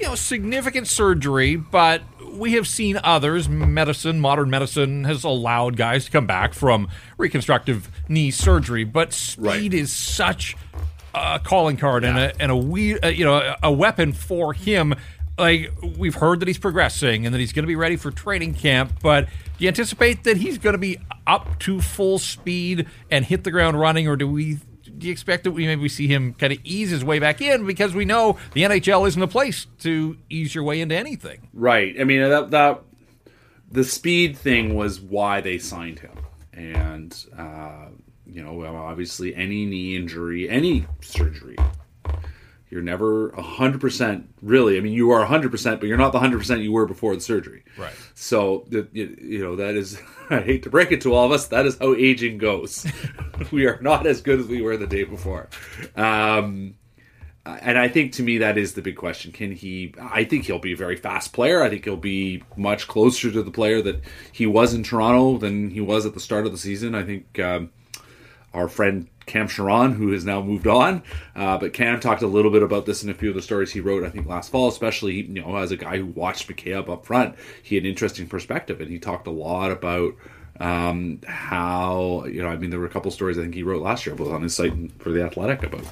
[0.00, 3.48] you know, significant surgery, but we have seen others.
[3.48, 6.88] Medicine, modern medicine, has allowed guys to come back from
[7.18, 9.74] reconstructive knee surgery, but speed right.
[9.74, 10.56] is such
[11.16, 12.10] a calling card yeah.
[12.10, 14.94] and a and a we uh, you know a weapon for him.
[15.38, 18.54] Like we've heard that he's progressing and that he's going to be ready for training
[18.54, 23.24] camp, but do you anticipate that he's going to be up to full speed and
[23.24, 24.58] hit the ground running, or do we?
[24.84, 27.66] Do you expect that we maybe see him kind of ease his way back in
[27.66, 31.48] because we know the NHL isn't a place to ease your way into anything?
[31.52, 31.96] Right.
[32.00, 32.82] I mean that that
[33.70, 36.16] the speed thing was why they signed him,
[36.52, 37.88] and uh,
[38.26, 41.56] you know, obviously any knee injury, any surgery,
[42.68, 44.76] you're never 100% really.
[44.76, 47.64] I mean, you are 100%, but you're not the 100% you were before the surgery.
[47.78, 47.94] Right.
[48.14, 50.00] So, you know, that is,
[50.30, 52.86] I hate to break it to all of us, that is how aging goes.
[53.52, 55.48] we are not as good as we were the day before.
[55.94, 56.74] Um,
[57.46, 59.30] and I think to me that is the big question.
[59.30, 59.94] Can he?
[60.00, 61.62] I think he'll be a very fast player.
[61.62, 65.70] I think he'll be much closer to the player that he was in Toronto than
[65.70, 66.96] he was at the start of the season.
[66.96, 67.70] I think um,
[68.56, 71.02] our friend Cam Charron, who has now moved on.
[71.34, 73.72] Uh, but Cam talked a little bit about this in a few of the stories
[73.72, 76.88] he wrote, I think, last fall, especially, you know, as a guy who watched Mikheyev
[76.88, 77.34] up front.
[77.62, 80.14] He had an interesting perspective, and he talked a lot about
[80.60, 83.82] um, how, you know, I mean, there were a couple stories I think he wrote
[83.82, 85.84] last year, both on his site for The Athletic, about,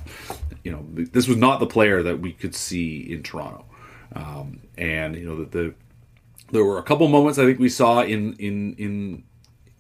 [0.63, 3.67] you know, this was not the player that we could see in Toronto.
[4.15, 5.75] Um, and, you know, that the,
[6.53, 9.25] there were a couple moments I think we saw in, in, in,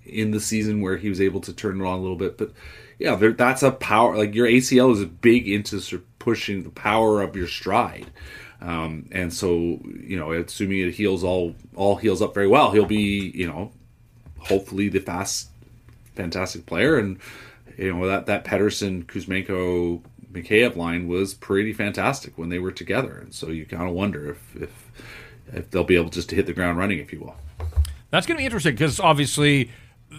[0.06, 2.38] in the season where he was able to turn it on a little bit.
[2.38, 2.52] But
[2.98, 4.16] yeah, there, that's a power.
[4.16, 5.80] Like your ACL is big into
[6.18, 8.10] pushing the power of your stride.
[8.60, 12.86] Um, and so, you know, assuming it heals all all heals up very well, he'll
[12.86, 13.72] be, you know,
[14.38, 15.50] hopefully the fast,
[16.14, 16.96] fantastic player.
[16.96, 17.18] And
[17.76, 20.02] you know that that Pettersson, Kuzmenko,
[20.32, 23.18] Mikheyev line was pretty fantastic when they were together.
[23.18, 24.90] And so you kind of wonder if, if
[25.52, 27.36] if they'll be able just to hit the ground running, if you will.
[28.10, 29.70] That's going to be interesting because obviously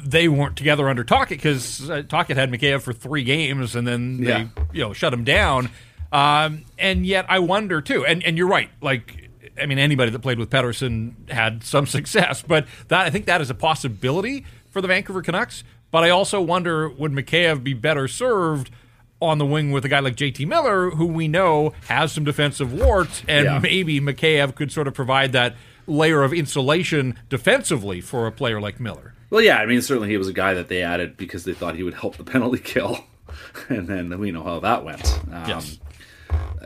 [0.04, 4.28] they weren't together under Tocchet because uh, had Mikheyev for three games and then they
[4.30, 4.48] Yeah.
[4.74, 5.70] you know shut him down.
[6.12, 8.06] Um, and yet I wonder too.
[8.06, 8.70] And and you're right.
[8.82, 9.30] Like
[9.62, 13.42] I mean, anybody that played with Pettersson had some success, but that I think that
[13.42, 15.64] is a possibility for the Vancouver Canucks.
[15.92, 18.72] But I also wonder would Mikheyev be better served?
[19.22, 22.74] On the wing with a guy like JT Miller, who we know has some defensive
[22.74, 23.60] warts, and Yeah.
[23.60, 25.56] maybe Mikheyev could sort of provide that
[25.88, 29.14] layer of insulation defensively for a player like Miller.
[29.30, 31.76] Well, yeah, I mean, certainly he was a guy that they added because they thought
[31.76, 33.04] he would help the penalty kill,
[33.70, 35.20] and then we know how that went.
[35.32, 35.80] Um, Yes.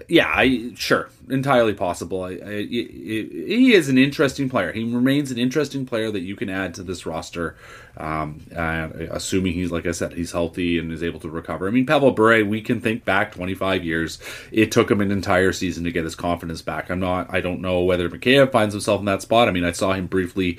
[0.08, 2.24] Yeah, I sure, entirely possible.
[2.24, 4.72] I, I, he is an interesting player.
[4.72, 7.56] He remains an interesting player that you can add to this roster,
[7.96, 11.68] um, uh, assuming he's like I said, he's healthy and is able to recover.
[11.68, 14.18] I mean, Pavel Bure, we can think back 25 years.
[14.52, 16.90] It took him an entire season to get his confidence back.
[16.90, 17.32] I'm not.
[17.32, 19.48] I don't know whether Mikheyev finds himself in that spot.
[19.48, 20.58] I mean, I saw him briefly.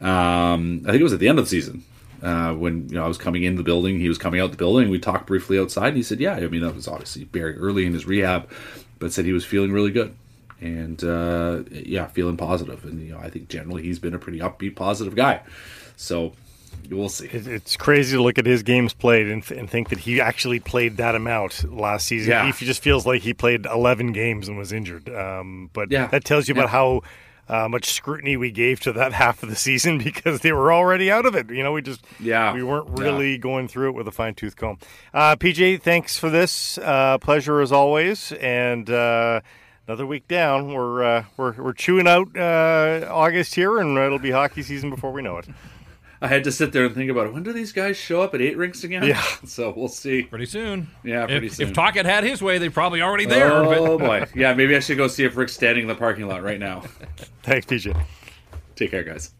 [0.00, 1.84] Um, I think it was at the end of the season
[2.22, 4.56] uh, when you know I was coming into the building, he was coming out the
[4.56, 4.88] building.
[4.90, 7.86] We talked briefly outside, and he said, "Yeah, I mean that was obviously very early
[7.86, 8.48] in his rehab,
[8.98, 10.14] but said he was feeling really good,
[10.60, 12.84] and uh, yeah, feeling positive.
[12.84, 15.40] And you know, I think generally he's been a pretty upbeat, positive guy.
[15.96, 16.32] So
[16.90, 17.26] we'll see.
[17.26, 20.60] It's crazy to look at his games played and, th- and think that he actually
[20.60, 22.30] played that amount last season.
[22.30, 22.50] Yeah.
[22.52, 25.08] He just feels like he played 11 games and was injured.
[25.08, 26.06] Um, but Yeah.
[26.06, 26.68] that tells you about Yeah.
[26.68, 27.02] how
[27.48, 31.10] uh, much scrutiny we gave to that half of the season because they were already
[31.10, 31.50] out of it.
[31.50, 32.52] You know, we just Yeah.
[32.54, 33.04] we weren't Yeah.
[33.04, 34.78] really going through it with a fine tooth comb.
[35.14, 36.78] Uh, PJ, thanks for this.
[36.78, 38.32] Uh, pleasure as always.
[38.32, 39.40] And uh,
[39.86, 40.72] another week down.
[40.74, 45.12] We're uh, we're we're chewing out uh, August here, and it'll be hockey season before
[45.12, 45.46] we know it.
[46.20, 47.32] I had to sit there and think about it.
[47.32, 49.04] When do these guys show up at eight rinks again?
[49.04, 49.22] Yeah.
[49.44, 50.22] so we'll see.
[50.24, 50.88] Pretty soon.
[51.04, 51.68] Yeah, pretty if, soon.
[51.68, 53.52] If Tocchet had his way, they're probably already there.
[53.52, 54.54] Oh but- boy, yeah.
[54.54, 56.80] Maybe I should go see if Rick's standing in the parking lot right now.
[57.42, 58.00] Thanks, PJ.
[58.74, 59.32] Take care, guys.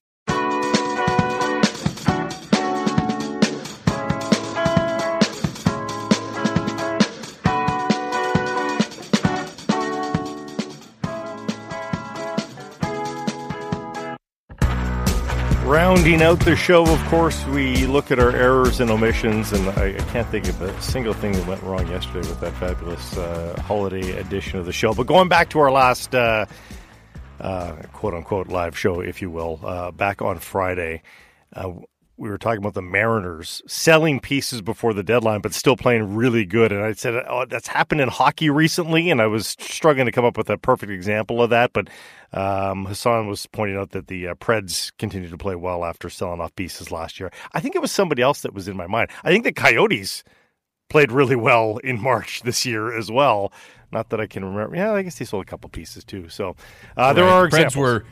[15.88, 19.94] Rounding out the show, of course, we look at our errors and omissions, and I,
[19.94, 23.58] I can't think of a single thing that went wrong yesterday with that fabulous uh,
[23.62, 24.92] holiday edition of the show.
[24.92, 26.44] But going back to our last uh,
[27.40, 31.00] uh, quote unquote live show, if you will, uh, back on Friday,
[31.54, 31.72] uh,
[32.18, 36.44] we were talking about the Mariners selling pieces before the deadline, but still playing really
[36.44, 36.72] good.
[36.72, 39.08] And I said, oh, that's happened in hockey recently.
[39.08, 41.72] And I was struggling to come up with a perfect example of that.
[41.72, 41.88] But
[42.32, 46.40] um, Hassan was pointing out that the uh, Preds continued to play well after selling
[46.40, 47.30] off pieces last year.
[47.52, 49.10] I think it was somebody else that was in my mind.
[49.22, 50.24] I think the Coyotes
[50.90, 53.52] played really well in March this year as well.
[53.92, 54.76] Not that I can remember.
[54.76, 56.28] Yeah, I guess they sold a couple pieces too.
[56.28, 56.56] So
[56.96, 57.76] uh, there are the Preds examples.
[57.76, 58.04] were,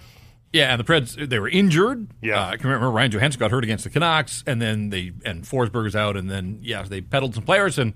[0.52, 2.09] yeah, and the Preds they were injured.
[2.23, 2.40] Yeah.
[2.40, 5.44] uh, I can remember Ryan Johansen got hurt against the Canucks, and then they and
[5.44, 7.94] Forsberg's out, and then yeah, they peddled some players, and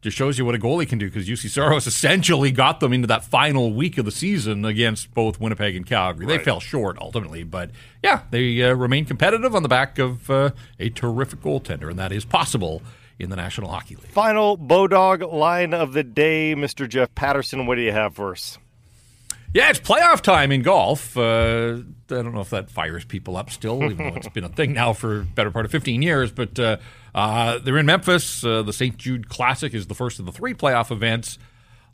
[0.00, 3.08] just shows you what a goalie can do because Juuse Saros essentially got them into
[3.08, 6.26] that final week of the season against both Winnipeg and Calgary.
[6.26, 7.70] They fell short ultimately, but
[8.02, 12.12] yeah, they uh, remain competitive on the back of uh, a terrific goaltender, and that
[12.12, 12.82] is possible
[13.18, 14.06] in the National Hockey League.
[14.06, 16.88] Final Bodog line of the day, Mr.
[16.88, 17.66] Jeff Paterson.
[17.66, 18.58] What do you have for us?
[19.54, 21.16] Yeah, it's playoff time in golf.
[21.16, 21.78] Uh,
[22.10, 24.74] I don't know if that fires people up still, even though it's been a thing
[24.74, 26.30] now for better part of 15 years.
[26.30, 26.76] But uh,
[27.14, 28.44] uh, they're in Memphis.
[28.44, 28.96] Uh, the St.
[28.98, 31.38] Jude Classic is the first of the three playoff events.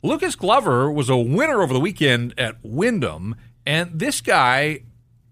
[0.03, 4.81] Lucas Glover was a winner over the weekend at Wyndham, and this guy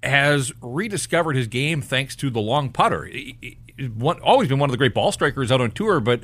[0.02, 3.04] has rediscovered his game thanks to the long putter.
[3.06, 3.38] He-
[3.78, 6.22] he- one, always been one of the great ball strikers out on tour, but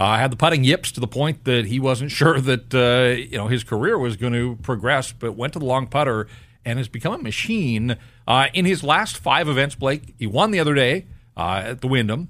[0.00, 3.36] uh, had the putting yips to the point that he wasn't sure that uh, you
[3.36, 6.26] know his career was going to progress, but went to the long putter
[6.64, 7.96] and has become a machine.
[8.26, 11.06] Uh, in his last five events, Blake, he won the other day
[11.36, 12.28] uh, at the Wyndham.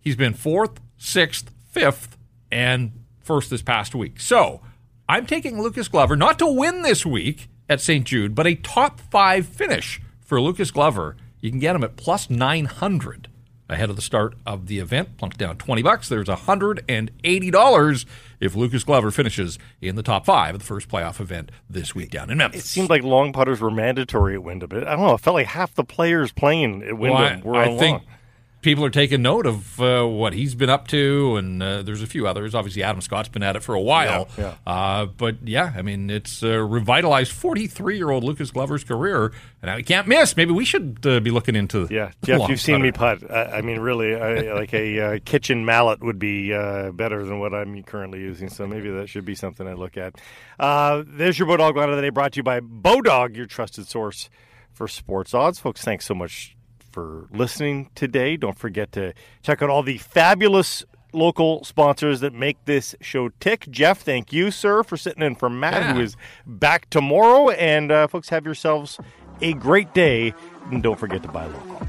[0.00, 2.16] He's been fourth, sixth, fifth,
[2.50, 2.90] and
[3.20, 4.18] first this past week.
[4.18, 4.60] So
[5.08, 8.04] I'm taking Lucas Glover not to win this week at St.
[8.04, 11.16] Jude, but a top five finish for Lucas Glover.
[11.40, 13.28] You can get him at plus 900
[13.72, 15.16] ahead of the start of the event.
[15.18, 16.08] Plunk down 20 bucks.
[16.08, 18.04] There's $180
[18.40, 22.10] if Lucas Glover finishes in the top five of the first playoff event this week
[22.10, 22.64] down in Memphis.
[22.64, 24.70] It seemed like long putters were mandatory at Wyndham.
[24.72, 25.14] I don't know.
[25.14, 27.98] It felt like half the players playing at Wyndham Well, I, were I on think
[28.02, 28.16] long.
[28.62, 32.06] People are taking note of uh, what he's been up to, and uh, there's a
[32.06, 32.54] few others.
[32.54, 34.28] Obviously, Adam Scott's been at it for a while.
[34.38, 34.72] Yeah, yeah.
[34.72, 39.70] Uh, but yeah, I mean, it's uh, revitalized 43 year old Lucas Glover's career, and
[39.70, 40.36] I can't miss.
[40.36, 41.88] Maybe we should uh, be looking into.
[41.90, 43.30] Yeah, Jeff, you've seen me putt.
[43.30, 46.50] I, I mean, really, I, like a uh, kitchen mallet would be
[46.92, 48.48] better than what I'm currently using.
[48.48, 50.14] So maybe that should be something I look at.
[50.58, 54.30] there's your Bodog line of the day, brought to you by Bodog, your trusted source
[54.72, 55.82] for sports odds, folks.
[55.82, 56.56] Thanks so much
[56.92, 58.36] for listening today.
[58.36, 63.66] Don't forget to check out all the fabulous local sponsors that make this show tick.
[63.70, 65.94] Jeff, thank you, sir, for sitting in for Matt, yeah.
[65.94, 66.16] who is
[66.46, 67.50] back tomorrow.
[67.50, 68.98] And uh, folks, have yourselves
[69.40, 70.34] a great day.
[70.70, 71.86] And don't forget to buy local.